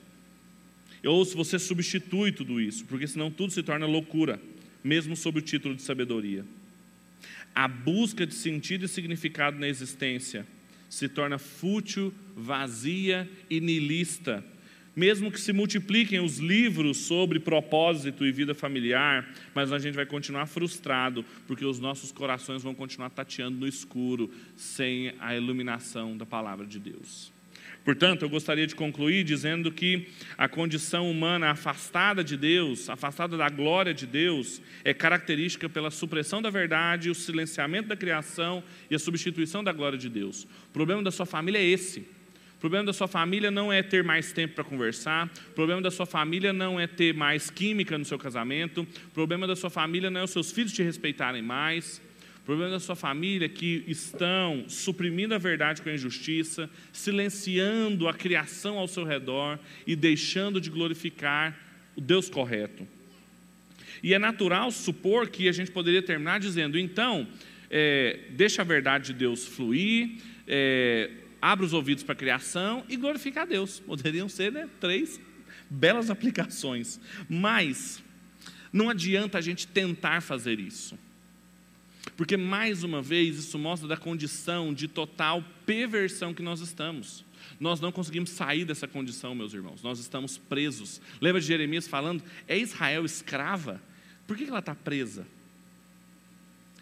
ou 1.04 1.26
se 1.26 1.36
você 1.36 1.60
substitui 1.60 2.32
tudo 2.32 2.62
isso, 2.62 2.86
porque 2.86 3.08
senão 3.08 3.30
tudo 3.30 3.52
se 3.52 3.64
torna 3.64 3.86
loucura, 3.86 4.40
mesmo 4.84 5.16
sob 5.16 5.40
o 5.40 5.42
título 5.42 5.76
de 5.76 5.82
sabedoria. 5.82 6.46
A 7.54 7.68
busca 7.68 8.26
de 8.26 8.34
sentido 8.34 8.86
e 8.86 8.88
significado 8.88 9.60
na 9.60 9.68
existência 9.68 10.46
se 10.90 11.10
torna 11.10 11.38
fútil, 11.38 12.14
vazia 12.36 13.30
e 13.50 13.60
nilista 13.60 14.44
mesmo 14.96 15.32
que 15.32 15.39
se 15.39 15.52
multipliquem 15.52 16.20
os 16.20 16.38
livros 16.38 16.98
sobre 16.98 17.39
propósito 17.39 18.26
e 18.26 18.32
vida 18.32 18.54
familiar, 18.54 19.28
mas 19.54 19.72
a 19.72 19.80
gente 19.80 19.96
vai 19.96 20.06
continuar 20.06 20.46
frustrado, 20.46 21.26
porque 21.48 21.66
os 21.66 21.80
nossos 21.80 22.12
corações 22.12 22.64
vão 22.64 22.76
continuar 22.76 23.10
tateando 23.10 23.58
no 23.58 23.68
escuro, 23.68 24.32
sem 24.56 25.14
a 25.20 25.36
iluminação 25.36 26.16
da 26.16 26.26
palavra 26.26 26.66
de 26.66 26.80
Deus. 26.80 27.32
Portanto, 27.84 28.24
eu 28.24 28.30
gostaria 28.30 28.66
de 28.66 28.76
concluir 28.76 29.26
dizendo 29.26 29.70
que 29.70 30.08
a 30.38 30.48
condição 30.48 31.12
humana 31.12 31.50
afastada 31.50 32.24
de 32.24 32.38
Deus, 32.38 32.89
afastada 32.89 33.36
da 33.36 33.50
glória 33.50 33.94
de 33.94 34.08
Deus, 34.08 34.62
é 34.86 34.94
característica 34.94 35.68
pela 35.68 35.91
supressão 35.91 36.41
da 36.41 36.50
verdade, 36.50 37.10
o 37.10 37.16
silenciamento 37.16 37.89
da 37.89 37.98
criação 37.98 38.64
e 38.89 38.96
a 38.96 39.00
substituição 39.00 39.62
da 39.62 39.74
glória 39.74 39.98
de 39.98 40.08
Deus. 40.08 40.44
O 40.44 40.72
problema 40.72 41.04
da 41.04 41.12
sua 41.12 41.26
família 41.26 41.60
é 41.60 41.66
esse 41.66 42.08
problema 42.64 42.86
da 42.86 42.93
sua 42.93 43.09
família 43.09 43.51
não 43.51 43.74
é 43.74 43.84
ter 43.84 44.05
mais 44.05 44.32
tempo 44.32 44.55
para 44.55 44.64
conversar, 44.64 45.30
o 45.49 45.51
problema 45.51 45.82
da 45.82 45.91
sua 45.91 46.05
família 46.05 46.53
não 46.53 46.80
é 46.80 46.88
ter 46.88 47.14
mais 47.14 47.49
química 47.49 47.97
no 47.97 48.05
seu 48.05 48.18
casamento, 48.18 48.84
o 48.84 49.14
problema 49.14 49.45
da 49.45 49.53
sua 49.53 49.70
família 49.70 50.09
não 50.09 50.22
é 50.22 50.24
os 50.24 50.32
seus 50.32 50.49
filhos 50.49 50.72
te 50.72 50.82
respeitarem 50.82 51.41
mais, 51.41 52.01
o 52.38 52.45
problema 52.45 52.72
da 52.72 52.80
sua 52.80 52.95
família 52.95 53.47
é 53.47 53.49
que 53.49 53.84
estão 53.86 54.64
suprimindo 54.70 55.36
a 55.36 55.38
verdade 55.38 55.82
com 55.82 55.89
a 55.89 55.93
injustiça, 55.93 56.70
silenciando 56.93 58.07
a 58.07 58.14
criação 58.14 58.78
ao 58.78 58.88
seu 58.88 59.03
redor 59.03 59.59
e 59.86 59.93
deixando 59.93 60.61
de 60.61 60.70
glorificar 60.70 61.59
o 61.97 61.99
Deus 61.99 62.30
correto. 62.30 62.88
E 64.01 64.14
é 64.14 64.20
natural 64.20 64.72
supor 64.72 65.28
que 65.28 65.49
a 65.49 65.51
gente 65.51 65.70
poderia 65.70 66.01
terminar 66.01 66.39
dizendo, 66.39 66.80
então, 66.80 67.28
é, 67.70 68.20
deixa 68.30 68.61
a 68.61 68.66
verdade 68.66 69.07
de 69.07 69.20
Deus 69.20 69.45
fluir, 69.45 70.11
é, 70.47 71.09
abre 71.44 71.66
os 71.66 71.74
ouvidos 71.74 72.06
para 72.06 72.14
a 72.14 72.16
criação 72.16 72.86
e 72.88 72.96
glorifica 72.96 73.41
a 73.41 73.46
Deus. 73.46 73.78
Poderiam 73.78 74.30
ser 74.30 74.50
né, 74.50 74.70
três 74.80 75.20
belas 75.70 76.10
aplicações. 76.10 77.02
Mas 77.28 78.02
não 78.72 78.89
adianta 78.89 79.38
a 79.38 79.41
gente 79.41 79.68
tentar 79.68 80.22
fazer 80.22 80.58
isso. 80.58 80.98
Porque, 82.16 82.38
mais 82.38 82.86
uma 82.86 83.02
vez, 83.02 83.38
isso 83.38 83.60
mostra 83.60 83.89
da 83.89 83.98
condição 83.98 84.74
de 84.74 84.88
total 84.88 85.44
perversão 85.66 86.34
que 86.34 86.41
nós 86.41 86.62
estamos. 86.62 87.26
Nós 87.60 87.82
não 87.82 87.91
conseguimos 87.91 88.30
sair 88.30 88.64
dessa 88.64 88.88
condição, 88.88 89.36
meus 89.36 89.54
irmãos. 89.54 89.84
Nós 89.84 90.00
estamos 90.00 90.38
presos. 90.38 91.02
Lembra 91.20 91.41
de 91.41 91.48
Jeremias 91.48 91.89
falando? 91.89 92.24
É 92.48 92.58
Israel 92.58 93.04
escrava? 93.04 93.82
Por 94.26 94.38
que 94.38 94.46
ela 94.46 94.60
está 94.60 94.74
presa? 94.74 95.28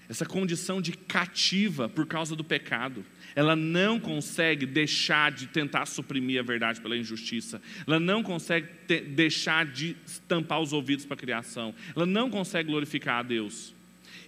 Essa 0.07 0.26
condição 0.26 0.80
de 0.80 0.91
cativa 0.91 1.89
por 1.89 2.05
causa 2.05 2.36
do 2.36 2.43
pecado 2.43 3.03
ela 3.36 3.55
não 3.55 3.99
consegue 3.99 4.65
deixar 4.65 5.32
de 5.32 5.47
tentar 5.47 5.86
suprimir 5.86 6.39
a 6.39 6.43
verdade 6.43 6.82
pela 6.82 6.97
injustiça, 6.97 7.61
ela 7.88 7.99
não 7.99 8.23
consegue 8.23 8.67
te, 8.88 9.01
deixar 9.01 9.65
de 9.65 9.95
tampar 10.27 10.61
os 10.61 10.73
ouvidos 10.73 11.05
para 11.05 11.15
a 11.15 11.19
criação, 11.19 11.73
ela 11.95 12.05
não 12.05 12.29
consegue 12.29 12.69
glorificar 12.69 13.19
a 13.19 13.23
Deus. 13.23 13.73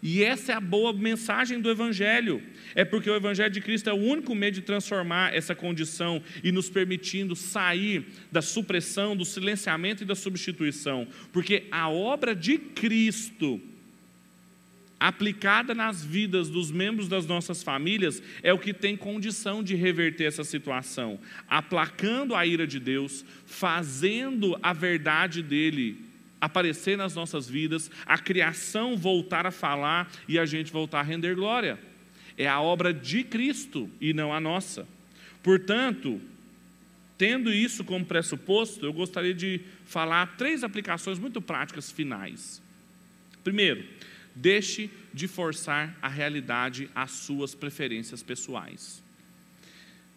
E 0.05 0.21
essa 0.21 0.51
é 0.51 0.55
a 0.55 0.59
boa 0.59 0.91
mensagem 0.91 1.61
do 1.61 1.71
Evangelho. 1.71 2.43
É 2.75 2.83
porque 2.83 3.09
o 3.09 3.15
Evangelho 3.15 3.49
de 3.49 3.61
Cristo 3.61 3.89
é 3.89 3.93
o 3.93 3.97
único 3.97 4.35
meio 4.35 4.51
de 4.51 4.61
transformar 4.61 5.33
essa 5.33 5.55
condição 5.55 6.21
e 6.43 6.51
nos 6.51 6.69
permitindo 6.69 7.37
sair 7.37 8.05
da 8.29 8.41
supressão, 8.41 9.15
do 9.15 9.23
silenciamento 9.23 10.03
e 10.03 10.05
da 10.05 10.13
substituição. 10.13 11.07
Porque 11.31 11.67
a 11.71 11.89
obra 11.89 12.35
de 12.35 12.57
Cristo 12.57 13.61
aplicada 15.03 15.75
nas 15.75 16.01
vidas 16.01 16.49
dos 16.49 16.71
membros 16.71 17.09
das 17.09 17.25
nossas 17.25 17.61
famílias, 17.61 18.23
é 18.41 18.53
o 18.53 18.57
que 18.57 18.73
tem 18.73 18.95
condição 18.95 19.61
de 19.61 19.75
reverter 19.75 20.23
essa 20.23 20.45
situação, 20.45 21.19
aplacando 21.45 22.33
a 22.33 22.45
ira 22.45 22.65
de 22.65 22.79
Deus, 22.79 23.25
fazendo 23.45 24.57
a 24.63 24.71
verdade 24.71 25.43
dele 25.43 25.97
aparecer 26.39 26.97
nas 26.97 27.15
nossas 27.15 27.49
vidas, 27.49 27.91
a 28.05 28.17
criação 28.17 28.95
voltar 28.95 29.45
a 29.45 29.51
falar 29.51 30.09
e 30.25 30.39
a 30.39 30.45
gente 30.45 30.71
voltar 30.71 31.01
a 31.01 31.03
render 31.03 31.35
glória. 31.35 31.77
É 32.37 32.47
a 32.47 32.61
obra 32.61 32.93
de 32.93 33.25
Cristo 33.25 33.89
e 33.99 34.13
não 34.13 34.33
a 34.33 34.39
nossa. 34.39 34.87
Portanto, 35.41 36.21
tendo 37.17 37.51
isso 37.51 37.83
como 37.83 38.05
pressuposto, 38.05 38.85
eu 38.85 38.93
gostaria 38.93 39.33
de 39.33 39.59
falar 39.85 40.37
três 40.37 40.63
aplicações 40.63 41.19
muito 41.19 41.41
práticas 41.41 41.91
finais. 41.91 42.61
Primeiro, 43.43 43.83
Deixe 44.35 44.89
de 45.13 45.27
forçar 45.27 45.97
a 46.01 46.07
realidade 46.07 46.89
às 46.95 47.11
suas 47.11 47.53
preferências 47.53 48.23
pessoais. 48.23 49.03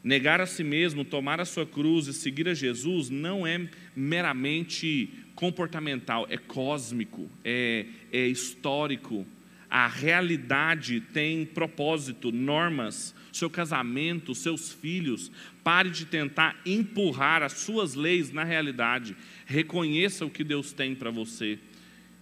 Negar 0.02 0.40
a 0.40 0.46
si 0.46 0.62
mesmo, 0.62 1.04
tomar 1.04 1.40
a 1.40 1.44
sua 1.44 1.66
cruz 1.66 2.06
e 2.06 2.14
seguir 2.14 2.48
a 2.48 2.54
Jesus 2.54 3.10
não 3.10 3.46
é 3.46 3.68
meramente 3.94 5.10
comportamental, 5.34 6.26
é 6.30 6.36
cósmico, 6.36 7.28
é, 7.44 7.86
é 8.12 8.26
histórico. 8.26 9.26
A 9.68 9.88
realidade 9.88 11.00
tem 11.00 11.44
propósito, 11.44 12.30
normas, 12.30 13.14
seu 13.32 13.50
casamento, 13.50 14.32
seus 14.32 14.72
filhos. 14.72 15.30
Pare 15.64 15.90
de 15.90 16.06
tentar 16.06 16.56
empurrar 16.64 17.42
as 17.42 17.54
suas 17.54 17.94
leis 17.94 18.30
na 18.30 18.44
realidade. 18.44 19.16
Reconheça 19.44 20.24
o 20.24 20.30
que 20.30 20.44
Deus 20.44 20.72
tem 20.72 20.94
para 20.94 21.10
você. 21.10 21.58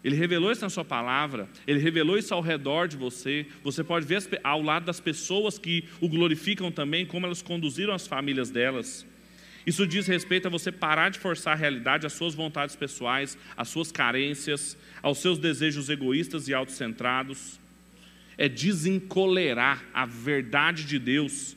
Ele 0.05 0.17
revelou 0.17 0.53
isso 0.53 0.61
na 0.61 0.69
sua 0.69 0.85
palavra, 0.85 1.49
ele 1.67 1.81
revelou 1.81 2.19
isso 2.19 2.35
ao 2.35 2.43
redor 2.43 2.87
de 2.87 2.95
você. 2.95 3.47
Você 3.63 3.83
pode 3.83 4.05
ver 4.05 4.23
ao 4.45 4.61
lado 4.61 4.85
das 4.85 5.01
pessoas 5.01 5.59
que 5.59 5.85
o 5.99 6.09
glorificam 6.11 6.71
também, 6.71 7.07
como 7.07 7.25
elas 7.25 7.41
conduziram 7.41 7.95
as 7.95 8.07
famílias 8.07 8.51
delas. 8.51 9.07
Isso 9.67 9.87
diz 9.87 10.07
respeito 10.07 10.47
a 10.47 10.51
você 10.51 10.71
parar 10.71 11.09
de 11.09 11.19
forçar 11.19 11.55
a 11.55 11.57
realidade 11.57 12.07
às 12.07 12.13
suas 12.13 12.35
vontades 12.35 12.77
pessoais, 12.77 13.39
às 13.57 13.69
suas 13.69 13.91
carências, 13.91 14.77
aos 15.03 15.19
seus 15.19 15.39
desejos 15.39 15.89
egoístas 15.89 16.49
e 16.49 16.53
autocentrados. 16.53 17.59
É 18.37 18.47
desencolerar 18.47 19.83
a 19.95 20.05
verdade 20.05 20.85
de 20.85 20.99
Deus, 20.99 21.57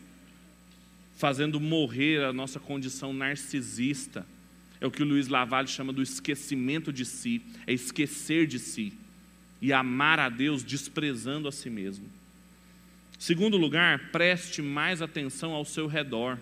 fazendo 1.18 1.60
morrer 1.60 2.24
a 2.24 2.32
nossa 2.32 2.62
condição 2.62 3.12
narcisista 3.12 4.26
é 4.80 4.86
o 4.86 4.92
que 4.92 5.02
o 5.02 5.06
Luiz 5.06 5.28
Lavalle 5.28 5.68
chama 5.68 5.92
do 5.92 6.02
esquecimento 6.02 6.94
de 6.94 7.06
si, 7.06 7.42
é 7.66 7.74
esquecer 7.74 8.46
de 8.48 8.60
si 8.60 8.94
e 9.62 9.74
amar 9.74 10.20
a 10.20 10.30
Deus 10.30 10.64
desprezando 10.64 11.48
a 11.48 11.52
si 11.52 11.70
mesmo. 11.70 12.08
Segundo 13.18 13.58
lugar, 13.58 14.12
preste 14.12 14.62
mais 14.62 15.02
atenção 15.02 15.54
ao 15.54 15.66
seu 15.66 15.88
redor. 15.88 16.38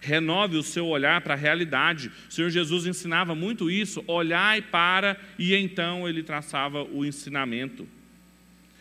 Renove 0.00 0.56
o 0.56 0.62
seu 0.62 0.86
olhar 0.86 1.20
para 1.20 1.34
a 1.34 1.36
realidade. 1.36 2.10
O 2.28 2.32
Senhor 2.32 2.50
Jesus 2.50 2.86
ensinava 2.86 3.34
muito 3.34 3.70
isso: 3.70 4.02
olhai 4.06 4.62
para, 4.62 5.18
e 5.38 5.54
então 5.54 6.08
ele 6.08 6.22
traçava 6.22 6.84
o 6.84 7.04
ensinamento. 7.04 7.86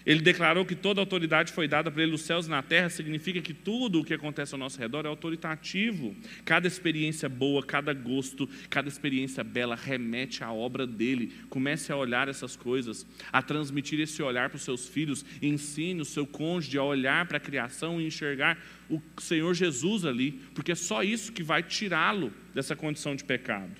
Ele 0.05 0.21
declarou 0.21 0.65
que 0.65 0.75
toda 0.75 1.01
autoridade 1.01 1.51
foi 1.51 1.67
dada 1.67 1.91
para 1.91 2.01
ele 2.01 2.11
nos 2.11 2.21
céus 2.21 2.47
e 2.47 2.49
na 2.49 2.61
terra, 2.63 2.89
significa 2.89 3.41
que 3.41 3.53
tudo 3.53 3.99
o 3.99 4.03
que 4.03 4.13
acontece 4.13 4.53
ao 4.53 4.59
nosso 4.59 4.79
redor 4.79 5.05
é 5.05 5.09
autoritativo. 5.09 6.15
Cada 6.45 6.67
experiência 6.67 7.27
boa, 7.27 7.63
cada 7.63 7.93
gosto, 7.93 8.49
cada 8.69 8.87
experiência 8.87 9.43
bela 9.43 9.75
remete 9.75 10.43
à 10.43 10.51
obra 10.51 10.87
dele. 10.87 11.33
Comece 11.49 11.91
a 11.91 11.97
olhar 11.97 12.27
essas 12.27 12.55
coisas, 12.55 13.05
a 13.31 13.41
transmitir 13.41 13.99
esse 13.99 14.21
olhar 14.21 14.49
para 14.49 14.57
os 14.57 14.63
seus 14.63 14.87
filhos, 14.87 15.25
ensine 15.41 16.01
o 16.01 16.05
seu 16.05 16.25
cônjuge 16.25 16.77
a 16.77 16.83
olhar 16.83 17.25
para 17.27 17.37
a 17.37 17.41
criação 17.41 17.99
e 17.99 18.07
enxergar 18.07 18.57
o 18.89 19.01
Senhor 19.19 19.53
Jesus 19.53 20.05
ali, 20.05 20.31
porque 20.55 20.71
é 20.71 20.75
só 20.75 21.03
isso 21.03 21.31
que 21.31 21.43
vai 21.43 21.61
tirá-lo 21.61 22.33
dessa 22.53 22.75
condição 22.75 23.15
de 23.15 23.23
pecado. 23.23 23.75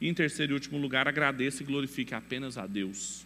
E 0.00 0.08
em 0.08 0.14
terceiro 0.14 0.52
e 0.52 0.54
último 0.54 0.78
lugar, 0.78 1.06
agradeça 1.06 1.62
e 1.62 1.66
glorifique 1.66 2.12
apenas 2.12 2.58
a 2.58 2.66
Deus. 2.66 3.24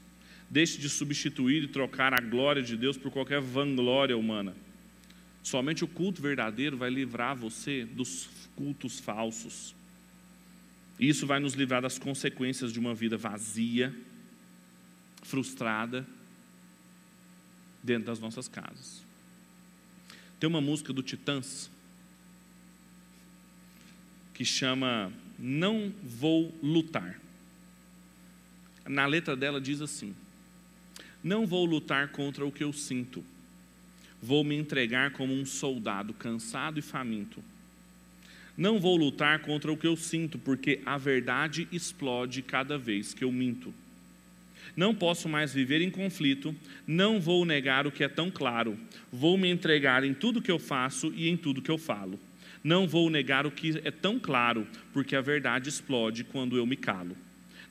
Deixe 0.49 0.79
de 0.79 0.89
substituir 0.89 1.65
e 1.65 1.69
trocar 1.69 2.15
a 2.15 2.21
glória 2.21 2.63
de 2.63 2.77
Deus 2.77 2.97
por 2.97 3.11
qualquer 3.11 3.41
vanglória 3.41 4.17
humana. 4.17 4.55
Somente 5.43 5.85
o 5.85 5.89
culto 5.89 6.23
verdadeiro 6.23 6.77
vai 6.77 6.91
livrar 6.91 7.37
você 7.37 7.85
dos 7.85 8.29
cultos 8.55 8.99
falsos. 8.99 9.75
Isso 10.99 11.27
vai 11.27 11.39
nos 11.39 11.55
livrar 11.55 11.83
das 11.83 11.99
consequências 11.99 12.73
de 12.73 12.81
uma 12.81 12.95
vida 12.95 13.17
vazia, 13.17 13.95
frustrada, 15.23 16.07
dentro 17.83 18.07
das 18.07 18.19
nossas 18.19 18.49
casas. 18.49 19.05
Tem 20.41 20.49
uma 20.49 20.61
música 20.61 20.93
do 20.93 21.03
Titãs 21.03 21.71
que 24.35 24.45
chama 24.45 25.13
Não 25.39 25.93
Vou 26.03 26.55
Lutar. 26.63 27.21
Na 28.85 29.07
letra 29.07 29.37
dela 29.37 29.61
diz 29.61 29.81
assim: 29.81 30.15
não 31.27 31.45
vou 31.45 31.65
lutar 31.65 32.11
contra 32.11 32.47
o 32.47 32.53
que 32.53 32.63
eu 32.63 32.73
sinto. 32.73 33.25
Vou 34.23 34.45
me 34.45 34.55
entregar 34.55 35.11
como 35.11 35.35
um 35.35 35.45
soldado 35.45 36.15
cansado 36.15 36.79
e 36.79 36.83
faminto. 36.83 37.43
Não 38.57 38.79
vou 38.79 38.97
lutar 38.97 39.41
contra 39.41 39.73
o 39.73 39.77
que 39.77 39.89
eu 39.89 39.97
sinto, 39.97 40.39
porque 40.39 40.81
a 40.87 40.97
verdade 40.97 41.67
explode 41.73 42.43
cada 42.43 42.79
vez 42.79 43.13
que 43.13 43.25
eu 43.25 43.33
minto. 43.33 43.75
Não 44.77 44.95
posso 44.95 45.29
mais 45.29 45.53
viver 45.53 45.81
em 45.81 45.91
conflito, 45.91 46.55
não 46.87 47.21
vou 47.21 47.45
negar 47.45 47.89
o 47.89 47.91
que 47.91 48.05
é 48.05 48.09
tão 48.09 48.31
claro. 48.31 48.79
Vou 49.13 49.37
me 49.37 49.51
entregar 49.51 50.05
em 50.05 50.15
tudo 50.15 50.41
que 50.41 50.51
eu 50.51 50.61
faço 50.61 51.13
e 51.13 51.29
em 51.29 51.37
tudo 51.37 51.61
que 51.61 51.73
eu 51.73 51.79
falo. 51.79 52.21
Não 52.63 52.87
vou 52.87 53.11
negar 53.11 53.47
o 53.47 53.51
que 53.51 53.81
é 53.83 53.91
tão 53.91 54.21
claro, 54.21 54.65
porque 54.93 55.17
a 55.17 55.21
verdade 55.21 55.69
explode 55.69 56.23
quando 56.23 56.57
eu 56.57 56.65
me 56.65 56.77
calo. 56.77 57.17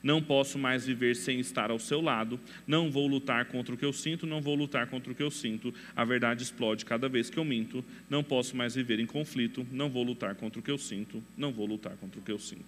Não 0.06 0.22
posso 0.22 0.56
mais 0.56 0.86
viver 0.86 1.16
sem 1.16 1.40
estar 1.40 1.68
ao 1.68 1.80
seu 1.80 2.00
lado. 2.00 2.38
Não 2.64 2.92
vou 2.92 3.08
lutar 3.08 3.46
contra 3.46 3.74
o 3.74 3.76
que 3.76 3.84
eu 3.84 3.92
sinto, 3.92 4.24
não 4.24 4.40
vou 4.40 4.54
lutar 4.54 4.86
contra 4.86 5.10
o 5.10 5.14
que 5.16 5.22
eu 5.22 5.32
sinto. 5.32 5.74
A 5.96 6.04
verdade 6.04 6.44
explode 6.44 6.84
cada 6.84 7.08
vez 7.08 7.28
que 7.28 7.36
eu 7.36 7.44
minto. 7.44 7.84
Não 8.08 8.22
posso 8.22 8.56
mais 8.56 8.76
viver 8.76 9.00
em 9.00 9.04
conflito. 9.06 9.66
Não 9.72 9.90
vou 9.90 10.04
lutar 10.04 10.36
contra 10.36 10.60
o 10.60 10.62
que 10.62 10.70
eu 10.70 10.78
sinto, 10.78 11.20
não 11.36 11.50
vou 11.50 11.66
lutar 11.66 11.96
contra 11.96 12.20
o 12.20 12.22
que 12.22 12.30
eu 12.30 12.38
sinto. 12.38 12.62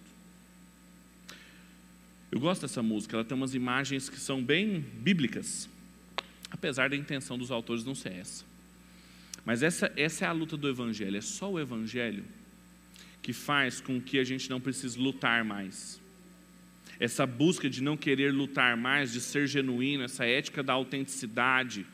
Eu 2.29 2.41
gosto 2.41 2.63
dessa 2.63 2.83
música, 2.83 3.15
ela 3.15 3.23
tem 3.23 3.37
umas 3.37 3.55
imagens 3.55 4.09
que 4.09 4.19
são 4.19 4.43
bem 4.43 4.81
bíblicas, 4.81 5.69
apesar 6.51 6.89
da 6.89 6.95
intenção 6.97 7.37
dos 7.37 7.51
autores 7.51 7.85
não 7.85 7.95
ser 7.95 8.11
essa. 8.15 8.43
Mas 9.45 9.63
essa, 9.63 9.89
essa 9.95 10.25
é 10.25 10.27
a 10.27 10.33
luta 10.33 10.57
do 10.57 10.67
Evangelho, 10.67 11.15
é 11.15 11.21
só 11.21 11.49
o 11.49 11.57
Evangelho 11.57 12.25
que 13.21 13.31
faz 13.31 13.79
com 13.79 14.01
que 14.01 14.19
a 14.19 14.25
gente 14.25 14.49
não 14.49 14.59
precise 14.59 14.99
lutar 14.99 15.45
mais 15.45 16.01
essa 16.99 17.25
busca 17.25 17.69
de 17.69 17.81
não 17.81 17.95
querer 17.95 18.33
lutar 18.33 18.75
mais, 18.75 19.13
de 19.13 19.21
ser 19.21 19.47
genuíno, 19.47 20.03
essa 20.03 20.25
ética 20.25 20.61
da 20.61 20.73
autenticidade, 20.73 21.85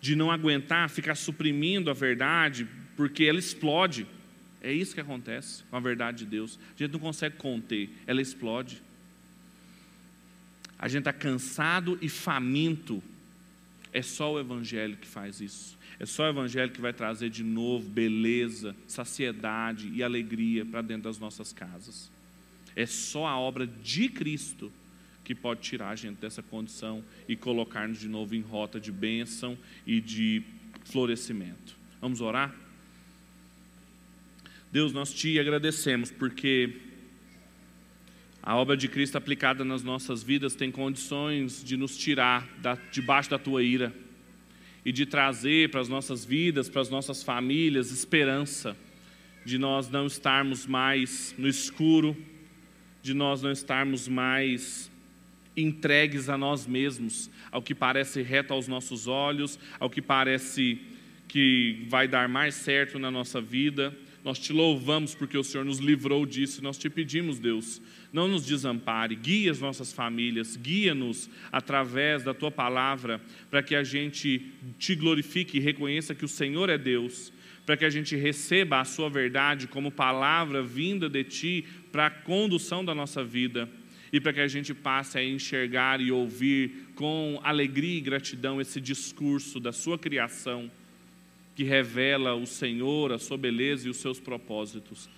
de 0.00 0.16
não 0.16 0.30
aguentar 0.30 0.88
ficar 0.88 1.14
suprimindo 1.14 1.90
a 1.90 1.94
verdade, 1.94 2.66
porque 2.96 3.24
ela 3.24 3.38
explode. 3.38 4.06
É 4.62 4.72
isso 4.72 4.94
que 4.94 5.00
acontece 5.00 5.62
com 5.64 5.76
a 5.76 5.80
verdade 5.80 6.18
de 6.18 6.26
Deus. 6.26 6.58
A 6.74 6.82
gente 6.82 6.92
não 6.92 7.00
consegue 7.00 7.36
conter, 7.36 7.90
ela 8.06 8.22
explode. 8.22 8.82
A 10.78 10.88
gente 10.88 11.00
está 11.00 11.12
cansado 11.12 11.98
e 12.00 12.08
faminto. 12.08 13.02
É 13.92 14.00
só 14.00 14.32
o 14.32 14.40
Evangelho 14.40 14.96
que 14.96 15.06
faz 15.06 15.40
isso. 15.40 15.78
É 16.00 16.06
só 16.06 16.24
o 16.24 16.28
Evangelho 16.28 16.72
que 16.72 16.80
vai 16.80 16.92
trazer 16.92 17.28
de 17.28 17.44
novo 17.44 17.88
beleza, 17.88 18.74
saciedade 18.88 19.88
e 19.88 20.02
alegria 20.02 20.64
para 20.64 20.82
dentro 20.82 21.04
das 21.04 21.18
nossas 21.18 21.52
casas. 21.52 22.10
É 22.76 22.86
só 22.86 23.26
a 23.26 23.38
obra 23.38 23.66
de 23.66 24.08
Cristo 24.08 24.72
que 25.24 25.34
pode 25.34 25.62
tirar 25.62 25.88
a 25.88 25.96
gente 25.96 26.18
dessa 26.18 26.42
condição 26.42 27.02
e 27.26 27.34
colocar-nos 27.34 27.98
de 27.98 28.08
novo 28.08 28.34
em 28.34 28.42
rota 28.42 28.78
de 28.78 28.92
bênção 28.92 29.56
e 29.86 30.00
de 30.00 30.42
florescimento. 30.84 31.76
Vamos 32.00 32.20
orar? 32.20 32.54
Deus, 34.70 34.92
nós 34.92 35.12
te 35.14 35.38
agradecemos 35.38 36.10
porque 36.10 36.76
a 38.42 38.54
obra 38.56 38.76
de 38.76 38.88
Cristo 38.88 39.16
aplicada 39.16 39.64
nas 39.64 39.82
nossas 39.82 40.22
vidas 40.22 40.54
tem 40.54 40.70
condições 40.70 41.64
de 41.64 41.76
nos 41.76 41.96
tirar 41.96 42.46
da, 42.58 42.76
debaixo 42.92 43.30
da 43.30 43.38
tua 43.38 43.62
ira 43.62 43.94
e 44.84 44.92
de 44.92 45.06
trazer 45.06 45.70
para 45.70 45.80
as 45.80 45.88
nossas 45.88 46.26
vidas, 46.26 46.68
para 46.68 46.82
as 46.82 46.90
nossas 46.90 47.22
famílias, 47.22 47.90
esperança, 47.90 48.76
de 49.46 49.56
nós 49.56 49.88
não 49.88 50.06
estarmos 50.06 50.66
mais 50.66 51.34
no 51.38 51.48
escuro 51.48 52.14
de 53.04 53.12
nós 53.12 53.42
não 53.42 53.52
estarmos 53.52 54.08
mais 54.08 54.90
entregues 55.54 56.30
a 56.30 56.38
nós 56.38 56.66
mesmos, 56.66 57.30
ao 57.52 57.60
que 57.60 57.74
parece 57.74 58.22
reto 58.22 58.54
aos 58.54 58.66
nossos 58.66 59.06
olhos, 59.06 59.58
ao 59.78 59.90
que 59.90 60.00
parece 60.00 60.80
que 61.28 61.84
vai 61.90 62.08
dar 62.08 62.30
mais 62.30 62.54
certo 62.54 62.98
na 62.98 63.10
nossa 63.10 63.42
vida. 63.42 63.94
Nós 64.24 64.38
te 64.38 64.54
louvamos 64.54 65.14
porque 65.14 65.36
o 65.36 65.44
Senhor 65.44 65.66
nos 65.66 65.80
livrou 65.80 66.24
disso. 66.24 66.64
Nós 66.64 66.78
te 66.78 66.88
pedimos, 66.88 67.38
Deus, 67.38 67.78
não 68.10 68.26
nos 68.26 68.42
desampare, 68.46 69.14
guia 69.14 69.50
as 69.50 69.60
nossas 69.60 69.92
famílias, 69.92 70.56
guia-nos 70.56 71.28
através 71.52 72.22
da 72.22 72.32
tua 72.32 72.50
palavra, 72.50 73.20
para 73.50 73.62
que 73.62 73.74
a 73.74 73.84
gente 73.84 74.50
te 74.78 74.94
glorifique 74.94 75.58
e 75.58 75.60
reconheça 75.60 76.14
que 76.14 76.24
o 76.24 76.28
Senhor 76.28 76.70
é 76.70 76.78
Deus 76.78 77.30
para 77.64 77.76
que 77.76 77.84
a 77.84 77.90
gente 77.90 78.14
receba 78.14 78.80
a 78.80 78.84
Sua 78.84 79.08
verdade 79.08 79.66
como 79.66 79.90
palavra 79.90 80.62
vinda 80.62 81.08
de 81.08 81.24
Ti 81.24 81.64
para 81.94 82.06
a 82.06 82.10
condução 82.10 82.84
da 82.84 82.92
nossa 82.92 83.22
vida 83.22 83.68
e 84.12 84.20
para 84.20 84.32
que 84.32 84.40
a 84.40 84.48
gente 84.48 84.74
passe 84.74 85.16
a 85.16 85.24
enxergar 85.24 86.00
e 86.00 86.10
ouvir 86.10 86.88
com 86.96 87.38
alegria 87.44 87.98
e 87.98 88.00
gratidão 88.00 88.60
esse 88.60 88.80
discurso 88.80 89.60
da 89.60 89.70
Sua 89.70 89.96
criação 89.96 90.68
que 91.54 91.62
revela 91.62 92.34
o 92.34 92.48
Senhor, 92.48 93.12
a 93.12 93.18
Sua 93.20 93.38
beleza 93.38 93.86
e 93.86 93.90
os 93.90 93.98
Seus 93.98 94.18
propósitos 94.18 95.08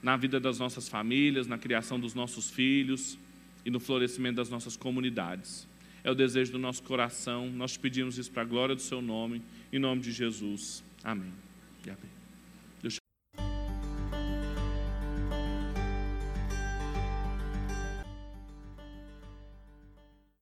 na 0.00 0.16
vida 0.16 0.38
das 0.38 0.60
nossas 0.60 0.88
famílias, 0.88 1.48
na 1.48 1.58
criação 1.58 1.98
dos 1.98 2.14
nossos 2.14 2.48
filhos 2.48 3.18
e 3.66 3.70
no 3.70 3.80
florescimento 3.80 4.36
das 4.36 4.50
nossas 4.50 4.76
comunidades. 4.76 5.66
É 6.04 6.12
o 6.12 6.14
desejo 6.14 6.52
do 6.52 6.60
nosso 6.60 6.84
coração, 6.84 7.50
nós 7.50 7.72
te 7.72 7.80
pedimos 7.80 8.18
isso 8.18 8.30
para 8.30 8.42
a 8.42 8.46
glória 8.46 8.76
do 8.76 8.82
Seu 8.82 9.02
nome, 9.02 9.42
em 9.72 9.80
nome 9.80 10.00
de 10.00 10.12
Jesus. 10.12 10.80
Amém. 11.02 11.32